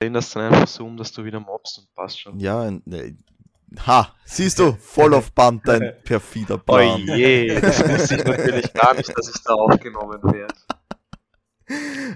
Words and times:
erinnerst 0.00 0.34
dann 0.34 0.52
einfach 0.52 0.66
so 0.66 0.86
um, 0.86 0.96
dass 0.96 1.12
du 1.12 1.24
wieder 1.24 1.40
mobst 1.40 1.78
und 1.78 1.94
passt 1.94 2.20
schon. 2.20 2.38
Ja, 2.40 2.70
ne, 2.70 3.18
ha, 3.86 4.14
siehst 4.24 4.58
du, 4.58 4.72
voll 4.72 5.12
auf 5.14 5.32
Band, 5.32 5.68
dein 5.68 5.94
perfider 6.04 6.54
Oh 6.54 6.58
Plan. 6.58 7.00
je, 7.06 7.60
das 7.60 7.86
wusste 7.86 8.16
ich 8.16 8.24
natürlich 8.24 8.72
gar 8.72 8.94
nicht, 8.94 9.16
dass 9.16 9.28
ich 9.28 9.42
da 9.44 9.52
aufgenommen 9.52 10.22
werde. 10.22 10.54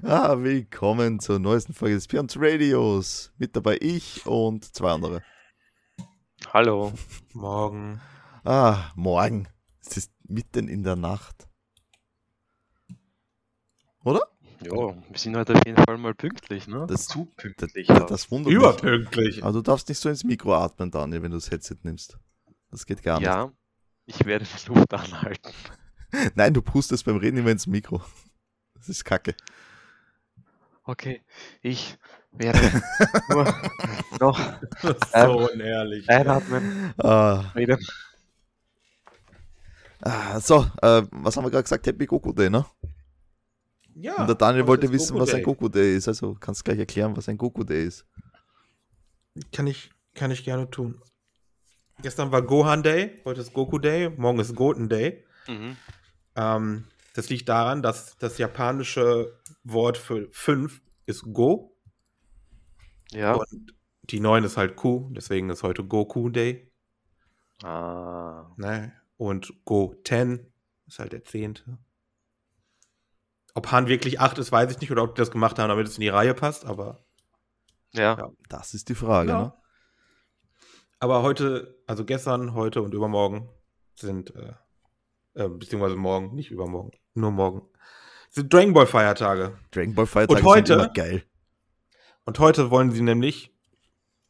Ah, 0.02 0.36
willkommen 0.38 1.20
zur 1.20 1.38
neuesten 1.38 1.74
Folge 1.74 1.94
des 1.94 2.08
Pions 2.08 2.36
Radios. 2.38 3.32
Mit 3.38 3.54
dabei 3.54 3.78
ich 3.80 4.26
und 4.26 4.74
zwei 4.74 4.90
andere. 4.90 5.22
Hallo. 6.52 6.92
Morgen. 7.34 8.00
Ah, 8.44 8.90
morgen. 8.96 9.46
Es 9.80 9.96
ist 9.96 10.12
mitten 10.26 10.66
in 10.68 10.82
der 10.82 10.96
Nacht. 10.96 11.46
Oder? 14.04 14.22
Ja, 14.64 14.94
wir 15.10 15.18
sind 15.18 15.36
heute 15.36 15.54
auf 15.54 15.66
jeden 15.66 15.82
Fall 15.84 15.98
mal 15.98 16.14
pünktlich, 16.14 16.66
ne? 16.66 16.86
Das- 16.88 17.06
Zu 17.06 17.26
pünktlich. 17.36 17.86
Das, 17.86 18.06
das 18.06 18.30
wundert 18.30 18.46
mich. 18.52 18.56
Überpünktlich. 18.56 19.42
Aber 19.42 19.52
du 19.52 19.62
darfst 19.62 19.88
nicht 19.88 19.98
so 19.98 20.08
ins 20.08 20.24
Mikro 20.24 20.54
atmen, 20.54 20.90
Daniel, 20.90 21.22
wenn 21.22 21.30
du 21.30 21.36
das 21.36 21.50
Headset 21.50 21.76
nimmst. 21.82 22.18
Das 22.70 22.86
geht 22.86 23.02
gar 23.02 23.20
ja, 23.20 23.50
ich 24.06 24.24
werde 24.24 24.44
die 24.64 24.68
Luft 24.68 24.92
anhalten. 24.94 25.48
nicht. 26.12 26.32
Nein, 26.36 26.54
du 26.54 26.62
pustest 26.62 27.04
beim 27.04 27.16
Reden 27.16 27.38
immer 27.38 27.50
ins 27.50 27.66
Mikro. 27.66 28.02
Das 28.74 28.88
ist 28.88 29.04
kacke. 29.04 29.34
Okay, 30.84 31.22
ich 31.62 31.96
werde 32.32 32.60
nur 33.30 33.44
noch 34.20 34.38
so 35.14 35.48
unehrlich. 35.50 36.08
einatmen, 36.10 36.92
Ah, 36.98 37.40
reden. 37.54 37.78
ah, 40.02 40.38
so, 40.40 40.66
äh, 40.82 41.02
was 41.10 41.36
haben 41.36 41.44
wir 41.44 41.50
gerade 41.50 41.62
gesagt? 41.62 41.86
Happy 41.86 42.06
Goku 42.06 42.32
Day, 42.32 42.50
ne? 42.50 42.64
Ja. 43.94 44.16
Und 44.16 44.26
der 44.26 44.34
Daniel 44.34 44.66
wollte 44.66 44.90
wissen, 44.90 45.12
Goku 45.14 45.22
was 45.22 45.34
ein. 45.34 45.42
Goku 45.42 45.68
Day 45.68 45.96
ist. 45.96 46.08
Also 46.08 46.34
kannst 46.34 46.64
gleich 46.64 46.78
erklären, 46.78 47.16
was 47.16 47.28
ein 47.28 47.38
Goku 47.38 47.64
Day 47.64 47.86
ist. 47.86 48.06
Kann 49.52 49.66
ich, 49.66 49.90
kann 50.14 50.30
ich 50.30 50.44
gerne 50.44 50.70
tun. 50.70 51.00
Gestern 52.02 52.32
war 52.32 52.42
Gohan 52.42 52.82
Day, 52.82 53.20
heute 53.24 53.40
ist 53.40 53.52
Goku 53.52 53.78
Day, 53.78 54.10
morgen 54.10 54.40
ist 54.40 54.54
Goten 54.54 54.88
Day. 54.88 55.24
Mhm. 55.46 55.76
Ähm, 56.34 56.84
das 57.14 57.28
liegt 57.30 57.48
daran, 57.48 57.82
dass 57.82 58.16
das 58.18 58.38
japanische 58.38 59.38
Wort 59.62 59.96
für 59.96 60.28
5 60.32 60.82
ist 61.06 61.22
Go 61.32 61.76
Ja. 63.12 63.34
und 63.34 63.74
die 64.10 64.18
9 64.20 64.42
ist 64.44 64.56
halt 64.56 64.74
Ku, 64.76 65.08
deswegen 65.12 65.50
ist 65.50 65.62
heute 65.62 65.84
Goku 65.84 66.28
Day. 66.30 66.70
Ah. 67.62 68.50
Ne? 68.56 68.92
Und 69.16 69.52
Go 69.64 69.94
10 70.04 70.52
ist 70.88 70.98
halt 70.98 71.12
der 71.12 71.24
10. 71.24 71.60
Ob 73.54 73.70
Han 73.70 73.86
wirklich 73.88 74.20
8 74.20 74.38
ist, 74.38 74.50
weiß 74.52 74.70
ich 74.72 74.80
nicht, 74.80 74.90
oder 74.90 75.02
ob 75.04 75.14
die 75.14 75.20
das 75.20 75.30
gemacht 75.30 75.58
haben, 75.58 75.68
damit 75.68 75.86
es 75.86 75.96
in 75.96 76.00
die 76.02 76.08
Reihe 76.08 76.34
passt, 76.34 76.64
aber 76.64 77.04
Ja. 77.92 78.16
Ja. 78.18 78.30
Das 78.48 78.74
ist 78.74 78.88
die 78.88 78.94
Frage, 78.96 79.30
Ja. 79.30 79.38
ne? 79.40 79.52
Aber 80.98 81.22
heute, 81.22 81.78
also 81.86 82.04
gestern, 82.04 82.54
heute 82.54 82.82
und 82.82 82.92
übermorgen 82.94 83.48
sind, 83.94 84.34
äh, 84.34 84.54
äh, 85.34 85.48
beziehungsweise 85.48 85.94
morgen, 85.96 86.34
nicht 86.34 86.50
übermorgen, 86.50 86.90
nur 87.14 87.30
morgen, 87.30 87.62
sind 88.30 88.52
Dragon 88.52 88.72
Ball 88.72 88.86
Feiertage. 88.86 89.56
Dragon 89.70 89.94
Ball 89.94 90.06
Feiertage 90.06 90.40
Und 90.40 90.44
heute- 90.46 90.66
sind 90.74 90.82
immer 90.84 90.92
geil. 90.92 91.24
Und 92.24 92.38
heute 92.40 92.70
wollen 92.70 92.90
sie 92.90 93.02
nämlich, 93.02 93.54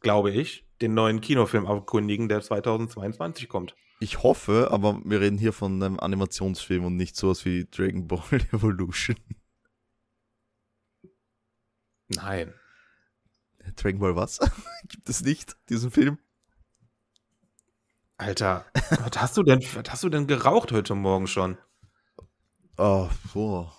glaube 0.01 0.31
ich, 0.31 0.64
den 0.81 0.95
neuen 0.95 1.21
Kinofilm 1.21 1.67
abkundigen, 1.67 2.29
der 2.29 2.41
2022 2.41 3.49
kommt. 3.49 3.75
Ich 4.01 4.23
hoffe, 4.23 4.69
aber 4.71 5.01
wir 5.05 5.21
reden 5.21 5.39
hier 5.39 5.53
von 5.53 5.83
einem 5.83 6.01
Animationsfilm 6.01 6.85
und 6.85 6.97
nicht 6.97 7.17
sowas 7.17 7.45
wie 7.45 7.67
Dragon 7.67 8.07
Ball 8.07 8.21
Evolution. 8.53 9.17
Nein. 12.09 12.53
Dragon 13.77 14.01
Ball 14.01 14.17
was? 14.17 14.41
Gibt 14.89 15.09
es 15.09 15.23
nicht, 15.23 15.57
diesen 15.69 15.91
Film? 15.91 16.19
Alter, 18.17 18.67
was 18.75 19.21
hast 19.21 19.37
du 19.37 19.43
denn, 19.43 19.61
was 19.75 19.91
hast 19.91 20.05
du 20.05 20.09
denn 20.09 20.27
geraucht 20.27 20.71
heute 20.71 20.95
Morgen 20.95 21.27
schon? 21.27 21.59
Oh, 22.77 23.09
boah. 23.33 23.75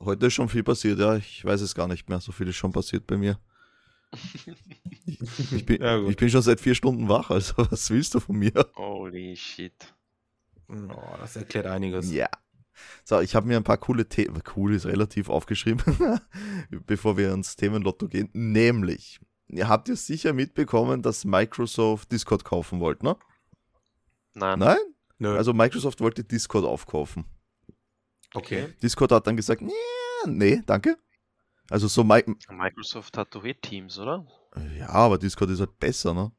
Heute 0.00 0.26
ist 0.26 0.34
schon 0.34 0.48
viel 0.48 0.62
passiert, 0.62 0.98
ja. 0.98 1.16
Ich 1.16 1.44
weiß 1.44 1.60
es 1.60 1.74
gar 1.74 1.88
nicht 1.88 2.08
mehr. 2.08 2.20
So 2.20 2.32
viel 2.32 2.48
ist 2.48 2.56
schon 2.56 2.72
passiert 2.72 3.06
bei 3.06 3.16
mir. 3.16 3.38
Ich, 5.52 5.66
bin, 5.66 5.82
Ja, 5.82 6.02
ich 6.06 6.16
bin 6.16 6.30
schon 6.30 6.42
seit 6.42 6.60
vier 6.60 6.74
Stunden 6.74 7.08
wach, 7.08 7.30
also 7.30 7.54
was 7.70 7.90
willst 7.90 8.14
du 8.14 8.20
von 8.20 8.36
mir? 8.36 8.52
Holy 8.76 9.36
shit. 9.36 9.94
Oh, 10.68 11.16
das 11.18 11.36
erklärt 11.36 11.66
einiges. 11.66 12.10
Ja. 12.10 12.28
So, 13.04 13.20
ich 13.20 13.34
habe 13.34 13.46
mir 13.46 13.56
ein 13.56 13.64
paar 13.64 13.78
coole 13.78 14.08
Themen, 14.08 14.42
cool 14.56 14.74
ist 14.74 14.86
relativ 14.86 15.28
aufgeschrieben, 15.30 16.20
bevor 16.86 17.16
wir 17.16 17.32
ins 17.32 17.56
Themenlotto 17.56 18.08
gehen. 18.08 18.28
Nämlich, 18.32 19.20
ihr 19.48 19.68
habt 19.68 19.88
ihr 19.88 19.96
sicher 19.96 20.32
mitbekommen, 20.32 21.02
dass 21.02 21.24
Microsoft 21.24 22.12
Discord 22.12 22.44
kaufen 22.44 22.80
wollte, 22.80 23.04
ne? 23.06 23.16
Nein. 24.34 24.58
Nein? 24.58 24.76
Nö. 25.18 25.36
Also 25.36 25.54
Microsoft 25.54 26.00
wollte 26.00 26.24
Discord 26.24 26.64
aufkaufen. 26.64 27.24
okay. 28.34 28.74
Discord 28.82 29.12
hat 29.12 29.26
dann 29.26 29.36
gesagt, 29.36 29.62
nee, 29.62 29.72
nee, 30.26 30.62
danke. 30.66 30.98
Also 31.70 31.88
so, 31.88 32.04
Mi 32.04 32.22
Microsoft 32.50 33.16
hat 33.16 33.34
doch 33.34 33.44
eh 33.44 33.54
Teams, 33.54 33.98
oder? 33.98 34.26
ja, 34.78 34.88
aber 34.88 35.18
Discord 35.18 35.50
ist 35.50 35.60
halt 35.60 35.78
besser, 35.78 36.14
ne? 36.14 36.32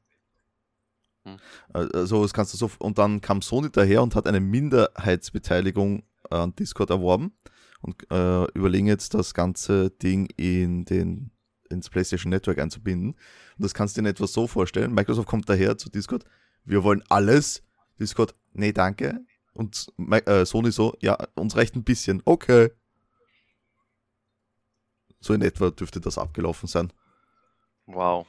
Hm. 1.23 1.37
Also 1.73 2.23
das 2.23 2.33
kannst 2.33 2.53
du 2.53 2.57
so, 2.57 2.71
und 2.79 2.97
dann 2.97 3.21
kam 3.21 3.41
Sony 3.41 3.69
daher 3.71 4.01
und 4.01 4.15
hat 4.15 4.27
eine 4.27 4.39
Minderheitsbeteiligung 4.39 6.03
an 6.29 6.55
Discord 6.55 6.89
erworben 6.89 7.37
und 7.81 8.09
äh, 8.11 8.45
überlegen 8.53 8.87
jetzt 8.87 9.13
das 9.13 9.33
ganze 9.33 9.89
Ding 9.89 10.27
in 10.37 10.85
den, 10.85 11.31
ins 11.69 11.89
PlayStation 11.89 12.29
Network 12.29 12.59
einzubinden. 12.59 13.11
Und 13.11 13.63
das 13.63 13.73
kannst 13.73 13.95
du 13.95 14.01
dir 14.01 14.07
in 14.07 14.11
etwa 14.11 14.27
so 14.27 14.47
vorstellen. 14.47 14.93
Microsoft 14.93 15.27
kommt 15.27 15.49
daher 15.49 15.77
zu 15.77 15.89
Discord, 15.89 16.23
wir 16.63 16.83
wollen 16.83 17.03
alles. 17.09 17.63
Discord, 17.99 18.35
nee, 18.53 18.71
danke. 18.71 19.19
Und 19.53 19.91
äh, 19.97 20.45
Sony 20.45 20.71
so, 20.71 20.95
ja, 21.01 21.17
uns 21.35 21.55
reicht 21.55 21.75
ein 21.75 21.83
bisschen. 21.83 22.21
Okay. 22.25 22.69
So 25.19 25.33
in 25.33 25.41
etwa 25.41 25.69
dürfte 25.71 25.99
das 25.99 26.17
abgelaufen 26.17 26.67
sein. 26.67 26.93
Wow. 27.85 28.27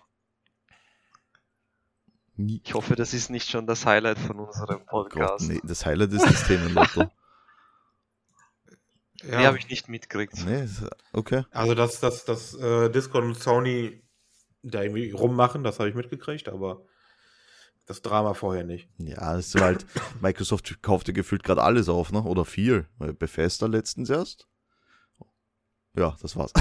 Ich 2.36 2.72
hoffe, 2.72 2.94
das 2.94 3.14
ist 3.14 3.30
nicht 3.30 3.50
schon 3.50 3.66
das 3.66 3.84
Highlight 3.84 4.18
von 4.18 4.38
unserem 4.38 4.78
Gott, 4.86 5.10
Podcast. 5.10 5.48
nee, 5.48 5.60
das 5.64 5.84
Highlight 5.84 6.12
ist 6.12 6.24
das 6.24 6.46
Themenlotto. 6.46 7.10
Nee, 9.24 9.46
habe 9.46 9.58
ich 9.58 9.68
nicht 9.68 9.88
mitgekriegt. 9.88 10.44
nee, 10.46 10.68
okay. 11.12 11.44
Also, 11.50 11.74
dass, 11.74 11.98
dass, 11.98 12.24
dass 12.24 12.54
äh, 12.54 12.88
Discord 12.88 13.24
und 13.24 13.34
Sony 13.36 14.00
da 14.62 14.82
irgendwie 14.82 15.10
rummachen, 15.10 15.64
das 15.64 15.80
habe 15.80 15.88
ich 15.88 15.96
mitgekriegt, 15.96 16.48
aber 16.48 16.84
das 17.86 18.02
Drama 18.02 18.34
vorher 18.34 18.64
nicht. 18.64 18.88
Ja, 18.98 19.34
das 19.34 19.48
ist 19.48 19.60
halt, 19.60 19.86
Microsoft 20.20 20.80
kauft 20.82 21.08
ja 21.08 21.14
gefühlt 21.14 21.42
gerade 21.42 21.62
alles 21.62 21.88
auf, 21.88 22.12
ne? 22.12 22.22
Oder 22.22 22.44
viel. 22.44 22.86
Bethesda 22.98 23.66
letztens 23.66 24.10
erst. 24.10 24.46
Ja, 25.96 26.16
das 26.20 26.36
war's. 26.36 26.52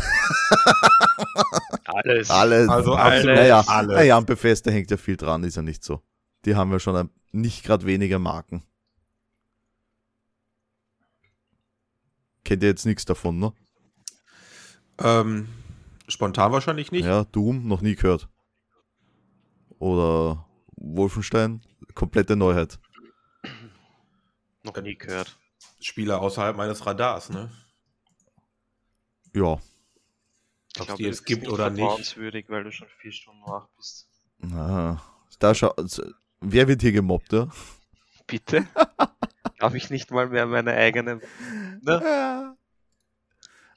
Alles. 1.86 2.30
Alles. 2.30 2.70
Also 2.70 2.96
absolut. 2.96 3.30
alles. 3.30 3.40
Naja, 3.40 3.64
Alles. 3.68 3.96
naja, 3.96 4.18
an 4.18 4.26
Bethesda 4.26 4.72
hängt 4.72 4.92
ja 4.92 4.98
viel 4.98 5.18
dran, 5.18 5.44
ist 5.44 5.56
ja 5.56 5.62
nicht 5.62 5.84
so. 5.84 6.02
Die 6.46 6.56
haben 6.56 6.72
ja 6.72 6.80
schon 6.80 6.96
ein, 6.96 7.10
nicht 7.32 7.64
gerade 7.64 7.86
weniger 7.86 8.20
Marken. 8.20 8.64
Kennt 12.44 12.64
ihr 12.64 12.70
jetzt 12.70 12.86
nichts 12.86 13.06
davon, 13.06 13.40
ne? 13.40 13.54
Ähm, 15.00 15.50
spontan 16.08 16.52
wahrscheinlich 16.52 16.92
nicht. 16.92 17.06
Ja, 17.06 17.26
Doom, 17.26 17.68
noch 17.68 17.82
nie 17.82 17.96
gehört. 17.96 18.30
Oder 19.80 20.46
Wolfenstein, 20.76 21.62
komplette 21.94 22.36
Neuheit. 22.36 22.80
Noch 24.64 24.82
nie 24.82 24.96
gehört. 24.98 25.38
Spieler 25.80 26.22
außerhalb 26.22 26.56
meines 26.56 26.86
Radars, 26.86 27.30
ne? 27.30 27.52
Ja, 29.46 29.53
Ob 29.53 29.62
es 30.80 30.86
glaub, 30.86 30.98
die 30.98 31.06
ist 31.06 31.25
gibt 31.25 31.42
nicht 31.42 31.52
oder 31.52 31.70
nicht. 31.70 31.81
vertrauenswürdig, 31.81 32.50
weil 32.50 32.64
du 32.64 32.72
schon 32.72 32.88
vier 33.02 33.12
Stunden 33.12 33.42
wach 33.44 33.68
bist. 33.78 34.07
na, 34.39 35.01
da 35.39 35.54
schau, 35.56 35.69
also, 35.72 36.04
wer 36.42 36.68
wird 36.68 36.81
hier 36.81 36.92
gemobbt, 36.92 37.34
ja? 37.34 37.50
Bitte? 38.28 38.66
Darf 39.60 39.74
ich 39.74 39.89
nicht 39.89 40.12
mal 40.12 40.30
mehr 40.30 40.45
meine 40.45 40.74
eigene. 40.74 41.19
Ne? 41.81 42.56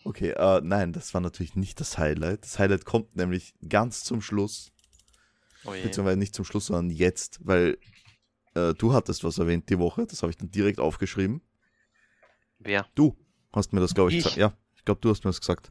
Okay, 0.04 0.30
äh, 0.30 0.60
nein, 0.62 0.92
das 0.92 1.12
war 1.14 1.20
natürlich 1.20 1.56
nicht 1.56 1.78
das 1.80 1.98
Highlight. 1.98 2.44
Das 2.44 2.58
Highlight 2.58 2.84
kommt 2.84 3.16
nämlich 3.16 3.54
ganz 3.68 4.02
zum 4.02 4.22
Schluss, 4.22 4.72
Oh 5.64 5.74
je. 5.74 5.82
beziehungsweise 5.82 6.18
nicht 6.18 6.34
zum 6.34 6.44
Schluss, 6.44 6.66
sondern 6.66 6.90
jetzt, 6.90 7.38
weil 7.46 7.78
äh, 8.54 8.72
du 8.74 8.92
hattest 8.94 9.24
was 9.24 9.38
erwähnt 9.38 9.68
die 9.68 9.78
Woche, 9.78 10.06
das 10.06 10.22
habe 10.22 10.30
ich 10.30 10.36
dann 10.38 10.50
direkt 10.50 10.80
aufgeschrieben. 10.80 11.42
Wer? 12.58 12.86
Du 12.94 13.16
hast 13.52 13.72
mir 13.72 13.80
das, 13.80 13.94
glaube 13.94 14.10
ich, 14.10 14.16
Ich? 14.18 14.24
gesagt. 14.24 14.38
Ja, 14.38 14.52
ich 14.80 14.84
glaube, 14.86 15.00
du 15.02 15.10
hast 15.10 15.24
mir 15.24 15.28
das 15.28 15.40
gesagt. 15.40 15.70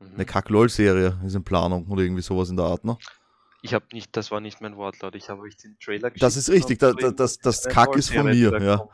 Mhm. 0.00 0.14
Eine 0.14 0.24
Kack-LOL-Serie 0.24 1.20
ist 1.26 1.34
in 1.34 1.44
Planung 1.44 1.86
oder 1.88 2.02
irgendwie 2.02 2.22
sowas 2.22 2.48
in 2.48 2.56
der 2.56 2.64
Art, 2.64 2.84
ne? 2.84 2.96
Ich 3.62 3.74
habe 3.74 3.84
nicht, 3.92 4.16
das 4.16 4.30
war 4.30 4.40
nicht 4.40 4.62
mein 4.62 4.76
Wortlaut. 4.76 5.14
Ich 5.14 5.28
habe 5.28 5.42
euch 5.42 5.58
den 5.58 5.78
Trailer 5.78 6.10
geschickt. 6.10 6.22
Das 6.22 6.36
ist 6.36 6.48
richtig, 6.48 6.78
da, 6.78 6.94
da, 6.94 7.10
das, 7.10 7.38
das 7.38 7.68
Kack 7.68 7.94
ist 7.96 8.10
von 8.10 8.24
mir, 8.24 8.58
ja. 8.62 8.88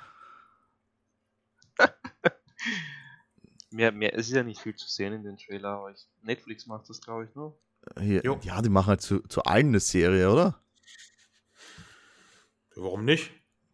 mehr, 3.71 3.93
mehr, 3.93 4.15
es 4.15 4.27
ist 4.27 4.35
ja 4.35 4.43
nicht 4.43 4.61
viel 4.61 4.75
zu 4.75 4.89
sehen 4.89 5.13
in 5.13 5.23
den 5.23 5.37
Trailer, 5.37 5.69
aber 5.69 5.93
ich, 5.93 6.09
Netflix 6.23 6.67
macht 6.67 6.91
das, 6.91 7.01
glaube 7.01 7.27
ich, 7.27 7.35
nur. 7.37 7.57
Hier, 8.01 8.23
ja, 8.43 8.61
die 8.61 8.69
machen 8.69 8.89
halt 8.89 9.03
zu, 9.03 9.21
zu 9.29 9.45
allen 9.45 9.69
eine 9.69 9.79
Serie, 9.79 10.29
oder? 10.29 10.61
Warum 12.75 13.05
nicht? 13.05 13.31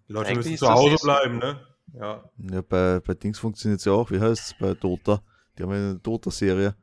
Die 0.09 0.13
Leute 0.13 0.29
Eigentlich 0.29 0.51
müssen 0.51 0.59
zu 0.59 0.69
Hause 0.69 0.99
so. 0.99 1.07
bleiben, 1.07 1.39
ne? 1.39 1.67
Ja. 1.95 2.31
Ja, 2.37 2.61
bei, 2.61 3.01
bei 3.01 3.15
Dings 3.15 3.39
funktioniert 3.39 3.81
es 3.81 3.87
ja 3.87 3.93
auch. 3.93 4.11
Wie 4.11 4.21
heißt 4.21 4.53
es? 4.53 4.55
Bei 4.59 4.75
Dota. 4.75 5.23
Die 5.59 5.63
haben 5.63 5.73
eine 5.73 5.95
Dota-Serie. 5.97 6.75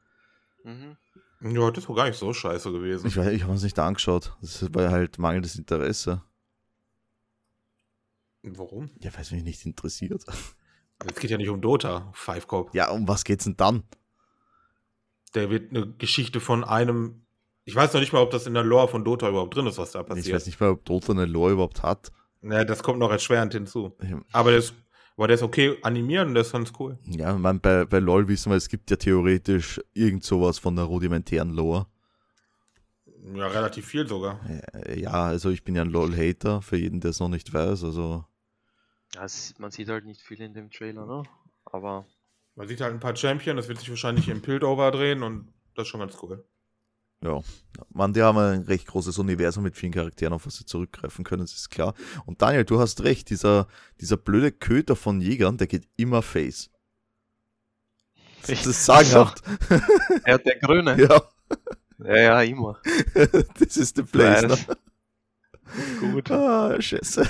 Mhm. 0.63 0.97
Ja, 1.41 1.71
das 1.71 1.87
war 1.87 1.95
gar 1.95 2.05
nicht 2.07 2.17
so 2.17 2.33
scheiße 2.33 2.71
gewesen. 2.71 3.07
Ich, 3.07 3.15
weiß- 3.17 3.31
ich 3.31 3.43
habe 3.43 3.53
es 3.53 3.63
nicht 3.63 3.79
angeschaut. 3.79 4.35
Das 4.41 4.73
war 4.73 4.91
halt 4.91 5.17
mangelndes 5.17 5.55
Interesse. 5.55 6.21
Warum? 8.43 8.89
Ja, 8.99 9.13
weil 9.13 9.21
es 9.21 9.31
mich 9.31 9.43
nicht 9.43 9.65
interessiert. 9.65 10.23
Es 11.05 11.15
geht 11.19 11.29
ja 11.29 11.37
nicht 11.37 11.49
um 11.49 11.61
Dota, 11.61 12.09
Five 12.13 12.47
Cop. 12.47 12.73
Ja, 12.73 12.89
um 12.89 13.07
was 13.07 13.23
geht's 13.23 13.45
denn 13.45 13.57
dann? 13.57 13.83
Der 15.33 15.49
wird 15.49 15.71
eine 15.71 15.87
Geschichte 15.93 16.39
von 16.39 16.63
einem. 16.63 17.25
Ich 17.65 17.75
weiß 17.75 17.93
noch 17.93 17.99
nicht 18.01 18.13
mal, 18.13 18.21
ob 18.21 18.31
das 18.31 18.47
in 18.47 18.53
der 18.53 18.63
Lore 18.63 18.87
von 18.87 19.03
Dota 19.05 19.29
überhaupt 19.29 19.55
drin 19.55 19.67
ist, 19.67 19.77
was 19.77 19.91
da 19.91 20.01
Ich 20.01 20.07
passiert. 20.07 20.35
weiß 20.35 20.45
nicht 20.47 20.59
mal, 20.59 20.69
ob 20.71 20.83
Dota 20.85 21.11
eine 21.13 21.25
Lore 21.25 21.51
überhaupt 21.53 21.83
hat. 21.83 22.11
Ja, 22.41 22.63
das 22.63 22.81
kommt 22.81 22.99
noch 22.99 23.11
erschwerend 23.11 23.53
hinzu. 23.53 23.95
Ich- 24.01 24.13
Aber 24.31 24.49
der 24.51 24.59
ist, 24.59 24.73
aber 25.19 25.27
der 25.27 25.35
ist 25.35 25.43
okay 25.43 25.77
animieren 25.81 26.29
und 26.29 26.33
der 26.35 26.41
ist 26.43 26.53
ganz 26.53 26.71
cool. 26.79 26.97
Ja, 27.05 27.33
man, 27.37 27.59
bei, 27.59 27.83
bei 27.83 27.99
LOL 27.99 28.29
wissen 28.29 28.51
wir, 28.51 28.55
es 28.55 28.69
gibt 28.69 28.89
ja 28.89 28.95
theoretisch 28.95 29.81
irgend 29.93 30.23
sowas 30.23 30.57
von 30.59 30.77
der 30.77 30.85
rudimentären 30.85 31.49
Lore. 31.49 31.87
Ja, 33.35 33.47
relativ 33.47 33.85
viel 33.85 34.07
sogar. 34.07 34.39
Äh, 34.73 34.97
Ja, 35.01 35.25
also 35.25 35.49
ich 35.49 35.65
bin 35.65 35.75
ja 35.75 35.81
ein 35.81 35.89
LOL-Hater, 35.89 36.61
für 36.61 36.77
jeden, 36.77 37.01
der 37.01 37.11
es 37.11 37.19
noch 37.19 37.27
nicht 37.27 37.53
weiß. 37.53 37.83
Also, 37.83 38.23
Ja, 39.13 39.25
es, 39.25 39.53
man 39.59 39.71
sieht 39.71 39.89
halt 39.89 40.05
nicht 40.05 40.21
viel 40.21 40.39
in 40.39 40.53
dem 40.53 40.71
Trailer, 40.71 41.05
ne? 41.05 41.23
Aber 41.65 42.05
Man 42.55 42.67
sieht 42.69 42.79
halt 42.79 42.93
ein 42.93 42.99
paar 43.01 43.15
Champion, 43.15 43.57
das 43.57 43.67
wird 43.67 43.79
sich 43.79 43.89
wahrscheinlich 43.89 44.29
im 44.29 44.41
Piltover 44.41 44.89
drehen 44.91 45.21
und 45.23 45.51
das 45.75 45.83
ist 45.83 45.89
schon 45.89 45.99
ganz 45.99 46.17
cool. 46.23 46.45
Ja. 47.23 47.41
Man, 47.93 48.13
die 48.13 48.21
haben 48.21 48.37
ein 48.37 48.61
recht 48.63 48.87
großes 48.87 49.17
Universum 49.17 49.63
mit 49.63 49.75
vielen 49.75 49.93
Charakteren, 49.93 50.33
auf 50.33 50.45
was 50.45 50.57
sie 50.57 50.65
zurückgreifen 50.65 51.23
können, 51.23 51.43
das 51.43 51.53
ist 51.53 51.69
klar. 51.69 51.93
Und 52.25 52.41
Daniel, 52.41 52.65
du 52.65 52.79
hast 52.79 53.03
recht, 53.03 53.29
dieser, 53.29 53.67
dieser 54.01 54.17
blöde 54.17 54.51
Köter 54.51 54.95
von 54.95 55.21
Jägern, 55.21 55.57
der 55.57 55.67
geht 55.67 55.87
immer 55.95 56.21
Face. 56.21 56.69
Das 58.47 58.65
ist 58.65 58.85
sagenhaft. 58.85 59.43
er 60.23 60.35
hat 60.35 60.45
der 60.45 60.59
Grüne. 60.59 61.01
Ja, 61.01 61.21
Ja, 61.99 62.17
ja, 62.17 62.41
immer. 62.41 62.79
das 63.59 63.77
ist 63.77 63.97
der 63.97 64.03
Place. 64.03 64.43
Ne? 64.43 64.57
Gut. 65.99 66.31
Ah, 66.31 66.81
scheiße. 66.81 67.27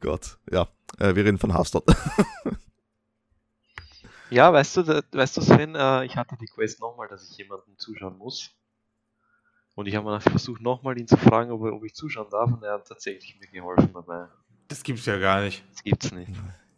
Gott, 0.00 0.38
ja. 0.50 0.68
Äh, 0.98 1.14
wir 1.14 1.24
reden 1.24 1.38
von 1.38 1.52
Hearthstone. 1.52 1.84
Ja, 4.32 4.52
weißt 4.52 4.78
du, 4.78 4.82
da, 4.82 5.02
weißt 5.12 5.36
du 5.36 5.42
Sven, 5.42 5.74
äh, 5.74 6.06
ich 6.06 6.16
hatte 6.16 6.36
die 6.40 6.46
Quest 6.46 6.80
nochmal, 6.80 7.06
dass 7.08 7.28
ich 7.30 7.36
jemandem 7.36 7.76
zuschauen 7.76 8.16
muss. 8.16 8.50
Und 9.74 9.86
ich 9.86 9.94
habe 9.94 10.06
mal 10.06 10.20
versucht, 10.20 10.62
nochmal 10.62 10.98
ihn 10.98 11.06
zu 11.06 11.16
fragen, 11.18 11.50
ob, 11.50 11.60
ob 11.62 11.84
ich 11.84 11.94
zuschauen 11.94 12.28
darf, 12.30 12.50
und 12.50 12.62
er 12.62 12.74
hat 12.74 12.88
tatsächlich 12.88 13.38
mir 13.38 13.46
geholfen 13.48 13.90
dabei. 13.92 14.28
Das 14.68 14.82
gibt's 14.82 15.04
ja 15.04 15.18
gar 15.18 15.42
nicht. 15.42 15.62
Das 15.70 15.84
gibt's 15.84 16.12
nicht. 16.12 16.32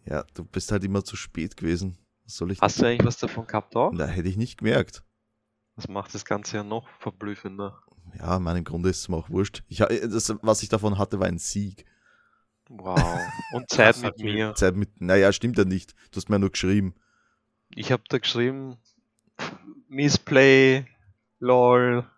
Ja, 0.05 0.25
du 0.35 0.45
bist 0.45 0.73
halt 0.73 0.83
immer 0.83 1.05
zu 1.05 1.15
spät 1.17 1.57
gewesen. 1.57 1.97
Was 2.25 2.37
soll 2.37 2.51
ich 2.51 2.61
Hast 2.61 2.81
du 2.81 2.87
eigentlich 2.87 3.07
was 3.07 3.19
davon 3.19 3.47
gehabt 3.47 3.77
auch? 3.77 3.93
Na, 3.93 4.07
hätte 4.07 4.29
ich 4.29 4.37
nicht 4.37 4.59
gemerkt. 4.59 5.05
Das 5.77 5.89
macht 5.89 6.15
das 6.15 6.25
Ganze 6.25 6.57
ja 6.57 6.65
noch 6.65 6.89
verblüffender. 6.99 7.81
Ja, 8.19 8.37
in 8.37 8.43
meinem 8.43 8.65
Grunde 8.65 8.91
ist 8.91 9.01
es 9.01 9.09
mir 9.09 9.17
auch 9.17 9.31
wurscht. 9.31 9.63
Ich, 9.69 9.79
das, 9.79 10.35
was 10.43 10.63
ich 10.63 10.69
davon 10.69 10.99
hatte, 10.99 11.21
war 11.21 11.27
ein 11.27 11.39
Sieg. 11.39 11.85
Wow. 12.69 13.21
Und 13.53 13.71
Zeit 13.71 14.01
mit 14.03 14.19
mir. 14.19 14.55
Zeit 14.55 14.75
mit, 14.77 15.01
naja, 15.01 15.33
stimmt 15.33 15.59
ja 15.59 15.65
nicht. 15.65 15.95
Du 16.11 16.17
hast 16.17 16.29
mir 16.29 16.37
ja 16.37 16.41
nur 16.41 16.51
geschrieben. 16.51 16.95
Ich 17.75 17.91
habe 17.93 18.03
da 18.09 18.19
geschrieben, 18.19 18.77
Missplay, 19.89 20.87
lol. 21.41 22.09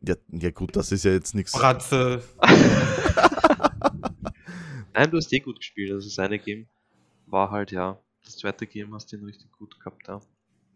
Ja, 0.00 0.14
ja 0.30 0.50
gut, 0.50 0.76
das 0.76 0.92
ist 0.92 1.04
ja 1.04 1.12
jetzt 1.12 1.34
nichts. 1.34 1.52
Bratze. 1.52 2.22
Nein, 4.92 5.10
du 5.10 5.16
hast 5.16 5.32
eh 5.32 5.40
gut 5.40 5.56
gespielt. 5.56 5.92
Also 5.92 6.08
das 6.08 6.18
eine 6.18 6.38
Game 6.38 6.68
war 7.26 7.50
halt, 7.50 7.72
ja. 7.72 7.98
Das 8.24 8.36
zweite 8.36 8.66
Game 8.66 8.94
hast 8.94 9.10
du 9.10 9.16
ihn 9.16 9.24
richtig 9.24 9.50
gut 9.52 9.78
gehabt, 9.78 10.08
ja. 10.08 10.20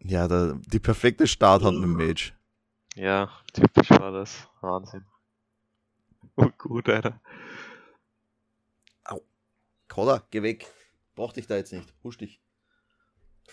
Ja, 0.03 0.27
der, 0.27 0.59
die 0.67 0.79
perfekte 0.79 1.27
Start 1.27 1.63
hat 1.63 1.73
mit 1.73 1.83
dem 1.83 1.93
Mage. 1.93 2.33
Ja, 2.95 3.29
typisch 3.53 3.89
war 3.91 4.11
das. 4.11 4.47
Wahnsinn. 4.61 5.05
Oh, 6.35 6.49
gut, 6.57 6.89
Alter. 6.89 7.19
Koda, 9.93 10.23
geh 10.31 10.41
weg. 10.41 10.65
Brauch 11.13 11.33
dich 11.33 11.45
da 11.45 11.55
jetzt 11.55 11.71
nicht. 11.71 11.93
Husch 12.03 12.17
dich. 12.17 12.41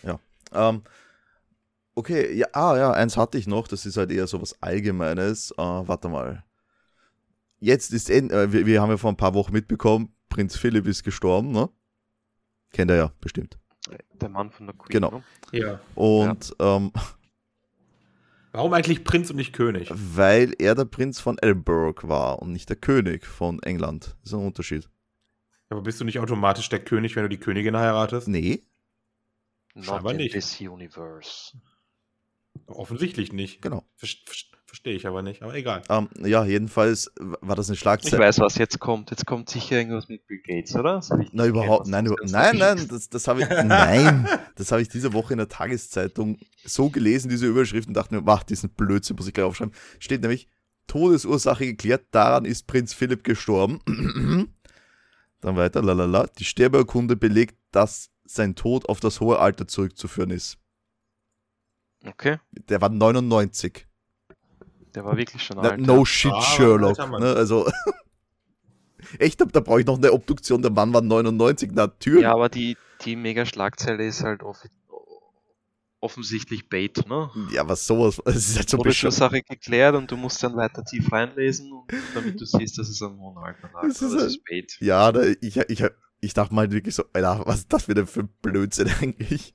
Ja. 0.03 0.19
Ähm, 0.53 0.83
okay, 1.95 2.35
ja, 2.35 2.47
ah, 2.53 2.77
ja, 2.77 2.93
eins 2.93 3.17
hatte 3.17 3.39
ich 3.39 3.47
noch, 3.47 3.69
das 3.69 3.87
ist 3.87 3.97
halt 3.97 4.11
eher 4.11 4.27
so 4.27 4.41
was 4.41 4.61
Allgemeines. 4.63 5.53
Äh, 5.53 5.57
warte 5.59 6.09
mal. 6.09 6.45
Jetzt 7.59 7.93
ist 7.93 8.11
end, 8.11 8.33
äh, 8.33 8.53
wir, 8.53 8.67
wir 8.67 8.81
haben 8.81 8.91
ja 8.91 8.97
vor 8.97 9.11
ein 9.11 9.17
paar 9.17 9.35
Wochen 9.35 9.53
mitbekommen, 9.53 10.15
Prinz 10.29 10.57
Philipp 10.57 10.87
ist 10.87 11.03
gestorben, 11.03 11.51
ne? 11.51 11.69
Kennt 12.73 12.91
er 12.91 12.97
ja, 12.97 13.13
bestimmt. 13.21 13.59
Der 14.21 14.29
Mann 14.29 14.51
von 14.51 14.67
der 14.67 14.77
Queen. 14.77 14.93
Genau. 14.93 15.11
Ne? 15.11 15.23
Ja. 15.59 15.81
Und 15.95 16.55
ähm, 16.61 16.93
Warum 18.53 18.73
eigentlich 18.73 19.05
Prinz 19.05 19.31
und 19.31 19.37
nicht 19.37 19.53
König? 19.53 19.91
weil 19.93 20.55
er 20.59 20.75
der 20.75 20.85
Prinz 20.85 21.21
von 21.21 21.39
Edinburgh 21.41 22.09
war 22.09 22.41
und 22.41 22.53
nicht 22.53 22.69
der 22.69 22.77
König 22.77 23.27
von 23.27 23.63
England. 23.63 24.17
Das 24.23 24.33
ist 24.33 24.39
ein 24.39 24.47
Unterschied. 24.47 24.89
Aber 25.69 25.83
bist 25.83 26.01
du 26.01 26.05
nicht 26.05 26.19
automatisch 26.19 26.69
der 26.69 26.81
König, 26.81 27.15
wenn 27.15 27.23
du 27.23 27.29
die 27.29 27.39
Königin 27.39 27.77
heiratest? 27.77 28.27
Nee, 28.27 28.65
Not 29.75 29.85
Scheinbar 29.85 30.13
in 30.13 30.19
nicht. 30.19 30.33
this 30.35 30.61
universe. 30.61 31.57
Offensichtlich 32.67 33.33
nicht. 33.33 33.63
genau. 33.63 33.85
Verstehe 33.97 34.95
ich 34.95 35.07
aber 35.07 35.23
nicht, 35.23 35.43
aber 35.43 35.55
egal. 35.55 35.83
Ähm, 35.89 36.09
ja, 36.25 36.45
jedenfalls 36.45 37.11
war 37.19 37.57
das 37.57 37.69
eine 37.69 37.75
Ich 37.75 37.81
Schlagzeile. 37.81 38.23
weiß, 38.23 38.39
was 38.39 38.57
jetzt 38.57 38.79
kommt. 38.79 39.11
Jetzt 39.11 39.27
kommt 39.27 39.49
sicher 39.51 39.79
irgendwas 39.79 40.09
mit 40.09 40.25
Bill 40.29 40.41
Gates, 40.47 40.77
oder? 40.77 40.99
Ich 41.21 41.31
Na, 41.33 41.43
nicht 41.43 41.51
überhaupt, 41.51 41.89
nein, 41.89 42.07
über, 42.07 42.15
nein, 42.25 42.57
nein, 42.59 42.87
das, 42.89 43.09
das 43.09 43.27
habe 43.27 43.43
ich, 43.43 43.49
nein, 43.65 44.29
das 44.55 44.71
habe 44.71 44.81
ich 44.83 44.89
diese 44.89 45.13
Woche 45.13 45.35
in 45.35 45.39
der 45.39 45.49
Tageszeitung 45.49 46.39
so 46.65 46.89
gelesen, 46.89 47.29
diese 47.29 47.47
Überschrift, 47.47 47.89
und 47.89 47.95
dachte 47.95 48.15
mir, 48.15 48.21
mach 48.21 48.45
diesen 48.45 48.71
Blödsinn, 48.71 49.17
muss 49.17 49.27
ich 49.27 49.35
gleich 49.35 49.47
aufschreiben. 49.47 49.75
Steht 49.99 50.21
nämlich, 50.23 50.47
Todesursache 50.87 51.67
geklärt, 51.67 52.07
daran 52.13 52.45
ist 52.45 52.67
Prinz 52.69 52.95
Philipp 52.95 53.25
gestorben. 53.25 53.81
Dann 55.41 55.57
weiter, 55.57 55.83
lalala, 55.83 56.29
die 56.39 56.45
Sterbeurkunde 56.45 57.17
belegt, 57.17 57.57
dass 57.73 58.11
sein 58.35 58.55
Tod 58.55 58.89
auf 58.89 59.01
das 59.01 59.21
hohe 59.21 59.39
Alter 59.39 59.67
zurückzuführen 59.67 60.31
ist. 60.31 60.59
Okay, 62.07 62.39
Der 62.69 62.81
war 62.81 62.89
99. 62.89 63.87
der 64.95 65.05
war 65.05 65.17
wirklich 65.17 65.43
schon 65.43 65.59
alt. 65.59 65.81
no 65.81 65.99
ja. 65.99 66.07
shit, 66.07 66.33
Ah, 66.33 66.41
Sherlock. 66.41 66.99
Ne? 67.21 67.35
Also, 67.35 67.71
echt, 69.19 69.41
da, 69.41 69.61
brauche 69.61 69.81
ich 69.81 69.87
noch 69.87 69.99
eine 69.99 70.13
Obduktion, 70.13 70.63
der 70.63 70.71
Mann 70.71 70.93
war 70.95 71.03
99, 71.03 71.73
natürlich. 71.73 72.23
Ja, 72.23 72.33
aber 72.33 72.49
die, 72.49 72.77
die 73.05 73.17
Mega-Schlagzeile 73.17 74.07
ist 74.07 74.23
halt 74.25 74.43
off 74.43 74.65
offensichtlich 76.03 76.71
Bait, 76.71 77.07
ne? 77.09 77.31
Ja, 77.53 77.69
was 77.69 77.87
sowas. 77.87 78.23
Es 78.25 78.49
ist 78.49 78.57
halt 78.57 78.71
so 78.71 78.79
bescheuert. 78.79 79.13
Todesursache 79.13 79.43
geklärt 79.43 79.95
und 79.97 80.11
du 80.11 80.17
musst 80.17 80.43
dann 80.43 80.57
weiter 80.57 80.83
tief 80.83 81.13
reinlesen, 81.13 81.71
und 81.73 81.93
damit 82.15 82.41
du 82.41 82.47
siehst, 82.47 82.79
dass 82.79 82.89
es 82.89 83.03
am 83.03 83.19
hohen 83.21 83.37
Alter 83.45 83.69
lag. 83.75 83.83
Das 83.83 84.01
ist 84.01 84.03
ist, 84.03 84.13
das 84.15 84.21
halt- 84.23 84.31
ist 84.31 84.45
Bait. 84.45 84.77
Ja, 84.81 85.13
da, 85.13 85.23
ich, 85.25 85.57
ich, 85.59 85.85
ich 86.21 86.35
dachte 86.35 86.55
mal 86.55 86.71
wirklich 86.71 86.95
so, 86.95 87.05
Alter, 87.13 87.43
was 87.47 87.61
ist 87.61 87.73
das 87.73 87.89
wieder 87.89 88.07
für 88.07 88.21
ein 88.21 88.29
Blödsinn 88.43 88.89
eigentlich? 89.01 89.55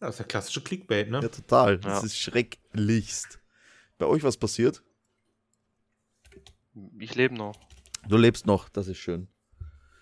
Das 0.00 0.10
ist 0.10 0.18
der 0.18 0.26
klassische 0.26 0.60
Clickbait, 0.62 1.10
ne? 1.10 1.20
Ja, 1.22 1.28
total. 1.28 1.78
Das 1.78 2.00
Ja. 2.00 2.06
ist 2.06 2.18
schrecklichst. 2.18 3.40
Bei 3.98 4.06
euch 4.06 4.22
was 4.24 4.36
passiert? 4.36 4.82
Ich 6.98 7.14
lebe 7.14 7.34
noch. 7.34 7.54
Du 8.08 8.16
lebst 8.16 8.46
noch, 8.46 8.68
das 8.68 8.88
ist 8.88 8.98
schön. 8.98 9.28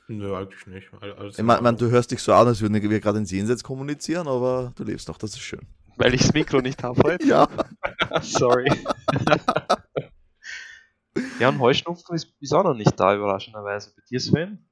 Nö, 0.09 0.35
eigentlich 0.35 0.66
nicht. 0.66 0.88
All- 1.00 1.12
Alles 1.12 1.38
Ich 1.38 1.45
mein, 1.45 1.62
mein, 1.62 1.76
du 1.76 1.90
hörst 1.90 2.11
dich 2.11 2.21
so 2.23 2.33
an, 2.33 2.47
als 2.47 2.61
würden 2.61 2.80
wir 2.80 3.00
gerade 3.00 3.19
ins 3.19 3.30
Jenseits 3.30 3.62
kommunizieren, 3.62 4.26
aber 4.26 4.73
du 4.75 4.85
lebst 4.85 5.07
noch, 5.09 5.19
das 5.19 5.30
ist 5.33 5.40
schön. 5.40 5.61
Weil 5.97 6.14
ich 6.14 6.23
das 6.23 6.33
Mikro 6.33 6.61
nicht 6.61 6.83
habe 6.83 7.00
heute. 7.02 7.26
Ja. 7.28 7.49
Sorry. 8.23 8.71
ja, 11.38 11.49
und 11.50 11.59
Heuschnupfen 11.61 12.14
ist, 12.16 12.33
ist 12.40 12.52
auch 12.54 12.64
noch 12.64 12.75
nicht 12.75 12.99
da, 12.99 13.14
überraschenderweise. 13.14 13.92
Bei 13.97 14.02
dir, 14.09 14.21
Sven? 14.21 14.66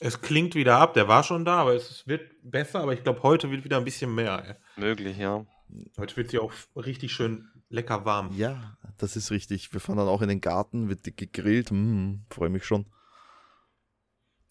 Es 0.00 0.20
klingt 0.20 0.54
wieder 0.54 0.78
ab, 0.78 0.94
der 0.94 1.08
war 1.08 1.22
schon 1.22 1.44
da, 1.44 1.60
aber 1.62 1.74
es 1.74 2.06
wird 2.06 2.30
besser, 2.42 2.80
aber 2.80 2.92
ich 2.94 3.02
glaube, 3.02 3.22
heute 3.22 3.50
wird 3.50 3.64
wieder 3.64 3.78
ein 3.78 3.84
bisschen 3.84 4.14
mehr. 4.14 4.58
Ey. 4.76 4.80
Möglich, 4.82 5.16
ja. 5.18 5.46
Heute 5.98 6.16
wird 6.16 6.30
sie 6.30 6.38
auch 6.38 6.52
richtig 6.76 7.12
schön 7.12 7.48
lecker 7.68 8.04
warm. 8.04 8.30
Ja, 8.36 8.76
das 8.98 9.16
ist 9.16 9.30
richtig. 9.30 9.72
Wir 9.72 9.80
fahren 9.80 9.96
dann 9.96 10.08
auch 10.08 10.22
in 10.22 10.28
den 10.28 10.40
Garten, 10.40 10.88
wird 10.88 11.04
gegrillt. 11.16 11.70
Hm, 11.70 12.24
freue 12.30 12.50
mich 12.50 12.64
schon. 12.64 12.86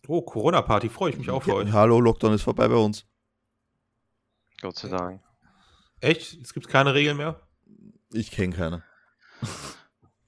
Oh, 0.07 0.21
Corona-Party, 0.21 0.89
freue 0.89 1.11
ich 1.11 1.17
mich 1.17 1.29
auch 1.29 1.43
für 1.43 1.51
Ja, 1.51 1.55
euch. 1.55 1.71
hallo, 1.71 2.01
Lockdown 2.01 2.33
ist 2.33 2.41
vorbei 2.41 2.67
bei 2.67 2.75
uns. 2.75 3.05
Gott 4.61 4.77
sei 4.77 4.89
Dank. 4.89 5.21
Echt? 6.01 6.33
Es 6.41 6.53
gibt 6.53 6.67
keine 6.67 6.93
Regeln 6.93 7.15
mehr? 7.15 7.39
Ich 8.11 8.31
kenne 8.31 8.53
keine. 8.55 8.83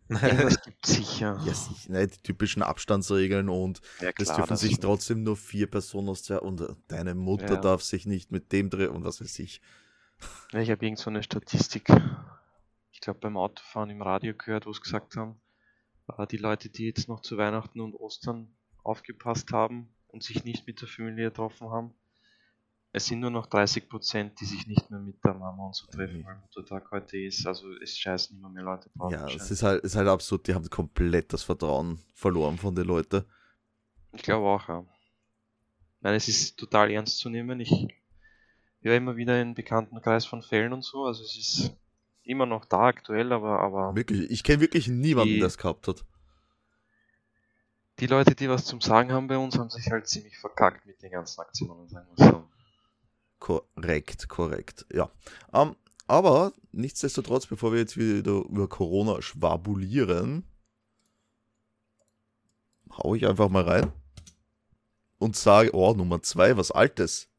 Irgendwas 0.09 0.61
gibt 0.63 0.85
sicher. 0.85 1.39
Ja, 1.45 1.53
sicher, 1.53 1.91
ne, 1.91 2.07
die 2.07 2.17
typischen 2.21 2.61
Abstandsregeln 2.61 3.49
und 3.49 3.81
Ja, 4.01 4.09
es 4.09 4.25
klar, 4.25 4.37
dürfen 4.37 4.49
das- 4.49 4.59
sich 4.61 4.79
trotzdem 4.79 5.23
nur 5.23 5.35
vier 5.37 5.67
Personen 5.69 6.09
aus 6.09 6.21
der 6.23 6.43
und 6.43 6.61
deine 6.87 7.15
Mutter 7.15 7.55
Ja. 7.55 7.61
darf 7.61 7.81
sich 7.81 8.05
nicht 8.05 8.31
mit 8.31 8.51
dem 8.51 8.69
drehen 8.69 8.89
und 8.89 9.03
was 9.03 9.21
weiß 9.21 9.39
ich. 9.39 9.61
Ja, 10.51 10.61
ich 10.61 10.69
habe 10.71 10.85
irgend 10.85 10.99
so 10.99 11.09
eine 11.09 11.23
Statistik, 11.23 11.89
ich 12.91 13.01
glaube 13.01 13.19
beim 13.19 13.35
Autofahren 13.37 13.89
im 13.89 14.01
Radio 14.01 14.33
gehört, 14.33 14.65
wo 14.65 14.71
es 14.71 14.81
gesagt 14.81 15.15
haben, 15.17 15.39
äh, 16.17 16.25
die 16.27 16.37
Leute, 16.37 16.69
die 16.69 16.85
jetzt 16.85 17.07
noch 17.09 17.21
zu 17.21 17.37
Weihnachten 17.37 17.81
und 17.81 17.93
Ostern 17.95 18.47
aufgepasst 18.83 19.51
haben 19.51 19.89
und 20.07 20.23
sich 20.23 20.43
nicht 20.45 20.67
mit 20.67 20.79
der 20.81 20.87
Familie 20.87 21.29
getroffen 21.29 21.69
haben, 21.71 21.93
es 22.95 23.05
sind 23.07 23.19
nur 23.19 23.29
noch 23.29 23.45
30 23.47 23.89
Prozent, 23.89 24.39
die 24.39 24.45
sich 24.45 24.67
nicht 24.67 24.89
mehr 24.89 24.99
mit 24.99 25.23
der 25.23 25.33
Mama 25.33 25.65
und 25.67 25.75
so 25.75 25.85
treffen, 25.87 26.23
weil 26.25 26.37
Muttertag 26.37 26.89
heute 26.91 27.17
ist. 27.17 27.45
Also 27.45 27.71
es 27.83 27.97
scheißen 27.97 28.37
immer 28.37 28.49
mehr 28.49 28.63
Leute 28.63 28.89
drauf. 28.95 29.11
Ja, 29.11 29.27
es 29.27 29.51
ist 29.51 29.63
halt, 29.63 29.83
ist 29.83 29.95
halt 29.95 30.07
absurd, 30.07 30.47
die 30.47 30.53
haben 30.55 30.69
komplett 30.69 31.33
das 31.33 31.43
Vertrauen 31.43 31.99
verloren 32.13 32.57
von 32.57 32.73
den 32.73 32.85
Leuten. 32.85 33.25
Ich 34.13 34.21
glaube 34.23 34.47
auch, 34.47 34.67
ja. 34.69 34.85
Nein, 36.01 36.15
es 36.15 36.27
ist 36.29 36.57
total 36.57 36.89
ernst 36.91 37.17
zu 37.17 37.29
nehmen. 37.29 37.59
Ich 37.59 37.87
höre 38.81 38.95
immer 38.95 39.15
wieder 39.17 39.33
einen 39.33 39.55
Bekanntenkreis 39.55 40.25
von 40.25 40.41
Fällen 40.41 40.71
und 40.71 40.83
so. 40.83 41.05
Also 41.05 41.23
es 41.23 41.35
ist 41.35 41.75
immer 42.23 42.45
noch 42.45 42.65
da 42.65 42.83
aktuell, 42.85 43.33
aber, 43.33 43.59
aber 43.59 43.95
Wirklich, 43.95 44.29
ich 44.31 44.43
kenne 44.43 44.61
wirklich 44.61 44.87
niemanden, 44.87 45.33
Die- 45.33 45.39
der 45.39 45.47
es 45.47 45.57
gehabt 45.57 45.87
hat. 45.89 46.05
die 47.99 48.07
Leute, 48.07 48.35
die 48.35 48.47
was 48.49 48.65
zum 48.65 48.79
Sagen 48.81 49.11
haben 49.11 49.27
bei 49.27 49.37
uns, 49.37 49.57
haben 49.57 49.69
sich 49.69 49.89
halt 49.91 50.07
ziemlich 50.07 50.37
verkackt 50.37 50.85
mit 50.85 51.01
den 51.01 51.11
ganzen 51.11 51.41
Aktionen, 51.41 51.87
sagen 51.89 52.07
wir 52.15 52.25
so. 52.31 52.49
Korrekt, 53.39 54.29
korrekt, 54.29 54.85
ja. 54.91 55.11
Ähm, 55.53 55.75
aber 56.07 56.53
nichtsdestotrotz, 56.71 57.47
bevor 57.47 57.71
wir 57.71 57.79
jetzt 57.79 57.97
wieder 57.97 58.31
über 58.31 58.67
Corona 58.67 59.21
schwabulieren, 59.21 60.45
hau 62.91 63.15
ich 63.15 63.27
einfach 63.27 63.49
mal 63.49 63.63
rein 63.63 63.91
und 65.17 65.35
sage, 65.35 65.73
oh, 65.73 65.93
Nummer 65.93 66.21
zwei, 66.21 66.57
was 66.57 66.71
Altes. 66.71 67.29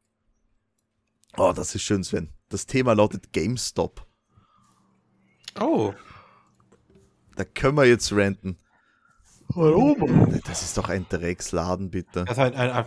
Oh, 1.37 1.53
das 1.55 1.75
ist 1.75 1.83
schön, 1.83 2.03
Sven. 2.03 2.31
Das 2.49 2.67
Thema 2.67 2.95
lautet 2.95 3.33
GameStop. 3.33 4.07
Oh. 5.61 5.93
Da 7.37 7.45
können 7.45 7.77
wir 7.77 7.85
jetzt 7.85 8.13
ranten. 8.13 8.59
Warum? 9.49 10.41
Das 10.45 10.63
ist 10.63 10.77
doch 10.77 10.89
ein 10.89 11.07
Drecksladen, 11.09 11.91
bitte. 11.91 12.25
Das 12.25 12.37
ist 12.37 12.43
ein, 12.43 12.55
ein, 12.55 12.71
ein 12.71 12.87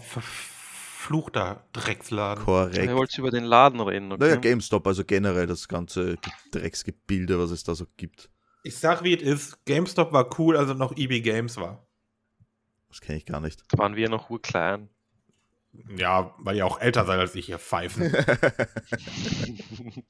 verfluchter 1.00 1.64
Drecksladen. 1.72 2.44
Korrekt. 2.44 2.94
wollt 2.94 3.18
über 3.18 3.32
den 3.32 3.46
Laden 3.46 3.80
reden, 3.80 4.12
okay? 4.12 4.22
Naja, 4.22 4.36
GameStop, 4.36 4.86
also 4.86 5.06
generell 5.06 5.48
das 5.48 5.70
ganze 5.70 6.18
Drecksgebilde, 6.52 7.40
was 7.40 7.52
es 7.52 7.64
da 7.64 7.74
so 7.74 7.86
gibt. 7.96 8.30
Ich 8.64 8.78
sag, 8.78 9.04
wie 9.04 9.16
es 9.16 9.22
ist. 9.22 9.66
GameStop 9.66 10.12
war 10.12 10.30
cool, 10.38 10.58
als 10.58 10.70
es 10.70 10.78
noch 10.78 10.98
EB 10.98 11.24
Games 11.24 11.56
war. 11.58 11.88
Das 12.90 13.00
kenne 13.00 13.18
ich 13.18 13.26
gar 13.26 13.40
nicht. 13.40 13.64
da 13.70 13.78
waren 13.78 13.96
wir 13.96 14.10
noch 14.10 14.30
urklein. 14.30 14.90
Ja, 15.96 16.36
weil 16.40 16.58
ihr 16.58 16.66
auch 16.66 16.82
älter 16.82 17.06
seid 17.06 17.20
als 17.20 17.34
ich 17.36 17.46
hier 17.46 17.60
pfeifen. 17.60 18.12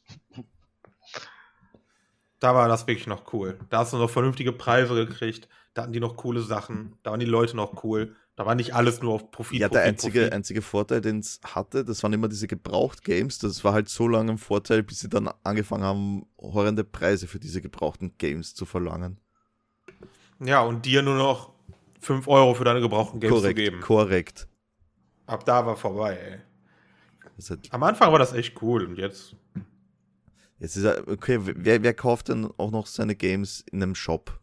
da 2.39 2.55
war 2.55 2.67
das 2.67 2.87
wirklich 2.87 3.05
noch 3.07 3.31
cool. 3.33 3.59
Da 3.69 3.79
hast 3.79 3.93
du 3.93 3.97
noch 3.97 4.09
vernünftige 4.09 4.53
Preise 4.53 4.95
gekriegt. 4.95 5.47
Da 5.73 5.83
hatten 5.83 5.93
die 5.93 5.99
noch 5.99 6.15
coole 6.15 6.41
Sachen. 6.41 6.97
Da 7.03 7.11
waren 7.11 7.19
die 7.19 7.27
Leute 7.27 7.55
noch 7.55 7.83
cool. 7.83 8.15
Da 8.39 8.45
war 8.45 8.55
nicht 8.55 8.73
alles 8.73 9.01
nur 9.01 9.15
auf 9.15 9.31
Profit. 9.31 9.59
Ja, 9.59 9.67
der 9.67 9.79
Profit, 9.79 9.87
einzige, 9.89 10.19
Profit. 10.21 10.33
einzige 10.33 10.61
Vorteil, 10.61 11.01
den 11.01 11.19
es 11.19 11.41
hatte, 11.43 11.83
das 11.83 12.01
waren 12.03 12.13
immer 12.13 12.29
diese 12.29 12.47
Gebraucht-Games. 12.47 13.37
Das 13.39 13.65
war 13.65 13.73
halt 13.73 13.89
so 13.89 14.07
lange 14.07 14.31
ein 14.31 14.37
Vorteil, 14.37 14.81
bis 14.81 15.01
sie 15.01 15.09
dann 15.09 15.29
angefangen 15.43 15.83
haben, 15.83 16.25
horrende 16.37 16.85
Preise 16.85 17.27
für 17.27 17.37
diese 17.37 17.61
gebrauchten 17.61 18.17
Games 18.17 18.55
zu 18.55 18.65
verlangen. 18.65 19.19
Ja, 20.39 20.61
und 20.61 20.85
dir 20.85 21.01
nur 21.01 21.15
noch 21.17 21.51
5 21.99 22.29
Euro 22.29 22.53
für 22.53 22.63
deine 22.63 22.79
gebrauchten 22.79 23.19
Games 23.19 23.41
zu 23.41 23.53
geben. 23.53 23.81
korrekt. 23.81 24.47
Ab 25.25 25.43
da 25.43 25.65
war 25.65 25.75
vorbei, 25.75 26.15
ey. 26.15 26.39
Halt, 27.49 27.67
Am 27.73 27.83
Anfang 27.83 28.09
war 28.13 28.19
das 28.19 28.31
echt 28.31 28.61
cool 28.61 28.85
und 28.85 28.95
jetzt. 28.97 29.35
jetzt 30.59 30.77
ist 30.77 30.85
halt- 30.85 31.05
okay, 31.09 31.39
wer, 31.41 31.83
wer 31.83 31.93
kauft 31.93 32.29
denn 32.29 32.49
auch 32.57 32.71
noch 32.71 32.85
seine 32.87 33.15
Games 33.15 33.65
in 33.69 33.83
einem 33.83 33.95
Shop? 33.95 34.39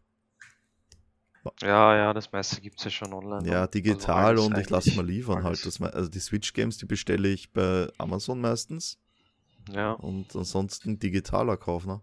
Ja, 1.61 1.95
ja, 1.95 2.13
das 2.13 2.31
meiste 2.31 2.61
gibt 2.61 2.79
es 2.79 2.85
ja 2.85 2.91
schon 2.91 3.13
online. 3.13 3.51
Ja, 3.51 3.61
Also 3.61 3.67
digital 3.67 4.23
alles 4.25 4.45
und 4.47 4.57
ich 4.57 4.69
lasse 4.69 4.95
mal 4.95 5.05
liefern 5.05 5.43
halt. 5.43 5.59
Alles. 5.59 5.65
Das, 5.65 5.79
me- 5.79 5.93
also 5.93 6.09
die 6.09 6.19
Switch-Games, 6.19 6.77
die 6.77 6.85
bestelle 6.85 7.27
ich 7.29 7.51
bei 7.53 7.87
Amazon 7.97 8.41
meistens 8.41 8.99
Ja, 9.69 9.99
und 9.99 10.35
ansonsten 10.35 10.97
digitaler 10.99 11.57
Kauf, 11.57 11.85
ne? 11.85 12.01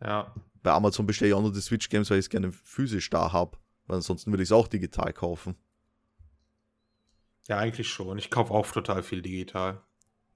Ja. 0.00 0.32
Bei 0.62 0.72
Amazon 0.72 1.06
bestelle 1.06 1.28
ich 1.30 1.34
auch 1.34 1.42
nur 1.42 1.52
die 1.52 1.60
Switch-Games, 1.60 2.10
weil 2.10 2.18
ich 2.18 2.26
es 2.26 2.30
gerne 2.30 2.52
physisch 2.52 3.10
da 3.10 3.32
habe. 3.32 3.58
Weil 3.86 3.96
ansonsten 3.96 4.30
würde 4.32 4.42
ich 4.42 4.48
es 4.48 4.52
auch 4.52 4.68
digital 4.68 5.12
kaufen. 5.12 5.56
Ja, 7.48 7.58
eigentlich 7.58 7.88
schon. 7.90 8.16
Ich 8.18 8.30
kaufe 8.30 8.52
auch 8.54 8.66
total 8.70 9.02
viel 9.02 9.20
digital. 9.20 9.82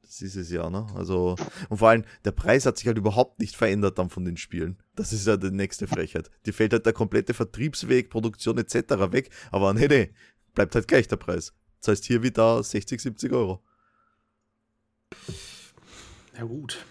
Das 0.04 0.20
ist 0.20 0.36
es 0.36 0.50
ja, 0.50 0.68
ne? 0.68 0.86
Also, 0.94 1.34
und 1.70 1.78
vor 1.78 1.88
allem, 1.88 2.04
der 2.24 2.32
Preis 2.32 2.66
hat 2.66 2.76
sich 2.76 2.86
halt 2.86 2.98
überhaupt 2.98 3.40
nicht 3.40 3.56
verändert 3.56 3.98
dann 3.98 4.10
von 4.10 4.24
den 4.24 4.36
Spielen. 4.36 4.78
Das 4.94 5.12
ist 5.12 5.26
ja 5.26 5.36
die 5.36 5.50
nächste 5.50 5.86
Frechheit. 5.86 6.30
Die 6.44 6.52
fällt 6.52 6.72
halt 6.72 6.84
der 6.84 6.92
komplette 6.92 7.32
Vertriebsweg, 7.32 8.10
Produktion 8.10 8.58
etc. 8.58 8.74
weg, 9.12 9.30
aber 9.50 9.72
nee, 9.72 9.88
nee, 9.88 10.10
bleibt 10.54 10.74
halt 10.74 10.86
gleich 10.86 11.08
der 11.08 11.16
Preis. 11.16 11.54
Das 11.80 11.88
heißt 11.88 12.04
hier 12.04 12.22
wie 12.22 12.30
da 12.30 12.62
60, 12.62 13.00
70 13.00 13.32
Euro. 13.32 13.62
Ja, 16.36 16.44
gut. 16.44 16.84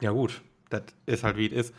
Ja, 0.00 0.10
gut. 0.10 0.42
Das 0.70 0.82
ist 1.06 1.22
halt 1.22 1.36
wie 1.36 1.46
es 1.46 1.68
ist. 1.68 1.74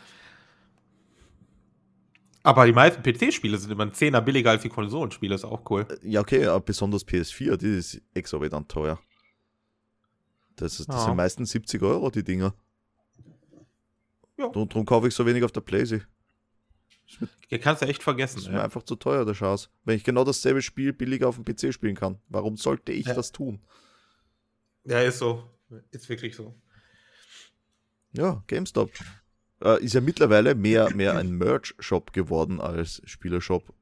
Aber 2.43 2.65
die 2.65 2.74
meisten 2.74 3.03
PC-Spiele 3.03 3.57
sind 3.57 3.71
immer 3.71 3.86
ein 3.86 3.93
Zehner 3.93 4.21
billiger 4.21 4.50
als 4.51 4.63
die 4.63 4.69
Konsolenspiele, 4.69 5.36
ist 5.36 5.45
auch 5.45 5.69
cool. 5.69 5.88
Ja, 6.01 6.21
okay, 6.21 6.45
aber 6.48 6.60
besonders 6.62 7.05
PS4, 7.07 7.55
die 7.57 7.77
ist 7.77 8.01
exorbitant 8.13 8.69
teuer. 8.69 9.00
Das, 10.55 10.79
ist, 10.79 10.89
das 10.89 10.95
Ja. 10.95 11.05
sind 11.05 11.15
meistens 11.17 11.51
70 11.51 11.81
Euro, 11.83 12.10
die 12.10 12.24
Dinger. 12.24 12.53
Ja. 14.38 14.45
Und 14.45 14.71
darum 14.74 14.86
kaufe 14.86 15.07
ich 15.07 15.13
so 15.13 15.25
wenig 15.25 15.43
auf 15.43 15.51
der 15.51 15.62
Playsee. 15.62 16.01
Hier 17.48 17.60
kannst 17.60 17.81
du 17.81 17.86
echt 17.88 18.00
Das 18.00 18.03
vergessen. 18.05 18.39
ist 18.39 18.48
mir 18.48 18.55
Ja. 18.57 18.63
einfach 18.63 18.83
zu 18.83 18.95
teuer, 18.95 19.25
der 19.25 19.33
Chance. 19.33 19.69
Wenn 19.83 19.98
ich 19.98 20.03
genau 20.03 20.24
dasselbe 20.24 20.62
Spiel 20.62 20.93
billiger 20.93 21.27
auf 21.27 21.36
dem 21.36 21.45
PC 21.45 21.74
spielen 21.74 21.95
kann, 21.95 22.19
warum 22.29 22.57
sollte 22.57 22.91
ich 22.91 23.05
Ja. 23.05 23.13
das 23.13 23.31
tun? 23.31 23.60
ja, 24.86 25.00
ist 25.01 25.19
so. 25.19 25.48
Ist 25.91 26.10
wirklich 26.10 26.36
so. 26.36 26.55
Ja, 28.13 28.43
GameStop. 28.48 28.91
Äh, 29.63 29.84
ist 29.84 29.94
ja 29.94 30.01
mittlerweile 30.01 30.56
mehr, 30.56 30.94
mehr 30.96 31.18
ein 31.18 31.32
Merch-Shop 31.32 32.13
geworden 32.13 32.60
als 32.60 33.01
Spielershop. 33.06 33.74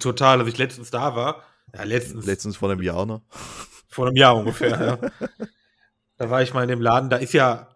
Total, 0.00 0.40
als 0.40 0.48
ich 0.48 0.58
letztens 0.58 0.90
da 0.90 1.16
war. 1.16 1.42
Ja, 1.74 1.84
letztens. 1.84 2.26
Letztens 2.26 2.56
vor 2.56 2.70
einem 2.70 2.82
Jahr, 2.82 3.06
ne? 3.06 3.22
Vor 3.88 4.06
einem 4.06 4.16
Jahr 4.16 4.36
ungefähr, 4.36 4.70
ja. 4.70 4.98
Da 6.16 6.30
war 6.30 6.42
ich 6.42 6.54
mal 6.54 6.62
in 6.62 6.68
dem 6.68 6.80
Laden, 6.80 7.10
da 7.10 7.16
ist 7.16 7.32
ja. 7.32 7.68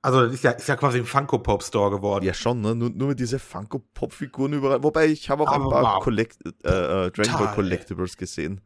Also, 0.00 0.24
das 0.24 0.34
ist 0.34 0.44
ja, 0.44 0.52
ist 0.52 0.66
ja 0.66 0.76
quasi 0.76 0.98
ein 0.98 1.04
Funko 1.04 1.38
Pop 1.38 1.62
Store 1.62 1.90
geworden. 1.90 2.24
Ja, 2.24 2.32
schon, 2.34 2.60
ne? 2.60 2.74
Nur, 2.74 2.90
nur 2.90 3.08
mit 3.08 3.20
diese 3.20 3.38
Funko-Pop-Figuren 3.38 4.54
überall. 4.54 4.82
Wobei 4.82 5.06
ich 5.06 5.28
habe 5.30 5.42
auch 5.42 5.52
ein 5.52 5.60
Aber 5.62 5.70
paar 5.70 5.96
wow. 5.96 6.02
Collect 6.02 6.38
äh, 6.62 7.06
äh, 7.06 7.10
Dragon 7.10 7.38
Ball. 7.38 7.54
Collectibles 7.54 8.16
gesehen. 8.16 8.60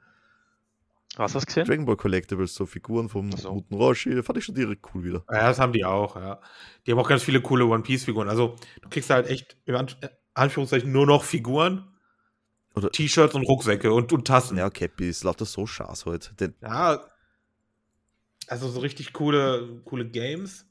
Was 1.18 1.34
hast 1.34 1.44
du 1.44 1.46
gesehen? 1.46 1.66
Dragon 1.66 1.84
Ball 1.84 1.96
Collectibles, 1.96 2.54
so 2.54 2.66
Figuren 2.66 3.08
vom 3.08 3.30
so. 3.32 3.50
guten 3.54 3.74
Roshi, 3.74 4.22
fand 4.22 4.38
ich 4.38 4.44
schon 4.44 4.54
direkt 4.54 4.84
cool 4.94 5.04
wieder. 5.04 5.24
Ja, 5.30 5.48
das 5.48 5.58
haben 5.58 5.72
die 5.72 5.84
auch, 5.84 6.16
ja. 6.16 6.40
Die 6.86 6.92
haben 6.92 6.98
auch 6.98 7.08
ganz 7.08 7.22
viele 7.22 7.40
coole 7.40 7.66
One 7.66 7.82
Piece-Figuren. 7.82 8.28
Also, 8.28 8.56
du 8.82 8.88
kriegst 8.88 9.10
halt 9.10 9.28
echt, 9.28 9.56
in 9.66 9.74
An 9.74 9.88
Anführungszeichen, 10.34 10.90
nur 10.92 11.06
noch 11.06 11.24
Figuren, 11.24 11.84
Oder- 12.74 12.90
T-Shirts 12.92 13.34
und 13.34 13.42
Rucksäcke 13.42 13.92
und, 13.92 14.12
und 14.12 14.26
Tassen. 14.26 14.56
Ja, 14.56 14.70
Cappy 14.70 15.08
ist 15.08 15.24
lauter 15.24 15.44
so 15.44 15.66
Schaß 15.66 16.06
heute. 16.06 16.34
Den, 16.36 16.54
Ja, 16.62 17.00
also 18.46 18.68
so 18.68 18.80
richtig 18.80 19.12
coole, 19.12 19.80
coole 19.84 20.06
Games. 20.08 20.64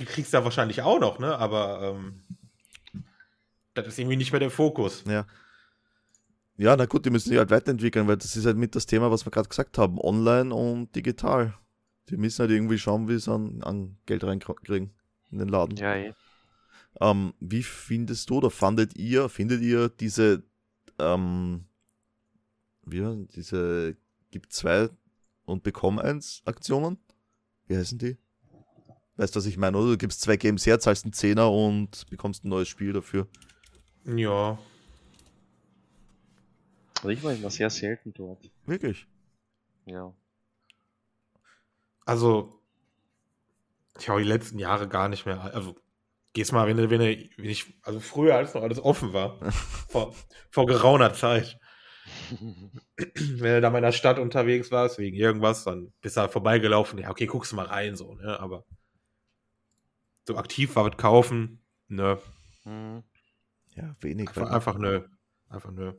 Die 0.00 0.04
kriegst 0.06 0.32
du 0.32 0.38
ja 0.38 0.44
wahrscheinlich 0.44 0.82
auch 0.82 0.98
noch, 0.98 1.18
ne? 1.18 1.36
Aber 1.38 1.82
ähm, 1.82 2.22
das 3.74 3.86
ist 3.86 3.98
irgendwie 3.98 4.16
nicht 4.16 4.32
mehr 4.32 4.40
der 4.40 4.50
Fokus. 4.50 5.04
ja. 5.06 5.26
Ja, 6.58 6.74
na 6.76 6.86
gut, 6.86 7.04
die 7.04 7.10
müssen 7.10 7.28
sich 7.28 7.38
halt 7.38 7.50
weiterentwickeln, 7.50 8.08
weil 8.08 8.16
das 8.16 8.34
ist 8.36 8.46
halt 8.46 8.56
mit 8.56 8.74
das 8.74 8.86
Thema, 8.86 9.10
was 9.10 9.26
wir 9.26 9.30
gerade 9.30 9.48
gesagt 9.48 9.76
haben. 9.78 9.98
Online 10.00 10.54
und 10.54 10.94
digital. 10.96 11.54
Die 12.08 12.16
müssen 12.16 12.40
halt 12.40 12.50
irgendwie 12.50 12.78
schauen, 12.78 13.08
wie 13.08 13.18
sie 13.18 13.30
an, 13.30 13.62
an 13.62 13.98
Geld 14.06 14.24
reinkriegen 14.24 14.94
in 15.30 15.38
den 15.38 15.48
Laden. 15.48 15.76
Ja, 15.76 15.94
eh. 15.94 16.14
Ähm, 17.00 17.34
wie 17.40 17.62
findest 17.62 18.30
du 18.30 18.36
oder 18.38 18.50
fandet 18.50 18.96
ihr, 18.96 19.28
findet 19.28 19.60
ihr 19.60 19.90
diese, 19.90 20.44
ähm, 20.98 21.66
wie, 22.86 23.02
war- 23.02 23.16
diese 23.34 23.96
gibt 24.30 24.52
zwei 24.52 24.88
und 25.44 25.62
bekomm 25.62 25.98
eins 25.98 26.40
Aktionen? 26.46 26.96
Wie 27.66 27.76
heißen 27.76 27.98
die? 27.98 28.16
Weißt 29.16 29.34
du, 29.34 29.38
was 29.40 29.46
ich 29.46 29.56
meine, 29.58 29.76
oder? 29.76 29.90
Du 29.90 29.98
gibst 29.98 30.22
zwei 30.22 30.36
Games 30.36 30.64
her, 30.66 30.78
zahlst 30.78 31.04
einen 31.04 31.12
Zehner 31.12 31.50
und 31.50 32.08
bekommst 32.08 32.44
ein 32.44 32.48
neues 32.48 32.68
Spiel 32.68 32.92
dafür. 32.92 33.26
Ja. 34.04 34.58
Ich 37.12 37.22
war 37.22 37.32
immer 37.32 37.50
sehr 37.50 37.70
selten 37.70 38.12
dort. 38.14 38.50
Wirklich? 38.66 39.06
Ja. 39.86 40.12
Also, 42.04 42.60
ich 43.98 44.08
habe 44.08 44.20
die 44.22 44.28
letzten 44.28 44.58
Jahre 44.58 44.88
gar 44.88 45.08
nicht 45.08 45.26
mehr. 45.26 45.40
Also, 45.54 45.76
gehst 46.32 46.52
mal, 46.52 46.66
wenn, 46.66 46.76
du- 46.76 46.90
wenn, 46.90 47.00
wenn 47.00 47.50
ich, 47.50 47.74
also 47.82 48.00
früher, 48.00 48.36
als 48.36 48.54
noch 48.54 48.62
alles 48.62 48.78
offen 48.80 49.12
war, 49.12 49.38
vor, 49.88 50.14
vor 50.50 50.66
geraumer 50.66 51.12
Zeit, 51.14 51.58
Wenn 52.96 53.54
du 53.54 53.60
da 53.60 53.70
mal 53.70 53.78
in 53.78 53.84
der 53.84 53.92
Stadt 53.92 54.18
unterwegs 54.18 54.70
warst, 54.70 54.98
wegen 54.98 55.16
irgendwas, 55.16 55.64
dann 55.64 55.92
bist 56.00 56.16
du 56.16 56.22
halt 56.22 56.32
vorbeigelaufen. 56.32 56.98
Ja, 56.98 57.10
okay, 57.10 57.26
guckst 57.26 57.52
du 57.52 57.56
mal 57.56 57.66
rein, 57.66 57.96
so, 57.96 58.14
ne? 58.14 58.38
Aber 58.40 58.64
so 60.26 60.36
aktiv 60.36 60.74
war 60.76 60.84
was 60.84 60.96
kaufen, 60.96 61.62
ne? 61.88 62.18
Mhm. 62.64 63.02
Ja, 63.74 63.94
wenig. 64.00 64.28
Einfach, 64.28 64.50
einfach 64.50 64.78
nö. 64.78 65.02
Einfach 65.48 65.70
nö. 65.70 65.92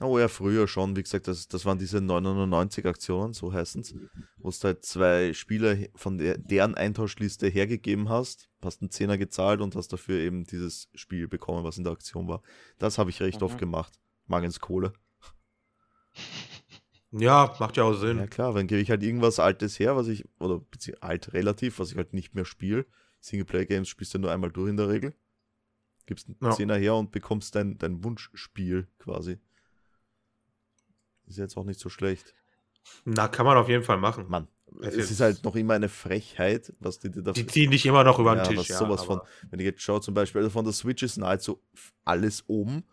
Oh 0.00 0.18
ja, 0.18 0.28
früher 0.28 0.66
schon, 0.68 0.96
wie 0.96 1.02
gesagt, 1.02 1.28
das, 1.28 1.48
das 1.48 1.64
waren 1.64 1.78
diese 1.78 2.00
999 2.00 2.86
Aktionen, 2.86 3.32
so 3.34 3.52
heißen 3.52 3.80
es, 3.82 3.94
wo 4.38 4.50
du 4.50 4.56
halt 4.62 4.84
zwei 4.84 5.32
Spieler 5.32 5.76
von 5.94 6.18
der, 6.18 6.38
deren 6.38 6.74
Eintauschliste 6.74 7.48
hergegeben 7.48 8.08
hast, 8.08 8.48
hast 8.62 8.82
einen 8.82 8.90
Zehner 8.90 9.18
gezahlt 9.18 9.60
und 9.60 9.76
hast 9.76 9.92
dafür 9.92 10.18
eben 10.20 10.44
dieses 10.44 10.88
Spiel 10.94 11.28
bekommen, 11.28 11.64
was 11.64 11.78
in 11.78 11.84
der 11.84 11.92
Aktion 11.92 12.28
war. 12.28 12.42
Das 12.78 12.98
habe 12.98 13.10
ich 13.10 13.20
recht 13.20 13.40
Mhm. 13.40 13.46
oft 13.46 13.58
gemacht. 13.58 13.92
Mangels 14.26 14.60
Kohle. 14.60 14.92
Ja, 17.12 17.54
macht 17.60 17.76
ja 17.76 17.84
auch 17.84 17.94
Sinn. 17.94 18.18
Ja 18.18 18.26
klar, 18.26 18.52
dann 18.54 18.66
gebe 18.66 18.80
ich 18.80 18.90
halt 18.90 19.02
irgendwas 19.02 19.38
Altes 19.38 19.78
her, 19.78 19.94
was 19.96 20.08
ich, 20.08 20.24
oder 20.40 20.60
alt 21.00 21.32
relativ, 21.32 21.78
was 21.78 21.92
ich 21.92 21.96
halt 21.96 22.12
nicht 22.12 22.34
mehr 22.34 22.44
spiele. 22.44 22.86
Singleplayer-Games 23.20 23.88
spielst 23.88 24.14
du 24.14 24.18
nur 24.18 24.32
einmal 24.32 24.50
durch 24.50 24.70
in 24.70 24.76
der 24.76 24.88
Regel. 24.88 25.14
Gibst 26.06 26.28
einen 26.28 26.36
Ja. 26.42 26.50
Zehner 26.50 26.76
her 26.76 26.94
und 26.96 27.12
bekommst 27.12 27.54
dein, 27.54 27.78
dein 27.78 28.02
Wunschspiel 28.04 28.88
quasi. 28.98 29.38
Ist 31.26 31.38
jetzt 31.38 31.56
auch 31.56 31.64
nicht 31.64 31.80
so 31.80 31.88
schlecht. 31.88 32.34
Na, 33.04 33.28
kann 33.28 33.46
man 33.46 33.56
auf 33.56 33.68
jeden 33.68 33.82
Fall 33.82 33.96
machen. 33.98 34.26
Mann, 34.28 34.46
Es 34.82 34.94
es 34.94 35.10
ist- 35.10 35.20
halt 35.20 35.42
noch 35.44 35.56
immer 35.56 35.74
eine 35.74 35.88
Frechheit, 35.88 36.72
was 36.80 36.98
die 36.98 37.10
dir 37.10 37.22
da 37.22 37.32
Die 37.32 37.46
ziehen 37.46 37.70
dich 37.70 37.86
immer 37.86 38.04
noch 38.04 38.18
über 38.18 38.34
den 38.34 38.44
Ja, 38.44 38.48
Tisch. 38.62 38.68
ja, 38.68 38.78
sowas 38.78 39.04
von. 39.04 39.20
Wenn 39.50 39.60
ich 39.60 39.64
jetzt 39.66 39.82
schaue, 39.82 40.00
zum 40.00 40.14
Beispiel, 40.14 40.40
also 40.42 40.50
von 40.50 40.64
der 40.64 40.74
Switch 40.74 41.02
ist 41.02 41.16
nahezu 41.16 41.62
alles 42.04 42.44
oben. 42.48 42.84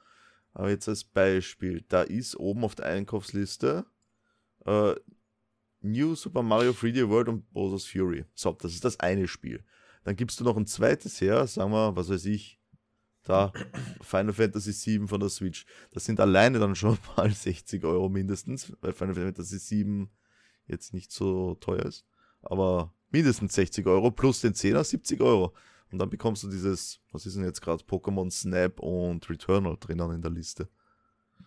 Aber 0.53 0.69
jetzt 0.69 0.87
als 0.89 1.03
Beispiel, 1.03 1.83
da 1.87 2.01
ist 2.03 2.35
oben 2.37 2.63
auf 2.63 2.75
der 2.75 2.85
Einkaufsliste 2.87 3.85
äh, 4.65 4.95
New 5.81 6.13
Super 6.15 6.43
Mario 6.43 6.71
3D 6.71 7.09
World 7.09 7.27
und 7.29 7.51
Bowser's 7.53 7.85
Fury. 7.85 8.25
So, 8.35 8.51
das 8.53 8.73
ist 8.73 8.85
das 8.85 8.99
eine 8.99 9.27
Spiel. 9.27 9.63
Dann 10.03 10.15
gibst 10.15 10.39
du 10.39 10.43
noch 10.43 10.55
ein 10.57 10.67
zweites 10.67 11.19
her, 11.21 11.45
sagen 11.47 11.71
wir, 11.71 11.95
was 11.95 12.09
weiß 12.09 12.25
ich, 12.25 12.59
da 13.23 13.51
Final 14.01 14.33
Fantasy 14.33 14.71
7 14.71 15.07
von 15.07 15.19
der 15.19 15.29
Switch. 15.29 15.65
Das 15.91 16.05
sind 16.05 16.19
alleine 16.19 16.59
dann 16.59 16.75
schon 16.75 16.97
mal 17.17 17.31
60 17.31 17.83
Euro 17.83 18.09
mindestens, 18.09 18.73
weil 18.81 18.93
Final 18.93 19.15
Fantasy 19.15 19.59
7 19.59 20.09
jetzt 20.67 20.93
nicht 20.93 21.11
so 21.11 21.55
teuer 21.55 21.85
ist. 21.85 22.05
Aber 22.41 22.93
mindestens 23.11 23.53
60 23.53 23.85
Euro 23.87 24.11
plus 24.11 24.41
den 24.41 24.53
10er 24.53 24.83
70 24.83 25.21
Euro. 25.21 25.53
Und 25.91 25.99
dann 25.99 26.09
bekommst 26.09 26.43
du 26.43 26.49
dieses, 26.49 27.01
was 27.11 27.25
ist 27.25 27.35
denn 27.35 27.43
jetzt 27.43 27.61
gerade, 27.61 27.83
Pokémon 27.83 28.31
Snap 28.31 28.79
und 28.79 29.29
Returnal 29.29 29.77
drinnen 29.79 30.11
in 30.11 30.21
der 30.21 30.31
Liste. 30.31 30.69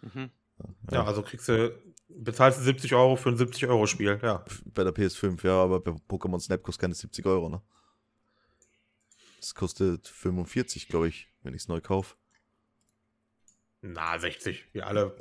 Mhm. 0.02 0.30
Ja, 0.90 1.04
also 1.04 1.22
kriegst 1.22 1.48
du, 1.48 1.74
bezahlst 2.08 2.60
du 2.60 2.62
70 2.62 2.94
Euro 2.94 3.16
für 3.16 3.30
ein 3.30 3.36
70-Euro-Spiel, 3.36 4.20
ja. 4.22 4.44
Bei 4.66 4.84
der 4.84 4.94
PS5, 4.94 5.44
ja, 5.44 5.62
aber 5.62 5.80
bei 5.80 5.92
Pokémon 6.08 6.38
Snap 6.38 6.62
kostet 6.62 6.82
keine 6.82 6.94
70 6.94 7.24
Euro, 7.26 7.48
ne? 7.48 7.62
Das 9.44 9.54
kostet 9.54 10.08
45, 10.08 10.88
glaube 10.88 11.08
ich, 11.08 11.28
wenn 11.42 11.52
ich 11.52 11.60
es 11.60 11.68
neu 11.68 11.78
kaufe. 11.78 12.16
Na, 13.82 14.18
60, 14.18 14.64
wie 14.72 14.80
alle 14.80 15.14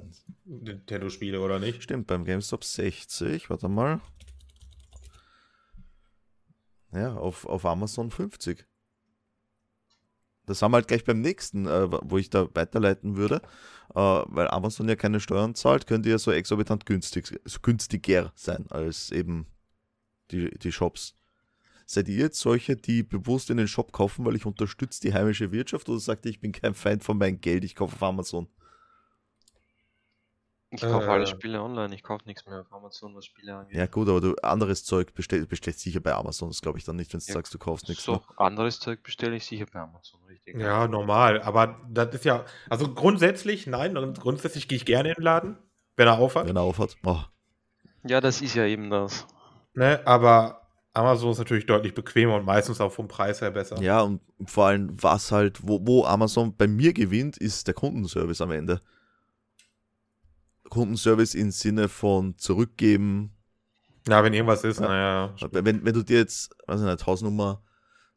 Nintendo-Spiele, 0.45 1.41
oder 1.41 1.59
nicht? 1.59 1.83
Stimmt, 1.83 2.07
beim 2.07 2.23
GameStop 2.23 2.63
60, 2.63 3.49
warte 3.49 3.67
mal. 3.67 3.99
Ja, 6.93 7.15
auf, 7.15 7.45
auf 7.45 7.65
Amazon 7.65 8.11
50. 8.11 8.65
Das 10.45 10.61
haben 10.61 10.71
wir 10.71 10.77
halt 10.77 10.87
gleich 10.87 11.03
beim 11.03 11.19
nächsten, 11.19 11.65
äh, 11.65 11.91
wo 11.91 12.17
ich 12.17 12.29
da 12.29 12.47
weiterleiten 12.55 13.17
würde. 13.17 13.41
Äh, 13.93 13.99
weil 13.99 14.47
Amazon 14.47 14.87
ja 14.87 14.95
keine 14.95 15.19
Steuern 15.19 15.53
zahlt, 15.53 15.85
könnte 15.85 16.09
ja 16.09 16.17
so 16.17 16.31
exorbitant 16.31 16.85
günstig, 16.85 17.41
günstiger 17.61 18.31
sein 18.35 18.67
als 18.69 19.11
eben 19.11 19.47
die, 20.31 20.49
die 20.59 20.71
Shops. 20.71 21.13
Seid 21.85 22.07
ihr 22.07 22.17
jetzt 22.17 22.39
solche, 22.39 22.75
die 22.75 23.03
bewusst 23.03 23.49
in 23.49 23.57
den 23.57 23.67
Shop 23.67 23.91
kaufen, 23.91 24.25
weil 24.25 24.35
ich 24.35 24.45
unterstütze 24.45 25.01
die 25.01 25.13
heimische 25.13 25.51
Wirtschaft 25.51 25.89
oder 25.89 25.99
sagt 25.99 26.25
ihr, 26.25 26.31
ich 26.31 26.39
bin 26.39 26.51
kein 26.51 26.73
Feind 26.73 27.03
von 27.03 27.17
meinem 27.17 27.41
Geld, 27.41 27.63
ich 27.63 27.75
kaufe 27.75 27.95
auf 27.95 28.03
Amazon? 28.03 28.47
Ich 30.75 30.81
kaufe 30.81 31.07
alle 31.07 31.23
Äh. 31.23 31.27
Spiele 31.27 31.61
online, 31.61 31.93
ich 31.93 32.01
kaufe 32.01 32.25
nichts 32.25 32.47
mehr 32.47 32.61
auf 32.61 32.73
Amazon, 32.73 33.13
was 33.15 33.25
Spiele 33.25 33.55
angeht. 33.55 33.75
Ja 33.75 33.85
gut, 33.85 34.09
aber 34.09 34.21
du 34.21 34.33
anderes 34.41 34.83
Zeug 34.83 35.13
bestell, 35.13 35.45
bestellst 35.45 35.81
sicher 35.81 35.99
bei 35.99 36.13
Amazon, 36.13 36.49
das 36.49 36.61
glaube 36.61 36.79
ich 36.79 36.83
dann 36.83 36.95
nicht, 36.95 37.13
wenn 37.13 37.19
du 37.19 37.25
Ja, 37.27 37.33
sagst, 37.35 37.53
du 37.53 37.59
kaufst 37.59 37.89
nichts. 37.89 38.03
so, 38.03 38.13
Ne? 38.13 38.21
anderes 38.37 38.79
Zeug 38.79 39.03
bestelle 39.03 39.35
ich 39.35 39.45
sicher 39.45 39.67
bei 39.71 39.79
Amazon, 39.79 40.19
richtig. 40.23 40.59
Ja, 40.59 40.87
normal. 40.87 41.43
Aber 41.43 41.79
das 41.91 42.15
ist 42.15 42.25
ja, 42.25 42.43
also 42.69 42.91
grundsätzlich, 42.91 43.67
nein, 43.67 43.95
und 43.97 44.19
grundsätzlich 44.19 44.67
gehe 44.67 44.77
ich 44.77 44.85
gerne 44.85 45.09
in 45.09 45.15
den 45.15 45.23
Laden, 45.23 45.57
wenn 45.95 46.07
er 46.07 46.17
aufhat. 46.17 46.47
Wenn 46.47 46.55
er 46.55 46.63
aufhat. 46.63 46.97
Oh, 47.05 47.19
Ja, 48.03 48.19
das 48.19 48.41
ist 48.41 48.55
ja 48.55 48.65
eben 48.65 48.89
das. 48.89 49.27
Ne? 49.75 50.01
Aber 50.05 50.62
Amazon 50.93 51.31
ist 51.31 51.39
natürlich 51.39 51.65
deutlich 51.65 51.93
bequemer 51.95 52.35
und 52.35 52.45
meistens 52.45 52.79
auch 52.79 52.91
vom 52.91 53.07
Preis 53.07 53.41
her 53.41 53.49
besser. 53.51 53.81
ja, 53.81 54.01
und 54.01 54.21
vor 54.45 54.67
allem, 54.67 54.95
was 55.01 55.31
halt, 55.31 55.59
wo, 55.67 55.79
wo 55.85 56.05
Amazon 56.05 56.55
bei 56.55 56.67
mir 56.67 56.93
gewinnt, 56.93 57.37
ist 57.37 57.65
der 57.67 57.73
Kundenservice 57.73 58.41
am 58.41 58.51
Ende. 58.51 58.81
Kundenservice 60.69 61.35
im 61.35 61.51
Sinne 61.51 61.89
von 61.89 62.37
zurückgeben. 62.37 63.31
Ja, 64.07 64.23
wenn 64.23 64.33
irgendwas 64.33 64.63
ist, 64.63 64.79
Ja. 64.79 64.87
naja. 64.87 65.35
Wenn, 65.51 65.83
wenn 65.85 65.93
du 65.93 66.03
dir 66.03 66.17
jetzt, 66.17 66.55
weiß 66.67 66.81
ich 66.81 66.85
nicht, 66.85 67.05
Hausnummer, 67.05 67.61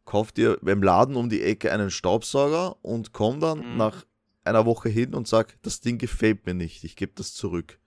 kauf 0.05 0.33
dir 0.33 0.59
beim 0.63 0.83
Laden 0.83 1.17
um 1.17 1.29
die 1.29 1.43
Ecke 1.43 1.73
einen 1.73 1.91
Staubsauger 1.91 2.77
und 2.85 3.13
komm 3.13 3.41
dann 3.41 3.59
Mhm. 3.73 3.77
nach 3.77 4.05
einer 4.45 4.65
Woche 4.67 4.89
hin 4.89 5.15
und 5.15 5.27
sag, 5.29 5.61
das 5.63 5.81
Ding 5.81 5.99
gefällt 5.99 6.47
mir 6.47 6.55
nicht, 6.55 6.85
ich 6.85 6.97
gebe 6.97 7.13
das 7.15 7.35
zurück. 7.35 7.79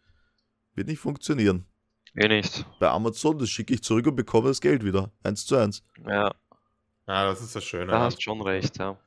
Wird 0.75 0.87
nicht 0.87 0.99
funktionieren. 0.99 1.65
Eh 2.15 2.27
nicht. 2.27 2.65
Bei 2.79 2.89
Amazon, 2.89 3.37
das 3.37 3.49
schicke 3.49 3.73
ich 3.73 3.83
zurück 3.83 4.07
und 4.07 4.15
bekomme 4.15 4.47
das 4.49 4.61
Geld 4.61 4.83
wieder. 4.83 5.11
Eins 5.23 5.45
zu 5.45 5.55
eins. 5.57 5.83
Ja, 6.07 6.33
Ja, 7.07 7.25
das 7.25 7.41
ist 7.41 7.55
das 7.55 7.63
Schöne. 7.63 7.87
da 7.91 8.01
hast 8.01 8.21
schon 8.21 8.41
recht, 8.41 8.77
ja. 8.77 8.97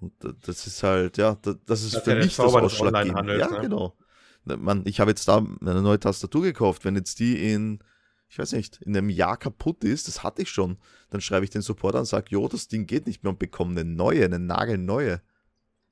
Und 0.00 0.12
da- 0.24 0.32
das 0.42 0.66
ist 0.66 0.82
halt, 0.82 1.16
ja, 1.18 1.36
da- 1.42 1.54
das 1.66 1.82
ist 1.82 1.94
Das 1.94 2.02
für 2.04 2.14
mich 2.14 2.26
das 2.26 2.36
Zauber 2.36 2.62
Ausschlaggebende. 2.62 3.38
Ja, 3.38 3.48
ne? 3.50 3.60
genau. 3.60 3.96
Na, 4.44 4.56
Mann, 4.56 4.82
ich 4.86 4.98
habe 5.00 5.10
jetzt 5.10 5.28
da 5.28 5.36
eine 5.38 5.82
neue 5.82 6.00
Tastatur 6.00 6.42
gekauft. 6.42 6.84
Wenn 6.84 6.96
jetzt 6.96 7.18
die 7.18 7.52
in, 7.52 7.80
ich 8.28 8.38
weiß 8.38 8.52
nicht, 8.52 8.80
in 8.82 8.96
einem 8.96 9.10
Jahr 9.10 9.36
kaputt 9.36 9.84
ist, 9.84 10.08
das 10.08 10.22
hatte 10.22 10.42
ich 10.42 10.50
schon, 10.50 10.78
dann 11.10 11.20
schreibe 11.20 11.44
ich 11.44 11.50
den 11.50 11.60
Support 11.62 11.94
an 11.96 12.00
und 12.00 12.06
sage, 12.06 12.26
jo, 12.30 12.48
das 12.48 12.66
Ding 12.68 12.86
geht 12.86 13.06
nicht 13.06 13.22
mehr 13.22 13.30
und 13.30 13.38
bekomme 13.38 13.78
eine 13.78 13.84
neue, 13.90 14.24
eine 14.24 14.38
nagelneue. 14.38 15.20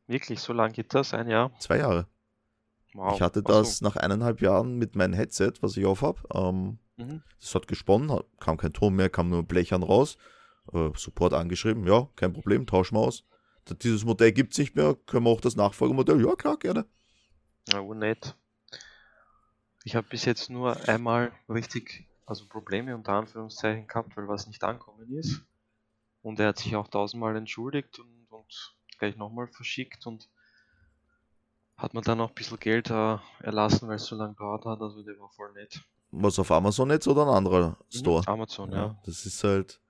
Wirklich, 0.07 0.41
so 0.41 0.55
lange 0.55 0.73
geht 0.73 0.95
das? 0.95 1.13
Ein 1.13 1.29
Jahr? 1.29 1.53
Zwei 1.61 1.79
Jahre. 1.79 2.07
Wow. 2.99 3.15
Ich 3.15 3.23
hatte 3.23 3.43
Ach 3.45 3.49
so. 3.49 3.59
das 3.61 3.81
nach 3.81 3.95
eineinhalb 3.97 4.41
Jahren 4.41 4.77
mit 4.77 4.97
meinem 4.97 5.13
Headset, 5.15 5.53
was 5.61 5.77
ich 5.77 5.87
auf 5.87 6.03
habe. 6.03 6.21
Ähm, 6.35 6.79
Mhm. 6.97 7.23
das 7.41 7.55
hat 7.55 7.69
gesponnen, 7.69 8.11
hat- 8.11 8.27
kam 8.41 8.57
kein 8.57 8.73
Ton 8.73 8.95
mehr, 8.95 9.09
kam 9.09 9.29
nur 9.29 9.45
Blechern 9.45 9.85
raus. 9.85 10.19
Äh, 10.73 10.91
Support 10.97 11.33
angeschrieben, 11.33 11.87
ja, 11.87 12.09
kein 12.17 12.33
Problem, 12.33 12.67
tauschen 12.67 12.97
wir 12.97 13.01
aus. 13.03 13.25
Dieses 13.83 14.05
Modell 14.05 14.33
gibt 14.33 14.53
es 14.53 14.59
nicht 14.59 14.75
mehr, 14.75 14.97
können 15.07 15.25
wir 15.27 15.31
auch 15.31 15.41
das 15.41 15.55
Nachfolgemodell? 15.55 16.25
Ja, 16.27 16.35
klar, 16.35 16.57
gerne. 16.59 16.87
Ja, 17.69 17.83
nett. 17.83 18.35
Ich 19.85 19.95
habe 19.95 20.09
bis 20.09 20.25
jetzt 20.25 20.51
nur 20.51 20.89
einmal 20.89 21.31
richtig, 21.49 22.07
also 22.27 22.47
Probleme 22.47 22.95
unter 22.97 23.13
Anführungszeichen 23.13 23.87
gehabt, 23.87 24.17
weil 24.17 24.27
was 24.27 24.47
nicht 24.49 24.65
ankommen 24.65 25.09
ist. 25.13 25.43
Und 26.23 26.41
er 26.41 26.49
hat 26.49 26.59
sich 26.59 26.75
auch 26.77 26.89
tausendmal 26.89 27.37
entschuldigt 27.37 27.99
und, 28.01 28.27
und 28.31 28.75
gleich 28.99 29.17
nochmal 29.17 29.47
verschickt 29.47 30.05
und 30.07 30.29
hat 31.79 31.95
mir 31.95 32.01
dann 32.03 32.21
auch 32.21 32.29
ein 32.29 32.35
bisschen 32.35 32.59
Geld 32.59 32.91
äh, 32.91 33.17
erlassen, 33.41 33.89
weil 33.89 33.97
es 33.97 34.05
so 34.07 34.17
lange 34.17 34.35
dauert 34.35 34.65
hat. 34.67 34.81
Also 34.81 35.03
der 35.03 35.19
war 35.19 35.31
voll 35.31 35.53
nett. 35.53 35.81
Was 36.11 36.39
auf 36.39 36.51
Amazon 36.51 36.91
jetzt 36.91 37.07
oder 37.09 37.23
ein 37.23 37.29
anderer 37.35 37.77
Store? 37.91 38.23
Mhm, 38.23 38.29
Amazon, 38.29 38.73
ja. 38.73 38.99
das 39.05 39.25
ist 39.27 39.43
halt. 39.45 39.81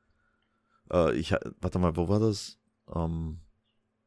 Äh, 0.92 1.14
ich, 1.16 1.32
warte 1.60 1.78
mal, 1.78 1.96
wo 1.96 2.08
war 2.08 2.20
das? 2.20 2.58
Ähm, 2.94 3.40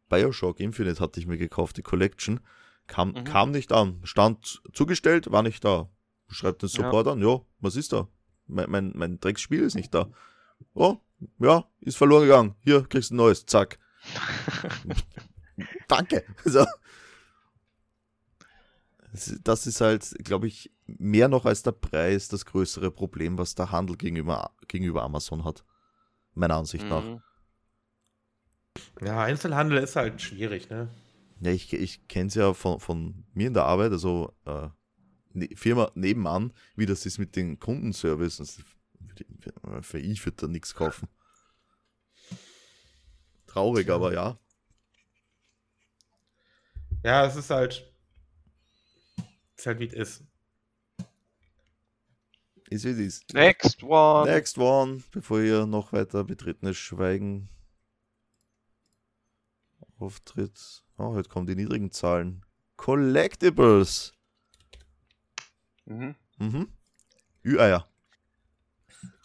Bioshock 0.10 0.60
Infinite 0.60 1.00
hatte 1.00 1.20
ich 1.20 1.28
mir 1.28 1.38
gekauft, 1.38 1.78
die 1.78 1.82
Collection. 1.84 2.40
Kam, 2.88 3.12
Mhm. 3.12 3.24
kam 3.24 3.52
nicht 3.52 3.72
an. 3.72 4.02
Stand 4.04 4.62
zugestellt, 4.74 5.32
war 5.32 5.44
nicht 5.44 5.64
da. 5.64 5.90
Schreibt 6.28 6.62
den 6.62 6.70
Ja. 6.70 6.84
Support 6.84 7.08
an, 7.08 7.22
ja, 7.22 7.40
was 7.60 7.76
ist 7.76 7.94
da? 7.94 8.08
Mein, 8.48 8.70
mein, 8.70 8.92
mein 8.96 9.20
Drecksspiel 9.20 9.62
ist 9.64 9.76
nicht 9.76 9.94
da. 9.94 10.08
Oh, 10.76 10.98
ja, 11.40 11.66
ist 11.80 11.98
verloren 11.98 12.22
gegangen. 12.24 12.56
Hier 12.64 12.84
kriegst 12.84 13.10
du 13.10 13.16
ein 13.16 13.18
neues, 13.18 13.46
zack. 13.48 13.80
Danke. 15.88 16.24
So. 16.46 16.66
Das 19.44 19.68
ist 19.68 19.82
halt, 19.82 20.16
glaube 20.24 20.48
ich, 20.48 20.72
mehr 20.86 21.28
noch 21.28 21.46
als 21.46 21.64
der 21.64 21.74
Preis 21.74 22.30
das 22.30 22.46
größere 22.46 22.92
Problem, 22.92 23.38
was 23.38 23.56
der 23.56 23.72
Handel 23.72 23.98
gegenüber, 23.98 24.52
gegenüber 24.68 25.04
Amazon 25.04 25.44
hat. 25.44 25.66
Meiner 26.34 26.56
Ansicht 26.56 26.86
nach. 26.88 27.04
Mhm. 27.04 27.22
Ja, 29.02 29.24
Einzelhandel 29.24 29.80
ist 29.80 29.96
halt 29.96 30.22
schwierig, 30.22 30.70
ne? 30.70 30.90
Ja, 31.42 31.52
ich, 31.52 31.74
ich 31.74 32.08
kenne 32.08 32.28
es 32.28 32.36
ja 32.36 32.54
von, 32.54 32.80
von 32.80 33.26
mir 33.34 33.48
in 33.48 33.54
der 33.54 33.66
Arbeit, 33.66 33.92
also 33.92 34.34
äh, 34.46 34.70
ne, 35.34 35.50
Firma 35.56 35.92
nebenan, 35.96 36.54
wie 36.76 36.86
das 36.86 37.06
ist 37.06 37.18
mit 37.18 37.36
den 37.36 37.60
Kundenservice. 37.60 38.40
Also, 38.40 38.62
für, 39.40 39.84
für 39.84 40.00
ich 40.00 40.26
würde 40.26 40.38
da 40.38 40.48
nichts 40.48 40.74
kaufen. 40.74 41.10
Traurig, 43.48 43.90
aber 43.90 44.14
ja. 44.14 44.40
Ja, 47.04 47.26
es 47.26 47.36
ist 47.36 47.50
halt. 47.50 47.91
Ist 49.62 49.68
halt 49.68 49.80
wie 49.80 49.86
es 49.86 49.94
ist. 49.94 50.24
Ist 52.72 52.84
wie 52.84 52.90
es 52.90 52.98
ist. 52.98 53.34
Next 53.36 53.84
one. 53.84 54.28
Next 54.28 54.58
one, 54.58 55.04
bevor 55.12 55.40
ihr 55.40 55.68
noch 55.68 55.94
weiter 55.94 56.24
betretenes 56.24 56.78
Schweigen 56.78 57.48
auftritt. 60.00 60.84
Oh, 60.98 61.14
heute 61.14 61.30
kommen 61.30 61.46
die 61.46 61.54
niedrigen 61.54 61.92
Zahlen. 61.92 62.44
Collectibles. 62.76 64.14
Mhm. 65.86 66.16
Mhm. 66.40 66.74
Ü-Eier. 67.46 67.88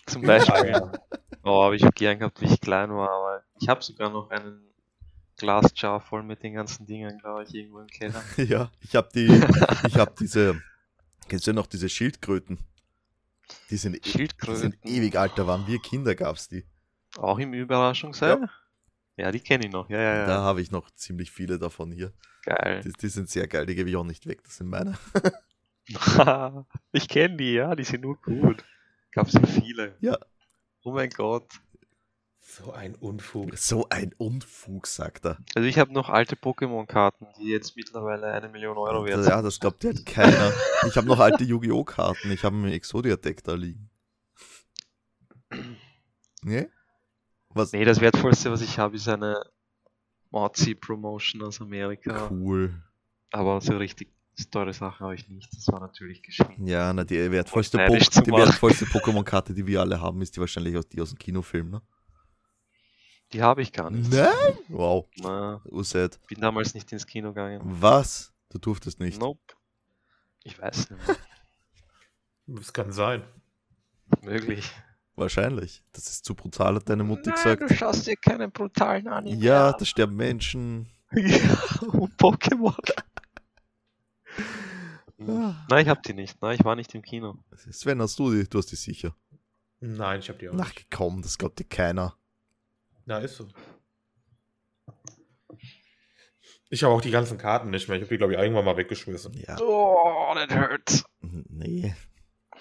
Zum 0.05 0.20
Beispiel. 0.20 0.83
Oh, 1.44 1.62
habe 1.62 1.77
ich 1.77 1.94
gern 1.94 2.18
gehabt, 2.18 2.42
wie 2.42 2.53
ich 2.53 2.61
klein 2.61 2.90
war, 2.90 3.09
aber 3.09 3.42
ich 3.59 3.70
habe 3.70 3.83
sogar 3.83 4.11
noch 4.11 4.29
einen 4.29 4.66
Glasjar 5.37 6.01
voll 6.01 6.22
mit 6.22 6.42
den 6.42 6.55
ganzen 6.55 6.87
Dingen, 6.87 7.18
glaube 7.18 7.44
ich, 7.44 7.55
irgendwo 7.55 7.81
im 7.81 7.88
Keller. 7.88 8.22
Ja, 8.37 8.70
ich 8.81 8.96
habe 8.96 9.09
die, 9.14 9.27
ich 9.87 9.96
habe 9.96 10.14
diese, 10.18 10.61
kennst 11.29 11.46
du 11.46 11.53
noch 11.53 11.66
diese 11.66 11.88
Schildkröten? 11.88 12.59
Die 13.70 13.77
sind, 13.77 13.94
e- 13.96 14.01
die 14.01 14.11
Schildkröten. 14.11 14.61
sind 14.61 14.77
ewig 14.85 15.16
alt, 15.18 15.33
da 15.37 15.46
waren 15.46 15.66
wir 15.66 15.79
Kinder, 15.81 16.14
gab's 16.14 16.49
die. 16.49 16.64
Auch 17.18 17.38
im 17.38 17.53
Überraschungsei? 17.55 18.37
Ja. 19.16 19.31
die 19.31 19.40
kenne 19.40 19.66
ich 19.66 19.72
noch. 19.72 19.88
Ja, 19.88 20.01
ja, 20.01 20.27
Da 20.27 20.33
ja. 20.37 20.42
habe 20.42 20.61
ich 20.61 20.70
noch 20.70 20.90
ziemlich 20.90 21.31
viele 21.31 21.59
davon 21.59 21.92
hier. 21.92 22.12
Geil. 22.44 22.81
Die, 22.83 22.92
die 22.92 23.09
sind 23.09 23.29
sehr 23.29 23.46
geil, 23.49 23.66
die 23.66 23.75
gebe 23.75 23.90
ich 23.90 23.96
auch 23.96 24.05
nicht 24.05 24.27
weg, 24.27 24.42
das 24.44 24.57
sind 24.57 24.68
meine. 24.68 24.96
ich 26.92 27.09
kenne 27.09 27.37
die, 27.37 27.53
ja, 27.55 27.75
die 27.75 27.85
sind 27.85 28.03
nur 28.03 28.20
gut. 28.20 28.64
Gab 29.12 29.31
so 29.31 29.40
viele. 29.46 29.96
Ja. 30.01 30.18
Oh 30.83 30.92
mein 30.92 31.11
Gott. 31.11 31.49
So 32.49 32.73
ein 32.73 32.95
Unfug. 32.95 33.59
So 33.59 33.89
ein 33.91 34.15
Unfug, 34.19 34.87
sagt 34.87 35.27
er. 35.27 35.39
Also 35.57 35.69
ich 35.69 35.81
habe 35.81 35.93
noch 35.93 36.09
alte 36.09 36.37
Pokémon-Karten, 36.37 37.27
die 37.41 37.49
jetzt 37.49 37.77
mittlerweile 37.77 38.33
eine 38.33 38.49
Million 38.49 38.79
Euro 38.79 39.05
wert 39.05 39.25
sind. 39.25 39.31
Ja, 39.31 39.43
das 39.43 39.59
glaubt 39.59 39.83
ja 39.83 39.93
keiner. 40.05 40.53
Ich 40.87 40.97
habe 40.97 41.09
noch 41.09 41.19
alte 41.19 41.43
Yu-Gi-Oh! 41.43 41.83
Karten, 41.83 42.31
ich 42.31 42.45
habe 42.45 42.55
einen 42.55 42.69
Exodia-Deck 42.73 43.43
da 43.43 43.55
liegen. 43.55 43.91
Nee? 46.43 46.69
Was? 47.49 47.73
Nee, 47.73 47.85
das 47.85 48.01
wertvollste, 48.01 48.51
was 48.53 48.61
ich 48.63 48.79
habe, 48.79 48.95
ist 48.95 49.09
eine 49.09 49.43
Mozi-Promotion 50.31 51.43
aus 51.43 51.61
Amerika. 51.61 52.29
Cool. 52.31 52.81
Aber 53.33 53.61
so 53.61 53.77
richtig 53.77 54.13
teure 54.53 54.73
Sachen 54.73 55.01
habe 55.05 55.17
ich 55.17 55.29
nicht. 55.29 55.53
Das 55.53 55.67
war 55.69 55.81
natürlich 55.81 56.23
geschenkt. 56.23 56.61
Ja, 56.65 56.93
na, 56.93 57.03
die 57.03 57.31
wertvollste, 57.33 57.79
Po- 57.79 57.97
die 57.97 58.31
wertvollste 58.33 58.85
Pokémon-Karte, 58.85 59.53
die 59.53 59.67
wir 59.67 59.81
alle 59.81 60.01
haben, 60.01 60.23
ist 60.23 60.37
die 60.37 60.41
wahrscheinlich 60.41 60.77
aus, 60.77 60.89
die 60.89 61.01
aus 61.01 61.11
dem 61.11 61.19
Kinofilm, 61.19 61.71
ne? 61.71 61.83
Die 63.33 63.43
habe 63.43 63.62
ich 63.62 63.73
gar 63.73 63.91
nicht. 63.91 64.11
Nein? 64.12 64.31
Wow, 64.69 65.07
Na, 65.19 65.61
Usaid. 65.67 66.19
bin 66.29 66.41
damals 66.41 66.75
nicht 66.75 66.91
ins 66.93 67.07
Kino 67.07 67.31
gegangen. 67.31 67.61
Was? 67.65 68.33
Du 68.51 68.59
durftest 68.59 69.01
nicht. 69.01 69.21
Nope. 69.21 69.41
Ich 70.45 70.59
weiß 70.61 70.91
nicht. 70.91 71.03
Das 72.47 72.73
kann 72.73 72.93
sein. 72.93 73.25
Möglich. 74.23 74.71
Wahrscheinlich. 75.17 75.83
Das 75.93 76.09
ist 76.09 76.25
zu 76.25 76.35
brutal, 76.37 76.77
hat 76.77 76.89
deine 76.89 77.03
Mutter 77.03 77.31
Nein, 77.31 77.35
gesagt. 77.59 77.62
du 77.71 77.75
schaust 77.75 78.07
dir 78.07 78.17
keinen 78.17 78.53
brutalen 78.53 79.09
Anime 79.09 79.37
Ja, 79.43 79.71
an. 79.71 79.75
da 79.79 79.85
sterben 79.85 80.15
Menschen. 80.15 80.89
ja, 81.12 81.57
und 81.89 82.15
Pokémon. 82.17 82.77
Ah. 85.19 85.67
Nein, 85.71 85.85
ich 85.85 85.89
hab 85.89 86.03
die 86.03 86.12
nicht. 86.12 86.41
Nein, 86.43 86.57
ich 86.59 86.65
war 86.65 86.77
nicht 86.77 86.95
im 86.95 87.01
Kino. 87.03 87.39
Sven, 87.71 88.01
hast 88.03 88.19
du 88.19 88.31
die? 88.33 88.45
Du 88.49 88.59
hast 88.59 88.71
die 88.71 88.77
sicher. 88.77 89.17
Nein, 89.81 90.21
ich 90.21 90.29
hab 90.29 90.39
die 90.39 90.49
auch 90.51 90.55
Ach 90.61 90.75
nicht. 90.75 90.91
komm, 90.91 91.23
das 91.23 91.39
glaubt 91.39 91.59
dir 91.59 91.65
keiner. 91.65 92.15
Na, 93.07 93.19
ist 93.19 93.37
so. 93.37 93.47
Ich 96.69 96.83
habe 96.83 96.92
auch 96.92 97.01
die 97.01 97.12
ganzen 97.12 97.38
Karten 97.38 97.71
nicht 97.71 97.88
mehr. 97.88 97.97
Ich 97.97 98.03
habe 98.03 98.12
die, 98.14 98.19
glaube 98.19 98.33
ich, 98.35 98.38
irgendwann 98.38 98.64
mal 98.64 98.77
weggeschmissen. 98.77 99.33
Ja, 99.47 99.57
Oh, 99.61 100.35
that 100.35 100.53
hurts. 100.55 101.05
nee. 101.21 101.95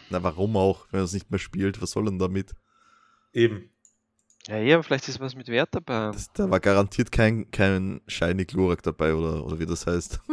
Na, 0.10 0.22
warum 0.22 0.56
auch, 0.58 0.86
wenn 0.92 1.00
er 1.02 1.06
es 1.06 1.14
nicht 1.14 1.32
mehr 1.32 1.40
spielt? 1.40 1.82
Was 1.82 1.92
soll 1.92 2.06
denn 2.06 2.20
damit? 2.20 2.54
Eben. 3.34 3.72
Ja, 4.48 4.58
ja, 4.58 4.84
vielleicht 4.84 5.08
ist 5.10 5.20
was 5.20 5.34
mit 5.36 5.48
Wert 5.48 5.70
dabei. 5.72 6.12
Das, 6.12 6.32
da 6.34 6.48
war 6.52 6.60
garantiert 6.60 7.12
kein, 7.12 7.50
kein 7.50 8.02
Shiny 8.08 8.46
Glurak 8.46 8.84
dabei, 8.84 9.16
oder, 9.16 9.44
oder 9.44 9.60
wie 9.60 9.66
das 9.66 9.86
heißt. 9.88 10.20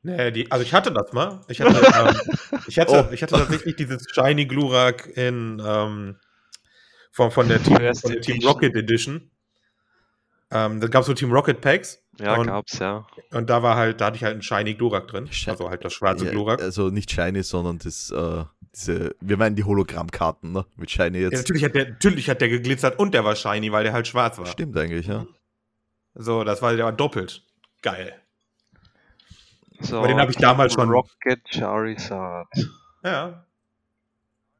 Nee, 0.00 0.30
die, 0.30 0.50
also 0.52 0.62
ich 0.64 0.72
hatte 0.72 0.92
das 0.92 1.12
mal. 1.12 1.40
Ich 1.48 1.60
hatte, 1.60 1.74
ähm, 1.76 2.36
ich 2.68 2.78
hatte, 2.78 3.08
Oh. 3.10 3.12
ich 3.12 3.20
hatte 3.20 3.34
tatsächlich 3.34 3.74
dieses 3.74 4.06
Shiny 4.08 4.46
Glurak 4.46 5.08
in 5.08 5.60
ähm, 5.62 6.16
von, 7.18 7.32
von 7.32 7.48
der 7.48 7.60
Team, 7.60 7.74
von 7.96 8.12
der 8.12 8.20
Team. 8.20 8.46
Rocket 8.46 8.76
Edition. 8.76 9.28
Ähm, 10.52 10.80
da 10.80 10.86
gab 10.86 11.00
es 11.00 11.08
so 11.08 11.14
Team 11.14 11.32
Rocket 11.32 11.60
Packs 11.60 12.00
ja, 12.20 12.36
und- 12.36 12.46
gab's, 12.46 12.78
ja. 12.78 13.06
und 13.32 13.50
da 13.50 13.62
war 13.64 13.74
halt, 13.76 14.00
da 14.00 14.06
hatte 14.06 14.16
ich 14.16 14.22
halt 14.24 14.34
einen 14.34 14.42
Shiny 14.42 14.74
Glurak 14.74 15.08
drin. 15.08 15.28
Also 15.46 15.68
halt 15.68 15.84
das 15.84 15.92
schwarze 15.92 16.24
Ja, 16.26 16.30
Glurak. 16.30 16.62
also 16.62 16.90
nicht 16.90 17.10
Shiny, 17.10 17.42
sondern 17.42 17.78
das, 17.78 18.10
äh, 18.12 18.44
diese, 18.74 19.14
wir 19.20 19.36
meinen 19.36 19.56
die 19.56 19.64
Hologrammkarten, 19.64 20.52
ne? 20.52 20.64
Mit 20.76 20.90
Shiny 20.92 21.18
Ja, 21.18 21.28
jetzt. 21.28 21.38
natürlich, 21.40 21.64
hat 21.64 21.74
der, 21.74 21.88
natürlich 21.90 22.30
hat 22.30 22.40
der 22.40 22.48
geglitzert 22.50 22.98
und 23.00 23.12
der 23.14 23.24
war 23.24 23.34
shiny, 23.36 23.72
weil 23.72 23.82
der 23.84 23.92
halt 23.92 24.06
schwarz 24.06 24.38
war. 24.38 24.46
Stimmt 24.46 24.76
eigentlich, 24.78 25.06
ja. 25.08 25.26
So, 26.14 26.44
das 26.44 26.62
war 26.62 26.74
der 26.74 26.84
war 26.84 26.92
doppelt. 26.92 27.42
Geil. 27.82 28.14
So, 29.80 29.98
Aber 29.98 30.08
den 30.08 30.18
hab 30.20 30.30
ich 30.30 30.36
damals 30.36 30.72
schon- 30.72 30.88
Rocket 30.90 31.40
Charizard. 31.50 32.48
Ja, 33.04 33.44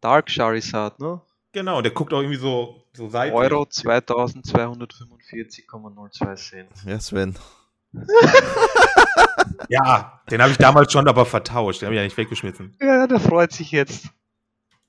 Dark 0.01 0.31
Charizard, 0.31 1.01
ne? 1.01 1.21
Genau. 1.53 1.81
Der 1.83 1.91
guckt 1.93 2.13
auch 2.13 2.21
irgendwie 2.21 2.39
so, 2.39 2.85
so 2.93 3.09
seitlich. 3.09 3.35
Euro 3.35 3.63
2245,02 3.63 6.37
Cent. 6.37 6.71
Ja, 6.87 7.01
Sven. 7.01 7.37
Ja, 9.71 10.23
den 10.31 10.41
habe 10.41 10.53
ich 10.53 10.57
damals 10.59 10.93
schon 10.93 11.09
aber 11.09 11.27
vertauscht. 11.27 11.83
Den 11.83 11.87
habe 11.87 11.95
ich 11.95 11.99
ja 11.99 12.05
nicht 12.05 12.17
weggeschmissen. 12.17 12.75
Ja, 12.81 13.07
der 13.07 13.21
freut 13.21 13.53
sich 13.53 13.71
jetzt. 13.71 14.07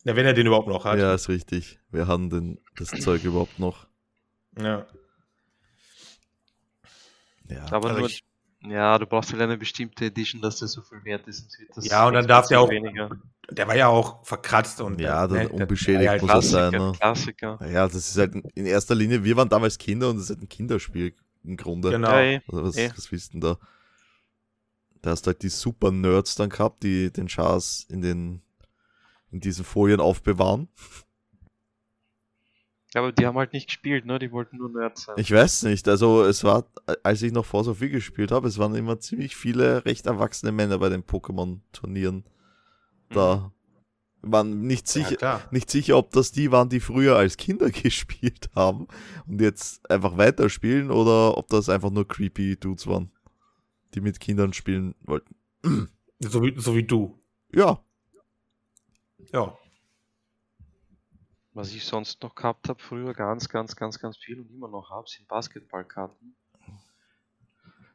Ja, 0.05 0.15
wenn 0.15 0.25
er 0.25 0.31
den 0.33 0.47
überhaupt 0.47 0.69
noch 0.69 0.85
hat. 0.85 0.97
Ja, 0.99 1.13
ist 1.13 1.27
richtig. 1.27 1.79
Wir 1.91 2.07
haben 2.07 2.29
denn 2.29 2.59
das 2.77 2.87
Zeug 2.89 3.23
überhaupt 3.25 3.59
noch. 3.59 3.87
Ja. 4.57 4.85
Ja. 7.49 7.65
Aber 7.71 7.89
Also 7.89 7.99
nur, 7.99 8.07
ich- 8.09 8.23
ja, 8.61 8.97
du 8.97 9.05
brauchst 9.05 9.31
halt 9.31 9.41
eine 9.41 9.57
bestimmte 9.57 10.05
Edition, 10.05 10.41
dass 10.41 10.59
der 10.59 10.67
so 10.67 10.81
viel 10.81 11.03
wert 11.03 11.27
ist. 11.27 11.39
Sonst 11.41 11.59
wird 11.59 11.69
das 11.77 11.85
Ja, 11.87 12.07
und 12.07 12.13
dann 12.13 12.27
darf 12.27 12.47
der 12.47 12.59
auch- 12.61 12.69
weniger. 12.69 13.09
Der 13.51 13.67
war 13.67 13.75
ja 13.75 13.87
auch 13.87 14.23
verkratzt 14.25 14.79
und 14.81 15.01
Ja, 15.01 15.27
dann 15.27 15.37
ne, 15.37 15.49
unbeschädigt 15.49 16.03
ja 16.03 16.21
muss 16.21 16.29
halt 16.29 16.31
er 16.31 16.41
sein. 16.43 16.71
Klassiker, 16.71 16.91
ne? 16.91 16.97
Klassiker. 16.99 17.57
Naja, 17.61 17.85
das 17.87 17.95
ist 17.95 18.17
halt 18.17 18.35
in 18.53 18.65
erster 18.67 18.93
Linie, 18.93 19.23
wir 19.23 19.35
waren 19.37 19.49
damals 19.49 19.77
Kinder 19.79 20.09
und 20.09 20.17
das 20.17 20.25
ist 20.25 20.29
halt 20.29 20.41
ein 20.43 20.49
Kinderspiel 20.49 21.15
im 21.43 21.57
Grunde. 21.57 21.89
Genau. 21.89 22.11
Ja, 22.11 22.21
eh. 22.21 22.41
Also 22.47 22.63
was, 22.63 22.77
Eh. 22.77 22.91
was 22.95 23.11
willst 23.11 23.29
du 23.33 23.39
denn 23.39 23.41
da? 23.41 23.57
Da 25.01 25.11
hast 25.11 25.25
du 25.25 25.27
halt 25.29 25.41
die 25.41 25.49
super 25.49 25.91
Nerds 25.91 26.35
dann 26.35 26.49
gehabt, 26.49 26.83
die 26.83 27.11
den 27.11 27.27
Chars 27.27 27.85
in 27.89 28.01
den 28.01 28.41
in 29.31 29.39
diesen 29.39 29.63
Folien 29.65 29.99
aufbewahren. 29.99 30.67
Ja, 32.93 33.01
aber 33.01 33.11
die 33.11 33.25
haben 33.25 33.37
halt 33.37 33.53
nicht 33.53 33.67
gespielt, 33.67 34.05
ne? 34.05 34.17
Die 34.17 34.31
wollten 34.31 34.57
nur 34.57 34.69
Nerds 34.69 35.03
sein. 35.03 35.15
Ich 35.19 35.31
weiß 35.31 35.63
nicht, 35.63 35.87
also 35.87 36.23
es 36.23 36.43
war, 36.43 36.65
als 37.03 37.21
ich 37.21 37.31
noch 37.31 37.45
vor 37.45 37.63
so 37.63 37.75
viel 37.75 37.89
gespielt 37.89 38.31
habe, 38.31 38.47
es 38.47 38.57
waren 38.57 38.73
immer 38.73 38.99
ziemlich 38.99 39.35
viele 39.35 39.85
recht 39.85 40.07
erwachsene 40.07 40.51
Männer 40.51 40.79
bei 40.79 40.89
den 40.89 41.03
Pokémon-Turnieren. 41.03 42.23
Da 43.11 43.51
waren 44.21 44.61
nicht 44.61 44.87
sicher, 44.87 45.17
Ja, 45.21 45.41
nicht 45.51 45.69
sicher, 45.69 45.97
ob 45.97 46.11
das 46.11 46.31
die 46.31 46.51
waren, 46.51 46.69
die 46.69 46.79
früher 46.79 47.15
als 47.15 47.37
Kinder 47.37 47.69
gespielt 47.71 48.49
haben 48.55 48.87
und 49.27 49.39
jetzt 49.39 49.89
einfach 49.89 50.17
weiterspielen 50.17 50.89
oder 50.91 51.37
ob 51.37 51.47
das 51.49 51.69
einfach 51.69 51.91
nur 51.91 52.07
creepy 52.07 52.57
Dudes 52.57 52.87
waren, 52.87 53.11
die 53.93 54.01
mit 54.01 54.19
Kindern 54.19 54.53
spielen 54.53 54.95
wollten. 55.01 55.35
So 56.19 56.43
wie, 56.43 56.59
so 56.59 56.75
wie 56.75 56.83
du. 56.83 57.19
Ja, 57.53 57.79
Ja. 59.31 59.57
Was 61.59 61.73
ich 61.73 61.83
sonst 61.85 62.23
noch 62.23 62.35
gehabt 62.35 62.69
habe, 62.69 62.79
früher 62.81 63.13
ganz, 63.13 63.49
ganz, 63.49 63.75
ganz, 63.75 63.99
ganz 63.99 64.15
viel 64.17 64.39
und 64.39 64.49
immer 64.49 64.69
noch 64.69 64.89
habe, 64.91 65.09
sind 65.09 65.27
Basketballkarten. 65.27 66.33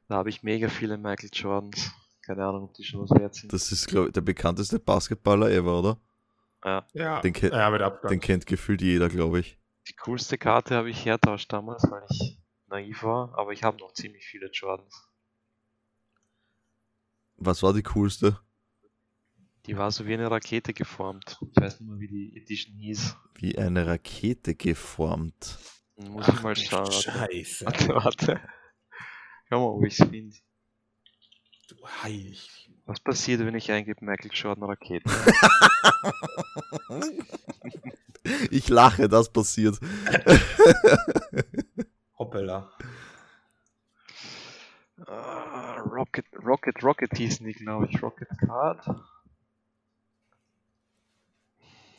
Da 0.06 0.16
habe 0.16 0.28
ich 0.28 0.42
mega 0.42 0.68
viele 0.68 0.98
Michael 0.98 1.30
Jordans. 1.32 1.90
Keine 2.20 2.44
Ahnung, 2.44 2.64
ob 2.64 2.74
die 2.74 2.84
schon 2.84 3.00
was 3.00 3.10
wert 3.18 3.34
sind. 3.34 3.50
das 3.54 3.72
ist, 3.72 3.86
glaube 3.88 4.08
ich, 4.08 4.12
der 4.12 4.20
bekannteste 4.20 4.78
Basketballer 4.78 5.50
ever, 5.50 5.78
oder? 5.78 5.98
ja. 6.62 6.86
Ja, 6.92 7.20
Den 7.22 7.32
ke- 7.32 7.48
ja. 7.48 7.90
Den 8.10 8.20
kennt 8.20 8.44
gefühlt 8.46 8.82
jeder, 8.82 9.08
glaube 9.08 9.40
ich. 9.40 9.58
Die 9.88 9.94
coolste 9.96 10.36
Karte 10.36 10.74
habe 10.76 10.90
ich 10.90 11.02
hertauscht 11.06 11.50
damals, 11.50 11.90
weil 11.90 12.04
ich 12.10 12.38
naiv 12.66 13.02
war, 13.02 13.32
aber 13.38 13.52
ich 13.52 13.62
habe 13.62 13.78
noch 13.78 13.92
ziemlich 13.94 14.26
viele 14.26 14.50
Jordans. 14.50 15.08
Was 17.36 17.62
war 17.62 17.72
die 17.72 17.82
coolste? 17.82 18.38
Die 19.66 19.76
war 19.78 19.90
so 19.90 20.06
wie 20.06 20.14
eine 20.14 20.30
Rakete 20.30 20.74
geformt. 20.74 21.38
Ich 21.40 21.62
weiß 21.62 21.80
nicht 21.80 21.88
mehr, 21.88 21.98
wie 21.98 22.08
die 22.08 22.36
Edition 22.36 22.76
hieß. 22.76 23.16
Wie 23.36 23.56
eine 23.58 23.86
Rakete 23.86 24.54
geformt. 24.54 25.58
Muss 25.96 26.28
ich 26.28 26.42
mal 26.42 26.54
schauen. 26.54 26.90
Scheiße. 26.90 27.64
warte. 27.64 27.88
warte. 27.88 28.40
Schau 29.48 29.60
mal, 29.60 29.78
ob 29.78 29.84
ich 29.86 29.98
es 29.98 30.06
finde. 30.06 30.36
Du 31.68 31.76
Heilig. 32.02 32.70
Was 32.84 33.00
passiert, 33.00 33.40
wenn 33.40 33.54
ich 33.54 33.72
eingebe 33.72 34.04
Michael 34.04 34.30
Jordan 34.32 34.64
Rakete? 34.64 35.10
Ich 38.50 38.68
lache, 38.68 39.08
das 39.08 39.30
passiert. 39.30 39.78
Hoppala. 42.18 42.70
Ah, 45.06 45.80
Rocket, 45.80 46.26
Rocket, 46.42 46.82
Rocket 46.82 47.16
hießen 47.16 47.46
die, 47.46 47.52
glaube 47.52 47.88
ich. 47.90 48.02
Rocket 48.02 48.28
Card. 48.38 48.84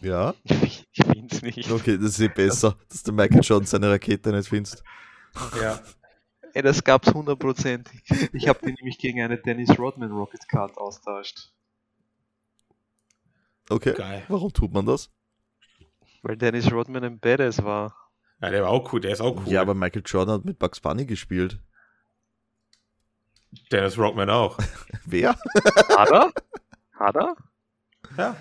Ja? 0.05 0.33
Ich, 0.61 0.85
es 1.31 1.41
nicht. 1.41 1.69
Okay, 1.69 1.97
das 1.97 2.11
ist 2.11 2.19
eh 2.21 2.29
besser, 2.29 2.77
dass 2.87 3.03
der 3.03 3.13
Michael 3.13 3.41
Jordan 3.41 3.65
seine 3.65 3.91
Rakete 3.91 4.31
nicht 4.31 4.47
findest. 4.47 4.81
Ja. 5.59 5.79
Ey, 6.53 6.61
das 6.61 6.83
gab's 6.83 7.13
hundertprozentig. 7.13 8.01
Ich 8.31 8.47
habe 8.47 8.59
die 8.61 8.71
nämlich 8.71 8.97
gegen 8.97 9.21
eine 9.21 9.37
Dennis 9.37 9.77
Rodman 9.77 10.11
Rocket 10.11 10.47
Card 10.47 10.77
austauscht. 10.77 11.51
Okay. 13.69 13.93
Geil. 13.93 14.23
Warum 14.29 14.53
tut 14.53 14.71
man 14.71 14.85
das? 14.85 15.09
Weil 16.21 16.37
Dennis 16.37 16.71
Rodman 16.71 17.03
ein 17.03 17.19
Badass 17.19 17.61
war. 17.63 17.93
Ja, 18.41 18.51
der 18.51 18.63
war 18.63 18.69
auch 18.69 18.93
cool, 18.93 19.01
der 19.01 19.11
ist 19.11 19.21
auch 19.21 19.35
cool. 19.35 19.51
Ja, 19.51 19.61
aber 19.61 19.73
Michael 19.73 20.03
Jordan 20.05 20.35
hat 20.35 20.45
mit 20.45 20.59
Bugs 20.59 20.79
Bunny 20.79 21.05
gespielt. 21.05 21.59
Dennis 23.71 23.97
Rockman 23.97 24.29
auch. 24.29 24.57
Wer? 25.05 25.31
Hat 25.97 26.11
er? 26.11 26.31
Hat 26.99 27.15
er? 27.15 27.35
Ja. 28.17 28.35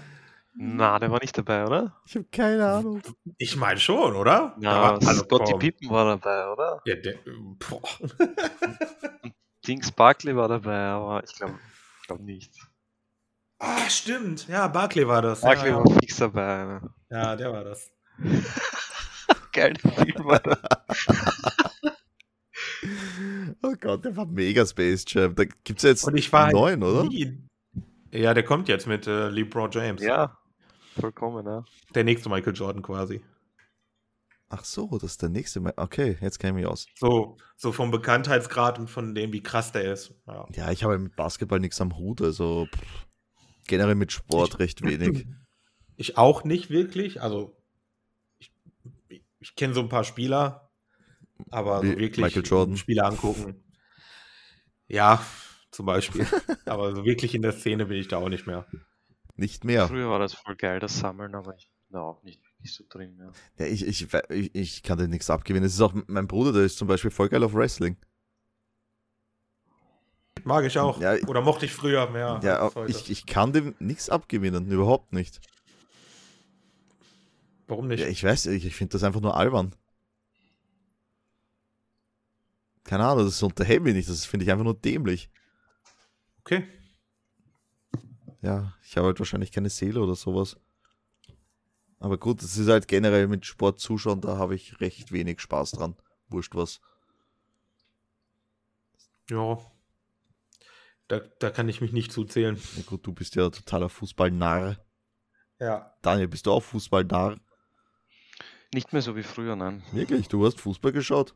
Na, 0.56 0.98
der 1.00 1.10
war 1.10 1.18
nicht 1.20 1.36
dabei, 1.36 1.64
oder? 1.66 2.00
Ich 2.06 2.14
habe 2.14 2.26
keine 2.30 2.64
Ahnung. 2.66 3.02
Ich 3.38 3.56
meine 3.56 3.80
schon, 3.80 4.14
oder? 4.14 4.54
Na, 4.58 4.74
Da 4.74 4.82
war- 4.82 5.08
also, 5.08 5.24
komm. 5.24 5.58
Pippen 5.58 5.90
war 5.90 6.04
dabei, 6.16 6.48
oder? 6.48 6.80
Ja, 6.84 6.94
der, 6.94 7.18
boah. 7.58 7.82
Dings 9.66 9.90
Barkley 9.90 10.36
war 10.36 10.46
dabei, 10.48 10.76
aber 10.78 11.24
ich 11.24 11.34
glaube 11.34 11.58
glaub 12.06 12.20
nicht. 12.20 12.52
Ah, 13.58 13.88
stimmt. 13.88 14.46
Ja, 14.46 14.68
Barkley 14.68 15.08
war 15.08 15.22
das. 15.22 15.40
Barkley 15.40 15.70
ja, 15.70 15.76
war 15.78 15.90
fix 16.00 16.16
dabei. 16.18 16.64
Ne? 16.64 16.90
ja, 17.10 17.34
der 17.34 17.52
war 17.52 17.64
das. 17.64 17.90
Geil, 19.52 19.74
Film 19.78 20.24
war 20.24 20.40
das. 20.40 20.58
Oh 23.62 23.74
Gott, 23.80 24.04
der 24.04 24.16
war 24.16 24.26
mega 24.26 24.64
Space 24.66 25.04
Jam. 25.08 25.34
Da 25.34 25.44
gibt 25.44 25.78
es 25.78 25.82
ja 25.82 25.90
jetzt 25.90 26.04
Und 26.04 26.16
ich 26.16 26.30
war 26.32 26.44
einen 26.44 26.52
neuen, 26.52 26.82
oder? 26.82 27.04
nie- 27.04 27.42
Ja, 28.12 28.34
der 28.34 28.44
kommt 28.44 28.68
jetzt 28.68 28.86
mit 28.86 29.06
äh, 29.06 29.28
LeBron 29.30 29.70
James. 29.70 30.02
Ja, 30.02 30.36
vollkommen, 30.94 31.46
ja. 31.46 31.64
Der 31.94 32.04
nächste 32.04 32.28
Michael 32.28 32.54
Jordan 32.54 32.82
quasi. 32.82 33.22
Ach 34.48 34.64
so, 34.64 34.86
das 34.98 35.12
ist 35.12 35.22
der 35.22 35.30
nächste. 35.30 35.60
Mal. 35.60 35.72
Okay, 35.76 36.16
jetzt 36.20 36.38
kenne 36.38 36.50
ich 36.58 36.64
mich 36.64 36.66
aus. 36.70 36.86
So, 36.96 37.36
so 37.56 37.72
vom 37.72 37.90
Bekanntheitsgrad 37.90 38.78
und 38.78 38.88
von 38.88 39.14
dem, 39.14 39.32
wie 39.32 39.42
krass 39.42 39.72
der 39.72 39.92
ist. 39.92 40.14
Ja. 40.26 40.46
Ja, 40.54 40.70
ich 40.70 40.84
habe 40.84 40.98
mit 40.98 41.16
Basketball 41.16 41.58
nichts 41.60 41.80
am 41.80 41.96
Hut, 41.96 42.20
also 42.22 42.66
pff, 42.72 43.06
generell 43.66 43.94
mit 43.96 44.12
Sport 44.12 44.54
Ich- 44.54 44.58
recht 44.60 44.82
wenig. 44.82 45.26
Ich 45.96 46.18
auch 46.18 46.42
nicht 46.42 46.70
wirklich. 46.70 47.22
Also, 47.22 47.56
ich, 48.40 48.52
ich 49.38 49.54
kenne 49.54 49.74
so 49.74 49.80
ein 49.80 49.88
paar 49.88 50.02
Spieler, 50.02 50.72
aber 51.52 51.84
Wie 51.84 51.92
so 51.92 51.98
wirklich 51.98 52.24
Michael 52.24 52.42
Jordan. 52.44 52.76
Spieler 52.76 53.04
angucken. 53.06 53.62
Ja, 54.88 55.24
zum 55.70 55.86
Beispiel. 55.86 56.26
aber 56.66 56.96
so 56.96 57.04
wirklich 57.04 57.32
in 57.36 57.42
der 57.42 57.52
Szene 57.52 57.86
bin 57.86 57.96
ich 57.96 58.08
da 58.08 58.16
auch 58.16 58.28
nicht 58.28 58.48
mehr. 58.48 58.66
Nicht 59.36 59.64
mehr. 59.64 59.88
Früher 59.88 60.10
war 60.10 60.18
das 60.18 60.34
voll 60.34 60.56
geil, 60.56 60.78
das 60.78 60.98
Sammeln, 60.98 61.34
aber 61.34 61.54
ich 61.56 61.68
bin 61.88 61.94
da 61.94 62.02
auch 62.02 62.22
nicht 62.22 62.40
wirklich 62.42 62.72
so 62.72 62.84
drin. 62.88 63.18
Ja. 63.18 63.64
Ja, 63.64 63.72
ich, 63.72 63.86
ich, 63.86 64.06
ich, 64.30 64.54
ich 64.54 64.82
kann 64.82 64.98
dir 64.98 65.08
nichts 65.08 65.28
abgewinnen. 65.28 65.66
Es 65.66 65.74
ist 65.74 65.80
auch 65.80 65.94
mein 66.06 66.28
Bruder, 66.28 66.52
der 66.52 66.62
ist 66.62 66.78
zum 66.78 66.88
Beispiel 66.88 67.10
voll 67.10 67.28
geil 67.28 67.42
auf 67.42 67.54
Wrestling. 67.54 67.96
Mag 70.44 70.64
ich 70.64 70.78
auch. 70.78 71.00
Ja, 71.00 71.14
Oder 71.26 71.40
mochte 71.40 71.64
ich 71.64 71.72
früher 71.72 72.10
mehr. 72.10 72.40
Ja, 72.42 72.70
ich, 72.86 73.10
ich 73.10 73.26
kann 73.26 73.52
dem 73.52 73.74
nichts 73.78 74.10
abgewinnen, 74.10 74.70
überhaupt 74.70 75.12
nicht. 75.12 75.40
Warum 77.66 77.88
nicht? 77.88 78.00
Ja, 78.00 78.08
ich 78.08 78.22
weiß, 78.22 78.46
ich, 78.46 78.66
ich 78.66 78.76
finde 78.76 78.92
das 78.92 79.04
einfach 79.04 79.20
nur 79.20 79.36
albern. 79.36 79.74
Keine 82.84 83.06
Ahnung, 83.06 83.24
das 83.24 83.42
unterhält 83.42 83.82
mich 83.82 83.94
nicht, 83.94 84.08
das 84.08 84.26
finde 84.26 84.44
ich 84.44 84.52
einfach 84.52 84.64
nur 84.64 84.74
dämlich. 84.74 85.30
okay. 86.40 86.68
Ja, 88.44 88.74
ich 88.84 88.96
habe 88.98 89.06
halt 89.06 89.18
wahrscheinlich 89.18 89.52
keine 89.52 89.70
Seele 89.70 90.02
oder 90.02 90.14
sowas. 90.14 90.58
Aber 91.98 92.18
gut, 92.18 92.42
das 92.42 92.58
ist 92.58 92.68
halt 92.68 92.88
generell 92.88 93.26
mit 93.26 93.46
Sport 93.46 93.80
zuschauen, 93.80 94.20
da 94.20 94.36
habe 94.36 94.54
ich 94.54 94.82
recht 94.82 95.12
wenig 95.12 95.40
Spaß 95.40 95.70
dran. 95.72 95.96
Wurscht 96.28 96.54
was. 96.54 96.82
Ja. 99.30 99.58
Da, 101.08 101.20
da 101.38 101.48
kann 101.48 101.70
ich 101.70 101.80
mich 101.80 101.92
nicht 101.92 102.12
zuzählen. 102.12 102.60
Ja 102.76 102.82
gut, 102.82 103.06
du 103.06 103.14
bist 103.14 103.34
ja 103.34 103.48
totaler 103.48 103.88
Fußballnarr. 103.88 104.76
Ja. 105.58 105.94
Daniel, 106.02 106.28
bist 106.28 106.44
du 106.44 106.52
auch 106.52 106.62
Fußballnarr? 106.62 107.38
Nicht 108.74 108.92
mehr 108.92 109.00
so 109.00 109.16
wie 109.16 109.22
früher, 109.22 109.56
nein. 109.56 109.82
Wirklich, 109.92 110.28
du 110.28 110.44
hast 110.44 110.60
Fußball 110.60 110.92
geschaut? 110.92 111.34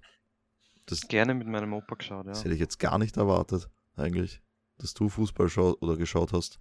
Das, 0.85 1.09
Gerne 1.09 1.33
mit 1.33 1.47
meinem 1.47 1.73
Opa 1.73 1.95
geschaut, 1.95 2.27
ja. 2.27 2.33
das 2.33 2.45
hätte 2.45 2.53
ich 2.53 2.61
jetzt 2.61 2.79
gar 2.79 2.99
nicht 2.99 3.17
erwartet, 3.17 3.71
eigentlich. 3.97 4.43
Dass 4.77 4.93
du 4.93 5.09
Fußball 5.09 5.49
schaut 5.49 5.81
oder 5.81 5.97
geschaut 5.97 6.35
hast. 6.35 6.61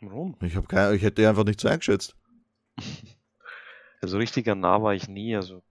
Warum? 0.00 0.36
Ich, 0.42 0.56
hab 0.56 0.68
keine, 0.68 0.94
ich 0.96 1.02
hätte 1.02 1.28
einfach 1.28 1.44
nicht 1.44 1.60
so 1.60 1.68
eingeschätzt. 1.68 2.16
Also 4.00 4.18
richtiger 4.18 4.54
nah 4.56 4.82
war 4.82 4.94
ich 4.94 5.08
nie, 5.08 5.36
also 5.36 5.62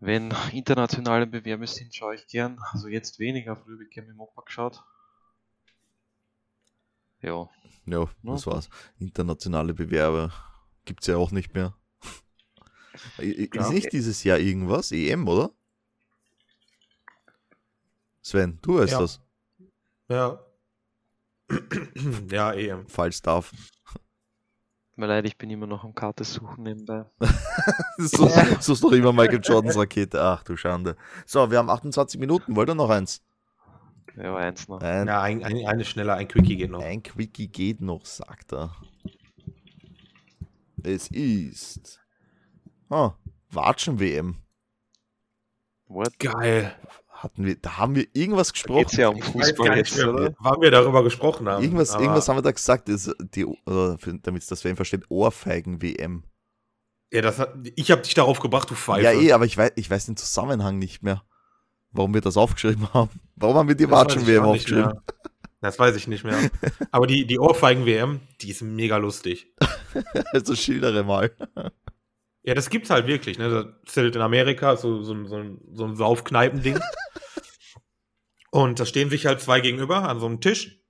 wenn 0.00 0.34
internationale 0.52 1.26
Bewerbe 1.26 1.66
sind, 1.66 1.94
schaue 1.94 2.14
ich 2.14 2.26
gern. 2.26 2.58
Also 2.72 2.88
jetzt 2.88 3.18
weniger, 3.18 3.54
früher 3.54 3.74
habe 3.74 3.84
ich 3.84 3.90
gerne 3.90 4.14
mit 4.14 4.28
geschaut. 4.46 4.82
Ja, 7.22 7.48
Ja, 7.86 8.06
das 8.22 8.46
war's. 8.46 8.68
Internationale 8.98 9.74
Bewerber 9.74 10.32
gibt's 10.84 11.06
ja 11.06 11.16
auch 11.16 11.30
nicht 11.32 11.54
mehr. 11.54 11.74
I- 13.18 13.44
i- 13.44 13.50
Ja. 13.54 13.62
Ist 13.62 13.70
nicht 13.72 13.92
dieses 13.92 14.24
Jahr 14.24 14.38
irgendwas? 14.38 14.92
EM, 14.92 15.26
oder? 15.28 15.50
Sven, 18.22 18.58
du 18.62 18.78
weißt 18.78 18.92
Ja. 18.92 18.98
das. 19.00 19.20
Ja. 20.08 20.40
ja, 22.30 22.52
eh. 22.52 22.76
Falls 22.88 23.22
darf. 23.22 23.52
mir 24.96 25.06
leid, 25.06 25.26
ich 25.26 25.38
bin 25.38 25.50
immer 25.50 25.66
noch 25.66 25.84
am 25.84 25.94
Karte 25.94 26.24
suchen 26.24 26.64
nebenbei. 26.64 27.04
So 27.98 28.28
so 28.60 28.72
ist 28.74 28.84
doch 28.84 28.92
immer 28.92 29.12
Michael 29.12 29.40
Jordans 29.42 29.76
Rakete. 29.76 30.22
Ach 30.22 30.44
du 30.44 30.56
Schande. 30.56 30.96
So, 31.26 31.50
wir 31.50 31.58
haben 31.58 31.68
28 31.68 32.20
Minuten. 32.20 32.54
Wollt 32.54 32.68
ihr 32.68 32.74
noch 32.76 32.90
eins? 32.90 33.22
Ja, 34.16 34.36
eins 34.36 34.68
noch. 34.68 34.80
Ein, 34.80 35.08
Ja, 35.08 35.22
ein, 35.22 35.42
ein, 35.44 35.66
eine 35.66 35.84
schneller, 35.84 36.14
ein 36.14 36.28
Quickie 36.28 36.56
geht 36.56 36.70
noch. 36.70 36.80
ein 36.82 37.02
Quickie 37.02 37.48
geht 37.48 37.80
noch, 37.80 38.04
sagt 38.06 38.52
er. 38.52 38.74
Es 40.84 41.08
ist. 41.08 42.00
Ah, 42.88 43.14
Watschen-WM. 43.50 44.36
What? 45.86 46.18
Geil. 46.18 46.74
Hatten 47.20 47.44
wir, 47.44 47.56
da 47.56 47.78
haben 47.78 47.96
wir 47.96 48.06
irgendwas 48.12 48.52
gesprochen. 48.52 48.78
Geht's 48.82 48.96
ja 48.96 49.08
um 49.08 49.20
Fußball 49.20 49.76
jetzt, 49.76 49.96
mehr, 49.96 50.14
oder? 50.14 50.34
wann 50.38 50.60
wir 50.60 50.70
darüber 50.70 51.02
gesprochen 51.02 51.48
haben. 51.48 51.64
Irgendwas, 51.64 51.90
aber- 51.90 52.02
irgendwas 52.04 52.28
haben 52.28 52.36
wir 52.36 52.42
da 52.42 52.52
gesagt, 52.52 52.88
ist 52.88 53.12
die, 53.34 53.44
damit 54.22 54.48
das 54.48 54.60
Sven 54.60 54.76
versteht, 54.76 55.02
Ohrfeigen-WM. 55.08 56.22
Ja, 57.12 57.22
das 57.22 57.40
hat, 57.40 57.54
ich 57.74 57.90
habe 57.90 58.02
dich 58.02 58.14
darauf 58.14 58.38
gebracht, 58.38 58.70
du 58.70 58.74
Pfeife. 58.76 59.02
Ja, 59.02 59.12
eh, 59.12 59.32
aber 59.32 59.46
ich 59.46 59.56
weiß, 59.58 59.72
ich 59.74 59.90
weiß 59.90 60.06
den 60.06 60.16
Zusammenhang 60.16 60.78
nicht 60.78 61.02
mehr, 61.02 61.24
warum 61.90 62.14
wir 62.14 62.20
das 62.20 62.36
aufgeschrieben 62.36 62.86
haben. 62.94 63.10
Warum 63.34 63.56
haben 63.56 63.68
wir 63.68 63.74
die 63.74 63.90
Watschen-WM 63.90 64.44
aufgeschrieben? 64.44 64.92
Das 65.60 65.76
weiß 65.76 65.96
ich 65.96 66.06
nicht 66.06 66.22
mehr. 66.22 66.38
Aber 66.92 67.08
die, 67.08 67.26
die 67.26 67.40
Ohrfeigen-WM, 67.40 68.20
die 68.40 68.50
ist 68.50 68.62
mega 68.62 68.96
lustig. 68.96 69.52
Also 70.32 70.54
schildere 70.54 71.02
mal. 71.02 71.32
Ja, 72.48 72.54
das 72.54 72.70
gibt's 72.70 72.88
halt 72.88 73.06
wirklich. 73.06 73.36
Ne? 73.36 73.74
Das 73.84 73.94
halt 73.94 74.16
in 74.16 74.22
Amerika 74.22 74.74
so, 74.78 75.02
so, 75.02 75.12
ein- 75.12 75.26
so, 75.26 75.44
so 75.70 75.84
ein 75.84 75.96
Saufkneipending. 75.96 76.80
Und 78.50 78.80
da 78.80 78.86
stehen 78.86 79.10
sich 79.10 79.26
halt 79.26 79.42
zwei 79.42 79.60
gegenüber 79.60 80.08
an 80.08 80.18
so 80.18 80.24
einem 80.24 80.40
Tisch 80.40 80.80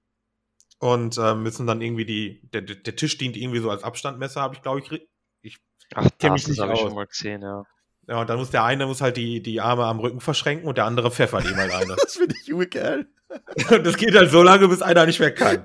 und 0.79 1.19
äh, 1.19 1.35
müssen 1.35 1.67
dann 1.67 1.83
irgendwie 1.83 2.05
die. 2.05 2.49
Der, 2.53 2.61
der 2.61 2.95
Tisch 2.95 3.19
dient 3.19 3.37
irgendwie 3.37 3.59
so 3.59 3.71
als 3.71 3.83
Abstandmesser, 3.83 4.41
habe 4.41 4.55
ich, 4.55 4.63
glaube 4.63 4.79
ich. 4.79 5.09
ich 5.43 5.59
Ach, 5.97 6.09
kenn 6.21 6.35
das, 6.35 6.47
mich 6.47 6.57
das 6.57 6.59
habe 6.63 6.75
ich 6.75 6.79
schon 6.79 6.95
mal 6.95 7.09
gesehen, 7.09 7.43
ja. 7.43 7.65
ja, 8.07 8.21
und 8.21 8.31
dann 8.31 8.39
muss 8.39 8.51
der 8.51 8.63
eine 8.63 8.87
muss 8.87 9.01
halt 9.01 9.17
die, 9.17 9.43
die 9.43 9.61
Arme 9.61 9.87
am 9.87 9.99
Rücken 9.99 10.21
verschränken 10.21 10.69
und 10.69 10.79
der 10.79 10.85
andere 10.85 11.11
pfeffert 11.11 11.51
ihm 11.51 11.57
halt 11.57 11.73
eine. 11.73 11.97
Das 12.01 12.15
finde 12.15 12.37
ich 12.41 12.55
urgeil. 12.55 13.09
Und 13.73 13.85
das 13.85 13.97
geht 13.97 14.15
halt 14.15 14.31
so 14.31 14.45
lange, 14.45 14.69
bis 14.69 14.81
einer 14.81 15.05
nicht 15.07 15.19
mehr 15.19 15.35
kann. 15.35 15.65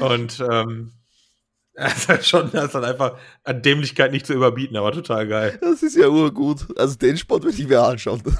Und 0.00 0.40
ähm, 0.50 0.94
das 1.84 1.96
ist 1.98 2.08
halt 2.08 2.26
schon, 2.26 2.50
das 2.52 2.66
ist 2.66 2.74
dann 2.74 2.84
einfach 2.84 3.18
an 3.44 3.62
Dämlichkeit 3.62 4.10
nicht 4.12 4.26
zu 4.26 4.34
überbieten, 4.34 4.76
aber 4.76 4.92
total 4.92 5.26
geil. 5.28 5.58
Das 5.60 5.82
ist 5.82 5.96
ja 5.96 6.08
urgut. 6.08 6.66
Also 6.78 6.96
den 6.96 7.16
Sport 7.16 7.44
würde 7.44 7.56
ich 7.56 7.68
mir 7.68 7.82
anschauen. 7.82 8.22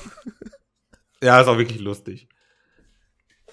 Ja, 1.20 1.40
ist 1.40 1.48
auch 1.48 1.58
wirklich 1.58 1.80
lustig. 1.80 2.28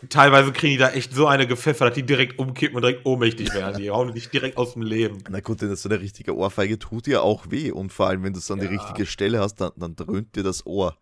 Teilweise 0.09 0.51
kriegen 0.51 0.73
die 0.73 0.77
da 0.77 0.89
echt 0.91 1.13
so 1.13 1.25
eine 1.25 1.47
gepfeffert, 1.47 1.89
dass 1.89 1.95
die 1.95 2.03
direkt 2.03 2.37
umkippen 2.37 2.75
und 2.75 2.83
direkt 2.83 3.05
ohnmächtig 3.07 3.55
werden. 3.55 3.81
Die 3.81 3.89
hauen 3.89 4.13
dich 4.13 4.29
direkt 4.29 4.57
aus 4.57 4.73
dem 4.73 4.83
Leben. 4.83 5.23
Na 5.29 5.39
gut, 5.39 5.61
denn 5.61 5.75
so 5.75 5.89
eine 5.89 5.99
richtige 5.99 6.35
Ohrfeige 6.35 6.77
tut 6.77 7.07
dir 7.07 7.23
auch 7.23 7.49
weh. 7.49 7.71
Und 7.71 7.91
vor 7.91 8.07
allem, 8.07 8.23
wenn 8.23 8.33
du 8.33 8.39
es 8.39 8.51
an 8.51 8.59
die 8.59 8.65
Ja. 8.65 8.71
richtige 8.71 9.07
Stelle 9.07 9.39
hast, 9.39 9.55
dann, 9.55 9.71
dann 9.77 9.95
dröhnt 9.95 10.35
dir 10.35 10.43
das 10.43 10.65
Ohr. 10.67 10.95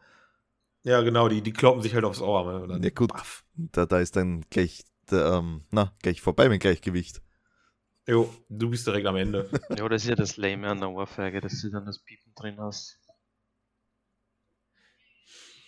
Ja, 0.84 1.02
genau, 1.02 1.28
die, 1.28 1.42
die 1.42 1.52
kloppen 1.52 1.82
sich 1.82 1.96
halt 1.96 2.06
aufs 2.06 2.22
Ohr. 2.22 2.66
ne, 2.68 2.80
Ja 2.82 2.90
gut, 2.92 3.12
da, 3.56 3.86
da 3.86 4.00
ist 4.00 4.16
dann 4.16 4.46
gleich, 4.50 4.84
der, 5.12 5.26
ähm, 5.26 5.64
na, 5.72 5.92
gleich 6.02 6.22
vorbei 6.22 6.48
mit 6.48 6.62
Gleichgewicht. 6.62 7.22
Jo, 8.06 8.34
du 8.50 8.70
bist 8.70 8.86
direkt 8.86 9.08
am 9.08 9.16
Ende. 9.16 9.50
Ja, 9.78 9.88
das 9.88 10.04
ist 10.04 10.10
ja 10.10 10.16
das 10.16 10.38
Lame 10.38 10.70
an 10.70 10.80
der 10.80 10.90
Ohrfeige, 10.90 11.40
dass 11.40 11.62
du 11.62 11.70
dann 11.70 11.86
das 11.86 12.00
Piepen 12.00 12.34
drin 12.36 12.60
hast. 12.60 13.00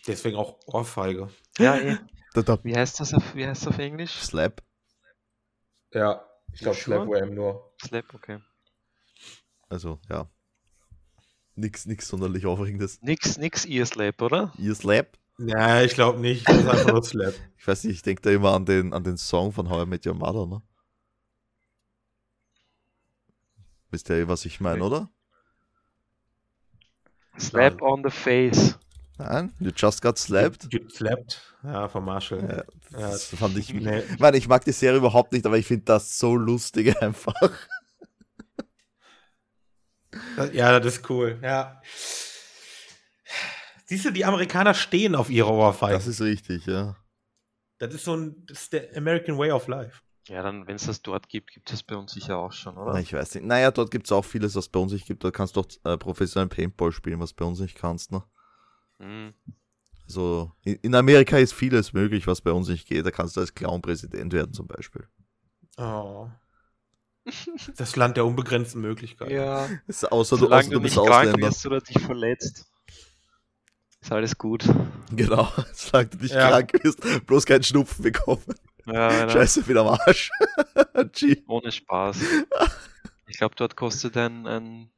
Deswegen 0.08 0.38
auch 0.38 0.60
Ohrfeige. 0.67 1.30
Ja, 1.58 1.78
eh. 1.78 1.98
Da, 2.34 2.41
da, 2.41 2.60
Wie 2.63 2.76
heißt 2.76 3.00
das 3.00 3.13
auf, 3.13 3.36
wie 3.36 3.48
heißt 3.48 3.62
das 3.65 3.74
auf 3.74 3.80
Englisch? 3.80 4.12
Slap. 4.12 4.62
Ja, 5.93 6.26
ich 6.52 6.60
glaube 6.60 6.78
Sure? 6.78 7.06
Slap 7.06 7.08
Wham 7.08 7.34
nur. 7.34 7.74
Slap, 7.82 8.13
okay. 8.13 8.39
Also, 9.69 10.00
ja. 10.10 10.30
Nix, 11.56 11.86
nix 11.86 12.10
sonderlich 12.10 12.45
Aufregendes. 12.45 13.02
Nix, 13.02 13.38
nix 13.38 13.65
Ear 13.65 13.86
Slap, 13.86 14.21
oder? 14.21 14.52
Ihr 14.58 14.76
Slap? 14.76 15.17
Ja, 15.38 15.82
ich 15.82 15.93
glaube 15.93 16.19
nicht. 16.19 16.48
Das 16.48 16.58
ist 16.58 16.67
einfach 16.67 16.91
nur 16.91 17.04
Slap. 17.04 17.34
Ich 17.58 17.67
weiß 17.67 17.86
nicht, 17.86 17.95
ich 17.95 18.02
denke 18.04 18.21
da 18.21 18.30
immer 18.30 18.54
an 18.54 18.65
den, 18.65 18.93
an 18.93 19.04
den 19.04 19.17
Song 19.17 19.52
von 19.52 19.69
How 19.69 19.88
I 19.88 19.89
Met 19.89 20.06
Your 20.06 20.13
Mother, 20.13 20.45
ne? 20.45 20.62
Wisst 23.95 24.10
ihr, 24.10 24.27
was 24.27 24.43
ich 24.43 24.60
meine, 24.60 24.84
oder? 24.84 25.10
Slap 27.39 27.81
on 27.81 28.03
the 28.03 28.10
face. 28.10 28.77
Nein? 29.17 29.53
You 29.62 29.71
just 29.73 30.01
got 30.01 30.17
slapped? 30.19 30.69
Get 30.69 30.91
slapped. 30.91 31.41
Ja, 31.63 31.88
von 31.88 32.03
Marshall. 32.03 32.41
Ja, 32.91 32.99
Ja, 32.99 33.12
das 33.12 33.27
fand 33.27 33.58
ich. 33.58 33.73
nee. 33.73 33.99
Ich 33.99 34.19
meine, 34.19 34.36
ich 34.36 34.49
mag 34.49 34.65
die 34.65 34.73
Serie 34.73 34.97
überhaupt 34.97 35.31
nicht, 35.31 35.45
aber 35.45 35.58
ich 35.58 35.65
finde 35.65 35.86
das 35.86 36.19
so 36.19 36.36
lustig 36.36 36.93
einfach. 37.01 37.34
Ja, 40.51 40.77
das 40.77 40.95
ist 40.97 41.10
cool. 41.10 41.39
Ja. 41.41 41.81
Siehst 43.86 44.03
du, 44.03 44.12
die 44.12 44.25
Amerikaner 44.25 44.73
stehen 44.73 45.15
auf 45.15 45.29
ihre 45.29 45.51
Ohrfeigen. 45.51 45.95
Das 45.95 46.05
ist 46.08 46.19
richtig, 46.19 46.65
ja. 46.65 46.97
Das 47.77 47.93
ist 47.93 48.03
so 48.03 48.17
ein, 48.17 48.45
das 48.45 48.63
ist 48.63 48.73
der 48.73 48.89
American 48.97 49.38
Way 49.38 49.51
of 49.51 49.69
Life. 49.69 50.01
Ja, 50.27 50.41
dann, 50.41 50.65
wenn 50.65 50.75
es 50.75 50.88
das 50.88 51.01
dort 51.03 51.29
gibt, 51.29 51.51
gibt 51.51 51.71
es 51.71 51.83
bei 51.83 51.95
uns 51.95 52.11
sicher 52.13 52.38
auch 52.38 52.51
schon, 52.51 52.75
Na, 52.75 52.81
oder? 52.81 52.99
ich 52.99 53.13
weiß 53.13 53.35
nicht. 53.35 53.45
Naja, 53.45 53.69
dort 53.71 53.91
gibt 53.91 54.05
es 54.07 54.11
auch 54.11 54.25
vieles, 54.25 54.55
was 54.55 54.67
bei 54.69 54.79
uns 54.79 54.91
nicht 54.91 55.05
gibt. 55.05 55.23
Da 55.23 55.29
kannst 55.29 55.55
du 55.55 55.61
doch 55.61 55.69
äh, 55.83 55.97
professionellen 55.97 56.49
Paintball 56.49 56.91
spielen, 56.91 57.19
was 57.19 57.33
bei 57.33 57.45
uns 57.45 57.59
nicht 57.59 57.77
kannst, 57.77 58.11
ne? 58.11 58.23
Hm. 58.99 59.33
Also, 60.07 60.51
in, 60.63 60.75
in 60.75 60.95
Amerika 60.95 61.38
ist 61.38 61.53
vieles 61.53 61.93
möglich, 61.93 62.25
was 62.25 62.41
bei 62.41 62.51
uns 62.51 62.67
nicht 62.69 62.88
geht. 62.88 63.05
Da 63.05 63.11
kannst 63.11 63.35
du 63.38 63.41
als 63.41 63.53
Clown 63.53 63.81
Präsident 63.81 64.33
werden, 64.33 64.53
zum 64.53 64.67
Beispiel. 64.67 65.07
Oh. 65.77 66.27
Das 67.77 67.95
Land 67.95 68.17
der 68.17 68.25
unbegrenzten 68.25 68.81
Möglichkeiten. 68.81 69.31
Ja. 69.33 69.67
Das 69.88 69.97
ist 69.97 70.11
außer 70.11 70.38
du, 70.38 70.43
Solange 70.45 70.61
außer 70.61 70.69
du 70.69 70.75
du 70.77 70.81
bist 70.81 70.95
nicht 70.95 71.07
krank 71.07 71.41
wirst 71.41 71.65
oder 71.65 71.81
dich 71.81 71.99
verletzt, 71.99 72.65
ist 73.99 74.11
alles 74.11 74.38
gut. 74.38 74.63
Genau, 75.11 75.51
solange 75.73 76.09
du 76.09 76.17
nicht 76.17 76.35
Ja. 76.35 76.49
krank 76.49 76.71
bist, 76.81 77.25
bloß 77.25 77.45
keinen 77.45 77.63
Schnupfen 77.63 78.03
bekommen. 78.03 78.43
Ja, 78.86 79.12
ja, 79.12 79.30
Scheiße, 79.30 79.67
wieder 79.67 79.82
am 79.82 80.00
Arsch. 80.00 80.30
Ohne 81.48 81.71
Spaß. 81.71 82.19
Ich 83.28 83.39
glaube, 83.39 83.56
dort 83.56 83.76
kostet 83.76 84.15
ein, 84.17 84.45
ein 84.45 84.89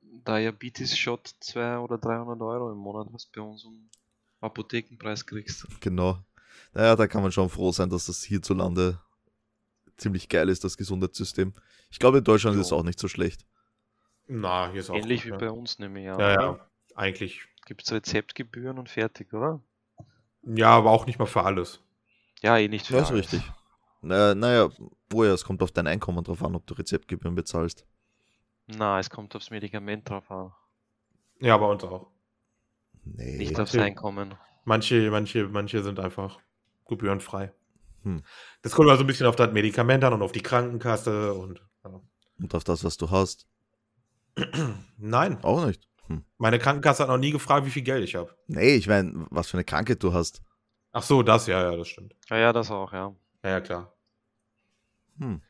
Diabetes-Shot 0.00 1.34
200 1.38 1.80
oder 1.82 1.98
300 1.98 2.40
Euro 2.40 2.72
im 2.72 2.78
Monat, 2.78 3.08
was 3.12 3.26
bei 3.26 3.42
uns 3.42 3.62
um 3.62 3.90
Apothekenpreis 4.40 5.26
kriegst. 5.26 5.66
Genau. 5.80 6.18
Naja, 6.72 6.96
da 6.96 7.06
kann 7.06 7.22
man 7.22 7.30
schon 7.30 7.50
froh 7.50 7.70
sein, 7.70 7.90
dass 7.90 8.06
das 8.06 8.22
hierzulande 8.22 8.98
ziemlich 9.98 10.28
geil 10.28 10.48
ist, 10.48 10.64
das 10.64 10.76
Gesundheitssystem. 10.76 11.52
Ich 11.90 11.98
glaube, 11.98 12.18
in 12.18 12.24
Deutschland 12.24 12.56
ist 12.56 12.66
es 12.66 12.70
Jo. 12.70 12.78
auch 12.78 12.84
nicht 12.84 12.98
so 12.98 13.06
schlecht. 13.06 13.44
Na, 14.26 14.70
hier 14.70 14.80
ist 14.80 14.90
auch. 14.90 14.96
Ähnlich 14.96 15.24
wie 15.24 15.30
ja. 15.30 15.36
bei 15.36 15.50
uns, 15.50 15.78
nehme 15.78 16.02
ich 16.02 16.10
an. 16.10 16.20
Ja, 16.20 16.32
ja. 16.32 16.68
Eigentlich. 16.94 17.42
Gibt 17.66 17.82
es 17.82 17.92
Rezeptgebühren 17.92 18.78
und 18.78 18.88
fertig, 18.88 19.32
oder? 19.34 19.60
Ja, 20.42 20.70
aber 20.70 20.90
auch 20.90 21.06
nicht 21.06 21.18
mal 21.18 21.26
für 21.26 21.42
alles. 21.44 21.80
Ja, 22.42 22.56
eh 22.58 22.68
nicht 22.68 22.86
für 22.86 22.94
Ja, 22.96 23.02
ist 23.02 23.10
alles. 23.10 23.32
richtig. 23.32 23.42
Naja, 24.00 24.34
naja, 24.34 24.68
woher, 25.10 25.32
es 25.34 25.44
kommt 25.44 25.62
auf 25.62 25.72
dein 25.72 25.86
Einkommen 25.86 26.22
drauf 26.22 26.42
an, 26.42 26.54
ob 26.54 26.66
du 26.66 26.74
Rezeptgebühren 26.74 27.34
bezahlst. 27.34 27.84
Na, 28.68 28.98
es 29.00 29.10
kommt 29.10 29.34
aufs 29.34 29.50
Medikament 29.50 30.08
drauf 30.08 30.30
an. 30.30 30.52
Ja, 31.40 31.56
bei 31.56 31.66
uns 31.66 31.82
auch. 31.84 32.10
Nee. 33.04 33.38
Nicht 33.38 33.58
aufs 33.58 33.72
Manche- 33.72 33.82
Einkommen. 33.86 34.34
Manche, 34.64 35.10
manche, 35.10 35.48
manche 35.48 35.82
sind 35.82 35.98
einfach 35.98 36.38
gebührenfrei. 36.86 37.52
Hm. 38.02 38.22
Das 38.62 38.72
kommt 38.72 38.90
also 38.90 39.02
ein 39.02 39.06
bisschen 39.06 39.26
auf 39.26 39.34
das 39.36 39.50
Medikament 39.52 40.04
an 40.04 40.12
und 40.12 40.22
auf 40.22 40.32
die 40.32 40.42
Krankenkasse 40.42 41.32
und. 41.34 41.60
Ja. 41.84 42.00
Und 42.38 42.54
auf 42.54 42.64
das, 42.64 42.84
was 42.84 42.96
du 42.98 43.10
hast. 43.10 43.46
Nein, 44.98 45.42
Auch 45.42 45.66
nicht. 45.66 45.88
Hm. 46.06 46.24
meine 46.38 46.58
Krankenkasse 46.58 47.02
hat 47.02 47.08
noch 47.10 47.18
nie 47.18 47.32
gefragt, 47.32 47.66
wie 47.66 47.70
viel 47.70 47.82
Geld 47.82 48.04
ich 48.04 48.14
habe. 48.14 48.34
Nee, 48.46 48.76
ich 48.76 48.86
meine, 48.86 49.26
was 49.30 49.48
für 49.48 49.56
eine 49.56 49.64
Krankheit 49.64 50.02
du 50.02 50.12
hast. 50.12 50.42
Ach 50.98 51.02
so, 51.04 51.22
das, 51.22 51.46
ja, 51.46 51.62
ja, 51.62 51.76
das 51.76 51.86
stimmt. 51.86 52.16
Ja, 52.28 52.38
ja, 52.38 52.52
das 52.52 52.72
auch, 52.72 52.92
ja. 52.92 53.14
Ja, 53.44 53.50
ja, 53.50 53.60
klar. 53.60 53.92
Hm. 55.18 55.40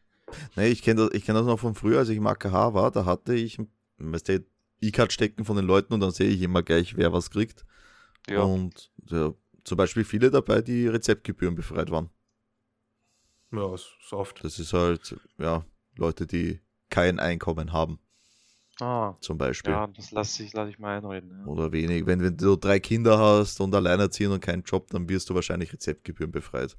Nee, 0.57 0.69
ich 0.69 0.83
kenne 0.83 1.07
das, 1.07 1.15
ich 1.15 1.25
kenn 1.25 1.35
das 1.35 1.47
noch 1.47 1.59
von 1.59 1.75
früher, 1.75 2.01
als 2.01 2.11
ich 2.11 2.19
im 2.19 2.27
AKH 2.27 2.75
war. 2.75 2.91
Da 2.91 3.07
hatte 3.07 3.33
ich, 3.33 3.59
weißt 3.97 4.29
du, 4.29 4.45
E-Card 4.83 5.11
stecken 5.11 5.47
von 5.47 5.57
den 5.57 5.65
Leuten 5.65 5.95
und 5.95 6.01
dann 6.01 6.11
sehe 6.11 6.29
ich 6.29 6.43
immer 6.43 6.63
gleich, 6.63 6.99
wer 6.99 7.15
was 7.15 7.31
kriegt. 7.31 7.65
Ja, 8.29 8.43
Und 8.43 8.93
ja, 9.07 9.33
zum 9.65 9.79
Beispiel 9.79 10.05
viele 10.05 10.31
dabei, 10.31 10.61
die 10.61 10.87
Rezeptgebühren 10.87 11.55
befreit 11.55 11.91
waren. 11.91 12.11
Ja, 13.51 13.73
ist, 13.75 13.91
ist 14.03 14.13
oft. 14.13 14.45
Das 14.45 14.59
ist 14.59 14.75
halt, 14.75 15.17
ja, 15.39 15.65
Leute, 15.97 16.27
die 16.27 16.61
kein 16.91 17.19
Einkommen 17.19 17.73
haben, 17.73 17.99
ah, 18.81 19.15
zum 19.21 19.39
Beispiel. 19.39 19.73
ja 19.73 19.87
das 19.89 20.11
lasse 20.11 20.43
ich, 20.43 20.53
lass 20.53 20.69
ich 20.69 20.79
mal 20.79 20.97
einreden. 20.99 21.31
Ja. 21.41 21.47
Oder 21.47 21.73
wenig. 21.73 22.07
Wenn, 22.07 22.21
wenn 22.23 22.37
du 22.37 22.57
drei 22.57 22.79
Kinder 22.81 23.19
hast 23.19 23.61
und 23.61 23.75
alleinerziehend 23.75 24.33
und 24.35 24.41
keinen 24.41 24.63
Job, 24.63 24.91
dann 24.91 25.09
wirst 25.09 25.29
du 25.31 25.35
wahrscheinlich 25.35 25.73
Rezeptgebühren 25.73 26.33
befreit. 26.33 26.77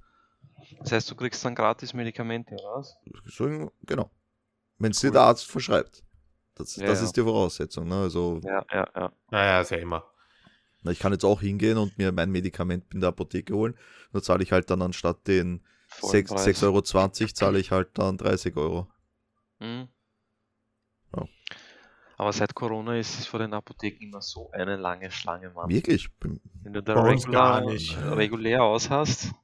Das 0.79 0.91
heißt, 0.91 1.09
du 1.11 1.15
kriegst 1.15 1.43
dann 1.45 1.55
gratis 1.55 1.93
Medikamente, 1.93 2.53
oder 2.55 2.75
was? 2.79 2.95
So, 3.25 3.71
genau. 3.85 4.11
Wenn 4.77 4.91
es 4.91 4.99
dir 4.99 5.07
Cool. 5.07 5.13
der 5.13 5.21
Arzt 5.23 5.45
verschreibt. 5.49 6.03
Das, 6.55 6.75
Ja, 6.75 6.87
das 6.87 6.99
ja. 6.99 7.05
ist 7.05 7.15
die 7.17 7.21
Voraussetzung. 7.21 7.87
Ne? 7.87 7.95
Also, 7.95 8.39
Ja, 8.43 8.65
ja, 8.71 8.87
ja. 8.95 9.11
Naja, 9.31 9.61
ist 9.61 9.71
ja 9.71 9.77
immer. 9.77 10.03
na, 10.83 10.91
ich 10.91 10.99
kann 10.99 11.11
jetzt 11.13 11.25
auch 11.25 11.41
hingehen 11.41 11.77
und 11.77 11.97
mir 11.97 12.11
mein 12.11 12.31
Medikament 12.31 12.93
in 12.93 12.99
der 13.01 13.09
Apotheke 13.09 13.53
holen. 13.53 13.75
Nur 14.11 14.21
zahle 14.23 14.43
ich 14.43 14.51
halt 14.51 14.69
dann 14.69 14.81
anstatt 14.81 15.27
den 15.27 15.61
Vollen 15.87 16.25
6,20 16.25 16.27
Preis. 16.27 16.45
6,20 16.45 16.63
Euro, 16.65 16.81
zahle 16.81 17.59
ich 17.59 17.71
halt 17.71 17.89
dann 17.97 18.17
30 18.17 18.55
Euro. 18.57 18.87
Mhm. 19.59 19.87
Aber 22.19 22.33
seit 22.33 22.53
Corona 22.53 22.97
ist 22.97 23.17
es 23.17 23.25
vor 23.27 23.39
den 23.39 23.53
Apotheken 23.53 24.03
immer 24.03 24.21
so 24.21 24.51
eine 24.51 24.75
lange 24.75 25.09
Schlange, 25.09 25.51
Mann. 25.51 25.69
Wirklich? 25.69 26.09
Wenn 26.19 26.73
du 26.73 26.83
da 26.83 27.01
regular, 27.01 27.61
gar 27.61 27.71
nicht. 27.71 27.97
regulär 27.97 28.61
aus 28.61 28.89
hast, 28.89 29.31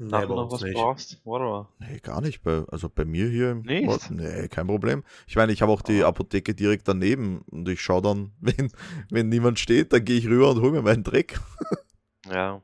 Nee, 0.00 0.08
bei 0.10 0.26
noch 0.26 0.52
was 0.52 0.62
nicht. 0.62 0.74
brauchst, 0.74 1.20
whatever. 1.24 1.68
Nee, 1.80 1.98
gar 1.98 2.20
nicht. 2.20 2.42
Bei, 2.44 2.62
also 2.68 2.88
bei 2.88 3.04
mir 3.04 3.28
hier 3.28 3.50
im 3.50 3.62
Nicht? 3.62 3.88
Ort, 3.88 4.12
nee, 4.12 4.46
kein 4.46 4.68
Problem. 4.68 5.02
Ich 5.26 5.34
meine, 5.34 5.50
ich 5.52 5.60
habe 5.62 5.72
auch 5.72 5.82
die 5.82 6.04
Ah. 6.04 6.08
Apotheke 6.08 6.54
direkt 6.54 6.86
daneben 6.86 7.40
und 7.50 7.68
ich 7.68 7.82
schaue 7.82 8.02
dann, 8.02 8.30
wenn, 8.40 8.70
wenn 9.10 9.28
niemand 9.28 9.58
steht, 9.58 9.92
dann 9.92 10.04
gehe 10.04 10.16
ich 10.18 10.28
rüber 10.28 10.50
und 10.52 10.60
hole 10.60 10.70
mir 10.70 10.82
meinen 10.82 11.02
Dreck. 11.04 11.40
Ja. 12.30 12.60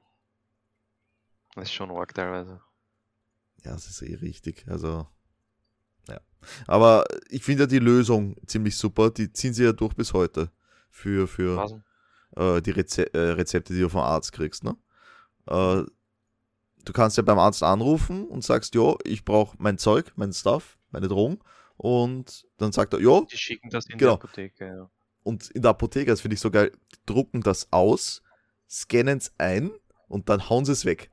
Das 1.55 1.65
ist 1.65 1.73
schon 1.73 1.91
arg 1.91 2.13
teilweise. 2.15 2.61
Ja, 3.65 3.73
das 3.73 3.89
ist 3.89 4.03
eh 4.03 4.15
richtig. 4.17 4.67
Also, 4.69 5.07
ja. 6.09 6.21
Aber 6.67 7.05
ich 7.29 7.43
finde 7.43 7.65
ja 7.65 7.67
die 7.67 7.79
Lösung 7.79 8.37
ziemlich 8.47 8.77
super. 8.77 9.11
Die 9.11 9.33
ziehen 9.33 9.55
sie 9.55 9.65
ja 9.65 9.73
durch 9.73 9.95
bis 9.95 10.13
heute. 10.13 10.51
Für, 10.91 11.27
für 11.27 11.83
äh, 12.37 12.63
die 12.63 12.71
Reze 12.71 13.13
äh, 13.15 13.31
Rezepte, 13.33 13.75
die 13.75 13.81
du 13.81 13.89
vom 13.89 14.01
Arzt 14.03 14.33
kriegst. 14.33 14.63
Ne? 14.63 14.77
Äh, 15.47 15.83
du 16.85 16.93
kannst 16.93 17.17
ja 17.17 17.23
beim 17.25 17.39
Arzt 17.39 17.63
anrufen 17.63 18.27
und 18.29 18.45
sagst, 18.45 18.75
jo, 18.75 18.97
ich 19.05 19.25
brauche 19.25 19.57
mein 19.59 19.77
Zeug, 19.79 20.13
mein 20.17 20.33
Stuff, 20.33 20.79
meine 20.91 21.09
Drogen. 21.09 21.41
Und 21.77 22.47
dann 22.59 22.71
sagt 22.71 22.93
er, 22.93 23.01
jo, 23.01 23.27
Die 23.31 23.37
schicken 23.37 23.71
das 23.71 23.87
in 23.87 23.99
Genau. 23.99 24.17
die 24.17 24.23
Apotheke, 24.23 24.67
ja. 24.67 24.91
und 25.25 25.51
in 25.51 25.63
der 25.63 25.71
Apotheke, 25.71 26.11
das 26.13 26.21
finde 26.21 26.35
ich 26.35 26.41
so 26.41 26.51
geil, 26.53 26.71
die 26.93 26.99
drucken 27.07 27.41
das 27.41 27.73
aus, 27.73 28.23
scannen 28.71 29.19
es 29.19 29.33
ein 29.39 29.73
und 30.07 30.29
dann 30.29 30.49
hauen 30.49 30.65
sie 30.65 30.73
es 30.73 30.85
weg. 30.85 31.11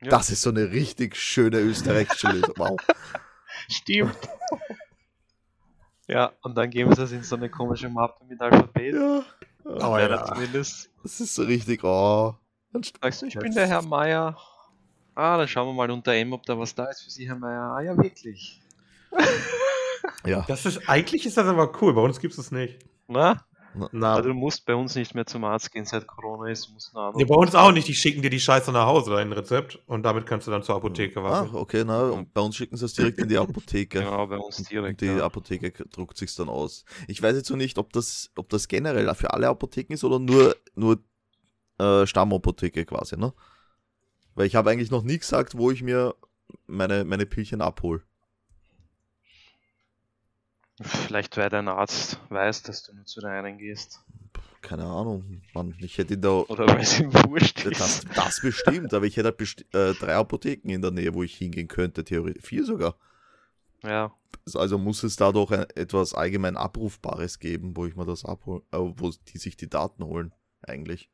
Ja. 0.00 0.10
Das 0.10 0.30
ist 0.30 0.42
so 0.42 0.50
eine 0.50 0.70
richtig 0.70 1.16
schöne 1.16 1.58
österreichische 1.58 2.28
Lösung. 2.28 2.54
Wow. 2.56 2.76
Stimmt. 3.68 4.16
ja, 6.08 6.32
und 6.42 6.56
dann 6.56 6.70
geben 6.70 6.94
sie 6.94 7.00
das 7.00 7.12
in 7.12 7.22
so 7.22 7.36
eine 7.36 7.48
komische 7.48 7.88
Mappe 7.88 8.24
mit 8.24 8.40
Alphabet. 8.40 8.94
Ja. 8.94 9.24
Oh, 9.64 9.90
Meiner 9.90 10.16
ja. 10.16 10.24
zumindest. 10.26 10.90
Das 11.02 11.20
ist 11.20 11.34
so 11.34 11.42
richtig, 11.42 11.82
oh. 11.84 12.34
Dann 12.72 12.82
Sagst 12.82 13.22
du, 13.22 13.26
ich 13.26 13.38
bin 13.38 13.54
der 13.54 13.66
Herr 13.66 13.82
Meier. 13.82 14.36
Ah, 15.14 15.38
dann 15.38 15.46
schauen 15.48 15.68
wir 15.68 15.72
mal 15.72 15.90
unter 15.90 16.12
M, 16.12 16.32
ob 16.32 16.44
da 16.44 16.58
was 16.58 16.74
da 16.74 16.86
ist 16.86 17.02
für 17.02 17.10
Sie, 17.10 17.28
Herr 17.28 17.36
Meier. 17.36 17.74
Ah 17.76 17.80
ja, 17.80 17.96
wirklich. 17.96 18.60
Ja, 20.26 20.44
Das 20.48 20.66
ist, 20.66 20.88
eigentlich 20.88 21.24
ist 21.26 21.36
das 21.36 21.46
aber 21.46 21.70
cool. 21.80 21.94
Bei 21.94 22.00
uns 22.00 22.18
gibt 22.18 22.32
es 22.32 22.36
das 22.36 22.50
nicht. 22.50 22.78
Na? 23.08 23.44
Na, 23.92 24.14
Also 24.14 24.28
du 24.28 24.34
musst 24.34 24.64
bei 24.66 24.74
uns 24.74 24.94
nicht 24.94 25.14
mehr 25.14 25.26
zum 25.26 25.44
Arzt 25.44 25.72
gehen, 25.72 25.84
seit 25.84 26.06
Corona 26.06 26.50
ist. 26.50 26.70
Musst 26.72 26.94
nur 26.94 27.12
nee, 27.16 27.24
bei 27.24 27.34
uns 27.34 27.54
auch 27.54 27.72
nicht. 27.72 27.88
Die 27.88 27.94
schicken 27.94 28.22
dir 28.22 28.30
die 28.30 28.40
Scheiße 28.40 28.70
nach 28.72 28.86
Hause, 28.86 29.10
dein 29.10 29.32
Rezept. 29.32 29.78
Und 29.86 30.04
damit 30.04 30.26
kannst 30.26 30.46
du 30.46 30.50
dann 30.50 30.62
zur 30.62 30.76
Apotheke 30.76 31.20
Ach, 31.20 31.24
warten. 31.24 31.56
okay, 31.56 31.82
na, 31.84 32.08
und 32.10 32.32
bei 32.32 32.40
uns 32.40 32.56
schicken 32.56 32.76
sie 32.76 32.84
es 32.84 32.94
direkt 32.94 33.18
in 33.18 33.28
die 33.28 33.38
Apotheke. 33.38 33.98
Genau, 34.04 34.26
bei 34.26 34.36
uns 34.38 34.58
Und 34.58 34.70
direkt. 34.70 35.00
die 35.00 35.06
ja. 35.06 35.24
Apotheke 35.24 35.72
druckt 35.88 36.16
sich 36.16 36.34
dann 36.36 36.48
aus. 36.48 36.84
Ich 37.08 37.22
weiß 37.22 37.36
jetzt 37.36 37.50
noch 37.50 37.56
nicht, 37.56 37.78
ob 37.78 37.92
das, 37.92 38.30
ob 38.36 38.48
das 38.48 38.68
generell 38.68 39.12
für 39.14 39.32
alle 39.32 39.48
Apotheken 39.48 39.94
ist 39.94 40.04
oder 40.04 40.18
nur, 40.18 40.54
nur 40.74 40.98
äh, 41.78 42.06
Stammapotheke 42.06 42.84
quasi, 42.84 43.16
ne? 43.16 43.32
Weil 44.36 44.46
ich 44.46 44.56
habe 44.56 44.70
eigentlich 44.70 44.90
noch 44.90 45.02
nie 45.04 45.18
gesagt, 45.18 45.56
wo 45.56 45.70
ich 45.70 45.82
mir 45.82 46.14
meine, 46.66 47.04
meine 47.04 47.26
Pillchen 47.26 47.60
abhole. 47.60 48.02
Vielleicht, 50.82 51.36
weil 51.36 51.50
dein 51.50 51.68
Arzt 51.68 52.18
weiß, 52.30 52.62
dass 52.64 52.82
du 52.82 52.94
nur 52.94 53.04
zu 53.04 53.20
der 53.20 53.30
einen 53.30 53.58
gehst. 53.58 54.00
keine 54.60 54.84
Ahnung, 54.84 55.42
Mann, 55.52 55.74
ich 55.78 55.98
hätte 55.98 56.18
da. 56.18 56.30
Oder 56.30 56.66
weil 56.66 56.80
es 56.80 56.98
ihm 56.98 57.12
wurscht 57.12 57.64
ist. 57.64 57.80
Das, 57.80 58.04
das 58.14 58.40
bestimmt, 58.40 58.92
aber 58.94 59.06
ich 59.06 59.16
hätte 59.16 59.28
halt 59.28 59.36
besti 59.36 59.64
äh, 59.72 59.94
drei 59.94 60.14
Apotheken 60.16 60.70
in 60.70 60.82
der 60.82 60.90
Nähe, 60.90 61.14
wo 61.14 61.22
ich 61.22 61.36
hingehen 61.36 61.68
könnte, 61.68 62.02
theoretisch. 62.04 62.42
Vier 62.44 62.64
sogar. 62.64 62.96
Ja, 63.84 64.12
Also 64.54 64.78
muss 64.78 65.02
es 65.02 65.16
da 65.16 65.30
doch 65.30 65.50
ein, 65.50 65.66
etwas 65.74 66.14
allgemein 66.14 66.56
Abrufbares 66.56 67.38
geben, 67.38 67.76
wo 67.76 67.86
ich 67.86 67.94
mir 67.94 68.06
das 68.06 68.24
abhole, 68.24 68.62
äh, 68.72 68.78
wo 68.78 69.12
die 69.28 69.38
sich 69.38 69.56
die 69.56 69.68
Daten 69.68 70.02
holen, 70.02 70.32
eigentlich. 70.62 71.10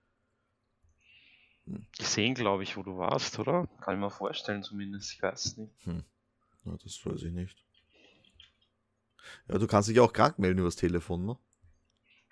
gesehen, 1.98 2.34
glaube 2.34 2.62
ich, 2.62 2.76
wo 2.76 2.82
du 2.82 2.96
warst, 2.96 3.38
oder? 3.38 3.66
Kann 3.80 3.94
ich 3.94 4.00
mir 4.00 4.10
vorstellen, 4.10 4.62
zumindest. 4.62 5.12
Ich 5.12 5.22
weiß 5.22 5.44
es 5.44 5.56
nicht. 5.56 5.72
Ja, 5.86 6.76
das 6.82 7.04
weiß 7.04 7.22
ich 7.24 7.32
nicht. 7.32 7.64
Ja, 9.48 9.58
du 9.58 9.66
kannst 9.66 9.88
dich 9.88 10.00
auch 10.00 10.12
krank 10.12 10.38
melden 10.38 10.60
übers 10.60 10.76
Telefon, 10.76 11.26
ne? 11.26 11.36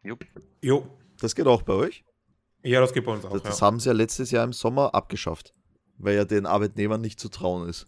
Jupp. 0.02 0.24
Jo. 0.62 0.86
Das 1.20 1.34
geht 1.34 1.46
auch 1.46 1.62
bei 1.62 1.72
euch. 1.74 2.04
Ja, 2.62 2.80
das 2.80 2.92
geht 2.92 3.04
bei 3.04 3.12
uns 3.12 3.24
auch. 3.24 3.32
Das, 3.32 3.42
das 3.42 3.60
ja. 3.60 3.66
haben 3.66 3.80
sie 3.80 3.88
ja 3.88 3.92
letztes 3.92 4.30
Jahr 4.30 4.44
im 4.44 4.52
Sommer 4.52 4.94
abgeschafft, 4.94 5.54
weil 5.98 6.16
ja 6.16 6.24
den 6.24 6.46
Arbeitnehmern 6.46 7.00
nicht 7.00 7.20
zu 7.20 7.28
trauen 7.28 7.68
ist. 7.68 7.86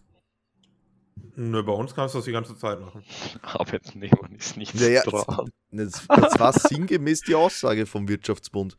Nö, 1.35 1.63
bei 1.63 1.71
uns 1.71 1.93
kannst 1.93 2.15
du 2.15 2.19
das 2.19 2.25
die 2.25 2.31
ganze 2.31 2.57
Zeit 2.57 2.79
machen. 2.79 3.03
Arbeitnehmern 3.41 4.35
ist 4.35 4.57
nicht 4.57 4.73
Ja, 4.75 4.87
ja, 4.87 5.01
zu 5.03 5.11
trauen. 5.11 5.51
Das, 5.71 6.05
das 6.07 6.39
war 6.39 6.53
sinngemäß 6.53 7.21
die 7.21 7.35
Aussage 7.35 7.85
vom 7.85 8.07
Wirtschaftsbund. 8.07 8.77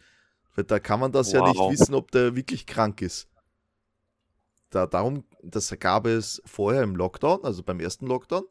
Weil 0.55 0.65
da 0.65 0.79
kann 0.79 1.01
man 1.01 1.13
das 1.13 1.33
ja 1.33 1.43
nicht 1.47 1.59
Wow. 1.59 1.73
wissen, 1.73 1.95
ob 1.95 2.11
der 2.11 2.37
wirklich 2.37 2.67
krank 2.67 3.01
ist. 3.01 3.29
Da, 4.71 4.87
darum, 4.87 5.25
das 5.43 5.75
gab 5.79 6.07
es 6.07 6.43
vorher 6.45 6.83
im 6.83 6.97
Lockdown, 6.97 7.45
also 7.45 7.63
beim 7.63 7.81
ersten 7.81 8.07
Lockdown. 8.07 8.45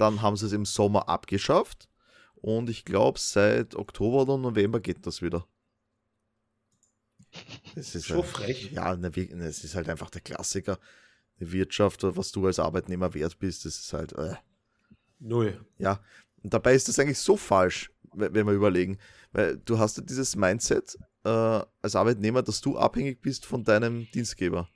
Dann 0.00 0.22
haben 0.22 0.36
sie 0.36 0.46
es 0.46 0.52
im 0.52 0.64
Sommer 0.64 1.08
abgeschafft. 1.08 1.88
Und 2.36 2.70
ich 2.70 2.84
glaube, 2.86 3.18
seit 3.18 3.74
Oktober 3.74 4.22
oder 4.22 4.38
November 4.38 4.80
geht 4.80 5.06
das 5.06 5.20
wieder. 5.20 5.46
Es 7.76 7.94
ist 7.94 8.06
So 8.08 8.16
halt- 8.16 8.26
frech. 8.26 8.72
Ja, 8.72 8.96
ne, 8.96 9.10
ne, 9.10 9.44
es 9.46 9.62
ist 9.62 9.74
halt 9.74 9.88
einfach 9.88 10.10
der 10.10 10.20
Klassiker. 10.22 10.78
Die 11.38 11.52
Wirtschaft, 11.52 12.00
was 12.02 12.32
du 12.32 12.46
als 12.46 12.58
Arbeitnehmer 12.58 13.14
wert 13.14 13.38
bist, 13.38 13.64
das 13.64 13.78
ist 13.78 13.92
halt. 13.92 14.12
Äh. 14.14 14.34
Null. 15.18 15.64
Ja, 15.78 16.02
und 16.42 16.52
dabei 16.54 16.74
ist 16.74 16.88
das 16.88 16.98
eigentlich 16.98 17.18
so 17.18 17.36
falsch, 17.36 17.90
we- 18.12 18.32
wenn 18.32 18.46
wir 18.46 18.54
überlegen. 18.54 18.98
Weil 19.32 19.58
du 19.58 19.78
hast 19.78 19.98
ja 19.98 20.02
dieses 20.02 20.34
Mindset 20.34 20.98
äh, 21.24 21.28
als 21.28 21.94
Arbeitnehmer, 21.94 22.42
dass 22.42 22.60
du 22.62 22.78
abhängig 22.78 23.20
bist 23.20 23.44
von 23.46 23.62
deinem 23.64 24.10
Dienstgeber. 24.12 24.68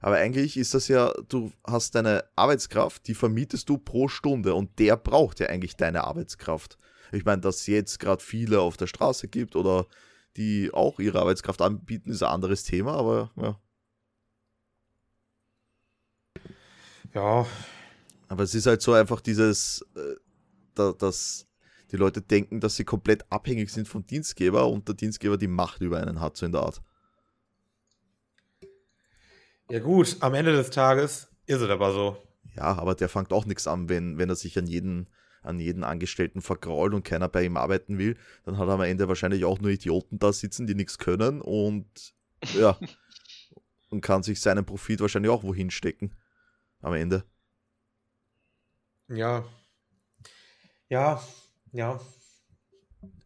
Aber 0.00 0.16
eigentlich 0.16 0.56
ist 0.56 0.74
das 0.74 0.88
ja, 0.88 1.12
du 1.28 1.52
hast 1.64 1.94
deine 1.94 2.24
Arbeitskraft, 2.36 3.06
die 3.08 3.14
vermietest 3.14 3.68
du 3.68 3.78
pro 3.78 4.08
Stunde 4.08 4.54
und 4.54 4.78
der 4.78 4.96
braucht 4.96 5.40
ja 5.40 5.48
eigentlich 5.48 5.76
deine 5.76 6.04
Arbeitskraft. 6.04 6.78
Ich 7.12 7.24
meine, 7.24 7.40
dass 7.40 7.56
es 7.56 7.66
jetzt 7.66 7.98
gerade 7.98 8.22
viele 8.22 8.60
auf 8.60 8.76
der 8.76 8.86
Straße 8.86 9.28
gibt 9.28 9.56
oder 9.56 9.86
die 10.36 10.70
auch 10.72 11.00
ihre 11.00 11.20
Arbeitskraft 11.20 11.60
anbieten, 11.62 12.10
ist 12.10 12.22
ein 12.22 12.30
anderes 12.30 12.62
Thema, 12.64 12.94
aber 12.94 13.32
ja. 13.36 13.58
Ja, 17.14 17.46
Aber 18.28 18.42
es 18.42 18.54
ist 18.54 18.66
halt 18.66 18.82
so 18.82 18.92
einfach 18.92 19.20
dieses, 19.20 19.84
äh, 19.96 20.14
da, 20.74 20.92
dass 20.92 21.46
die 21.90 21.96
Leute 21.96 22.20
denken, 22.20 22.60
dass 22.60 22.76
sie 22.76 22.84
komplett 22.84 23.24
abhängig 23.32 23.70
sind 23.70 23.88
vom 23.88 24.06
Dienstgeber 24.06 24.68
und 24.68 24.86
der 24.86 24.94
Dienstgeber 24.94 25.38
die 25.38 25.48
Macht 25.48 25.80
über 25.80 25.98
einen 25.98 26.20
hat, 26.20 26.36
so 26.36 26.44
in 26.46 26.52
der 26.52 26.62
Art. 26.62 26.82
Ja 29.70 29.78
gut, 29.80 30.16
am 30.20 30.34
Ende 30.34 30.52
des 30.52 30.70
Tages 30.70 31.28
ist 31.46 31.60
es 31.60 31.70
aber 31.70 31.92
so. 31.92 32.16
Ja, 32.56 32.76
aber 32.76 32.94
der 32.94 33.08
fängt 33.08 33.32
auch 33.32 33.46
nichts 33.46 33.66
an, 33.66 33.88
wenn, 33.88 34.18
wenn 34.18 34.28
er 34.28 34.36
sich 34.36 34.58
an 34.58 34.66
jeden, 34.66 35.08
an 35.42 35.60
jeden 35.60 35.84
Angestellten 35.84 36.40
vergrault 36.42 36.94
und 36.94 37.04
keiner 37.04 37.28
bei 37.28 37.44
ihm 37.44 37.56
arbeiten 37.56 37.98
will, 37.98 38.16
dann 38.44 38.58
hat 38.58 38.68
er 38.68 38.74
am 38.74 38.80
Ende 38.80 39.08
wahrscheinlich 39.08 39.44
auch 39.44 39.60
nur 39.60 39.70
Idioten 39.70 40.18
da 40.18 40.32
sitzen, 40.32 40.66
die 40.66 40.74
nichts 40.74 40.98
können 40.98 41.40
und 41.40 42.14
ja, 42.54 42.78
und 43.90 44.00
kann 44.00 44.22
sich 44.22 44.40
seinen 44.40 44.64
Profit 44.64 45.00
wahrscheinlich 45.00 45.30
auch 45.30 45.42
wohin 45.42 45.70
stecken. 45.70 46.14
Am 46.80 46.94
Ende. 46.94 47.24
Ja. 49.08 49.44
Ja, 50.88 51.22
ja. 51.72 52.00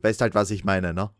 Weißt 0.00 0.20
halt, 0.20 0.34
was 0.34 0.50
ich 0.50 0.64
meine, 0.64 0.94
ne? 0.94 1.10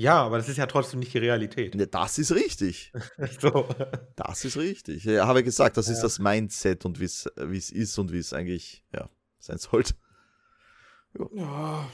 Ja, 0.00 0.22
aber 0.22 0.38
das 0.38 0.48
ist 0.48 0.56
ja 0.56 0.64
trotzdem 0.64 1.00
nicht 1.00 1.12
die 1.12 1.18
Realität. 1.18 1.74
Ja, 1.74 1.84
Das 1.84 2.18
ist 2.18 2.32
richtig. 2.32 2.90
so. 3.40 3.68
Das 4.16 4.46
ist 4.46 4.56
richtig. 4.56 5.04
Ja, 5.04 5.26
habe 5.26 5.40
ich 5.40 5.44
gesagt, 5.44 5.76
das 5.76 5.88
ist 5.88 5.98
Ja. 5.98 6.04
das 6.04 6.18
Mindset 6.18 6.86
und 6.86 7.00
wie 7.00 7.04
es 7.04 7.26
ist 7.70 7.98
und 7.98 8.10
wie 8.10 8.18
es 8.18 8.32
eigentlich 8.32 8.82
ja, 8.94 9.10
sein 9.38 9.58
sollte. 9.58 9.94
Ja. 11.34 11.86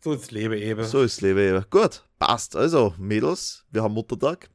So 0.00 0.12
ist 0.14 0.32
Lebe 0.32 0.58
eben. 0.58 0.82
So 0.84 1.02
ist 1.02 1.20
Lebe. 1.20 1.64
Gut, 1.70 2.04
passt. 2.18 2.56
Also, 2.56 2.92
Mädels, 2.98 3.64
wir 3.70 3.84
haben 3.84 3.94
Muttertag. 3.94 4.50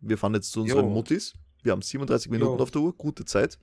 Wir 0.00 0.18
fahren 0.18 0.34
jetzt 0.34 0.50
zu 0.50 0.62
unseren 0.62 0.86
Jo. 0.86 0.90
Muttis. 0.90 1.34
Wir 1.62 1.72
haben 1.72 1.82
37 1.82 2.28
Minuten 2.30 2.56
Jo. 2.56 2.62
auf 2.62 2.72
der 2.72 2.80
Uhr, 2.80 2.92
gute 2.96 3.24
Zeit. 3.24 3.56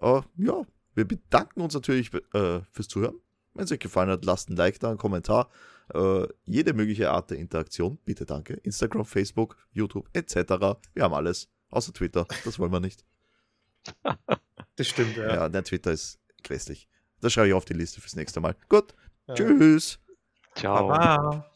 Äh, 0.00 0.22
ja, 0.38 0.62
wir 0.94 1.04
bedanken 1.06 1.60
uns 1.60 1.74
natürlich 1.74 2.12
äh, 2.32 2.62
fürs 2.72 2.88
Zuhören. 2.88 3.14
Wenn 3.54 3.64
es 3.64 3.70
euch 3.72 3.78
gefallen 3.78 4.10
hat, 4.10 4.24
lasst 4.24 4.50
ein 4.50 4.56
Like 4.56 4.80
da, 4.80 4.88
einen 4.88 4.98
Kommentar. 4.98 5.50
Äh, 5.94 6.28
jede 6.46 6.72
mögliche 6.72 7.10
Art 7.10 7.30
der 7.30 7.38
Interaktion, 7.38 7.98
bitte 8.04 8.24
danke. 8.26 8.54
Instagram, 8.54 9.04
Facebook, 9.04 9.56
YouTube 9.72 10.08
etc. 10.12 10.34
Wir 10.94 11.02
haben 11.04 11.14
alles. 11.14 11.48
Außer 11.70 11.92
Twitter, 11.92 12.26
das 12.44 12.58
wollen 12.58 12.72
wir 12.72 12.80
nicht. 12.80 13.04
Das 14.76 14.88
stimmt, 14.88 15.16
ja. 15.16 15.34
Ja, 15.34 15.48
der 15.50 15.62
Twitter 15.62 15.90
ist 15.92 16.18
grässlich. 16.42 16.88
Das 17.20 17.32
schreibe 17.34 17.48
ich 17.48 17.54
auf 17.54 17.66
die 17.66 17.74
Liste 17.74 18.00
fürs 18.00 18.16
nächste 18.16 18.40
Mal. 18.40 18.56
Gut, 18.70 18.94
Ja. 19.26 19.34
tschüss. 19.34 19.98
Ciao. 20.54 20.88
Baba. 20.88 21.46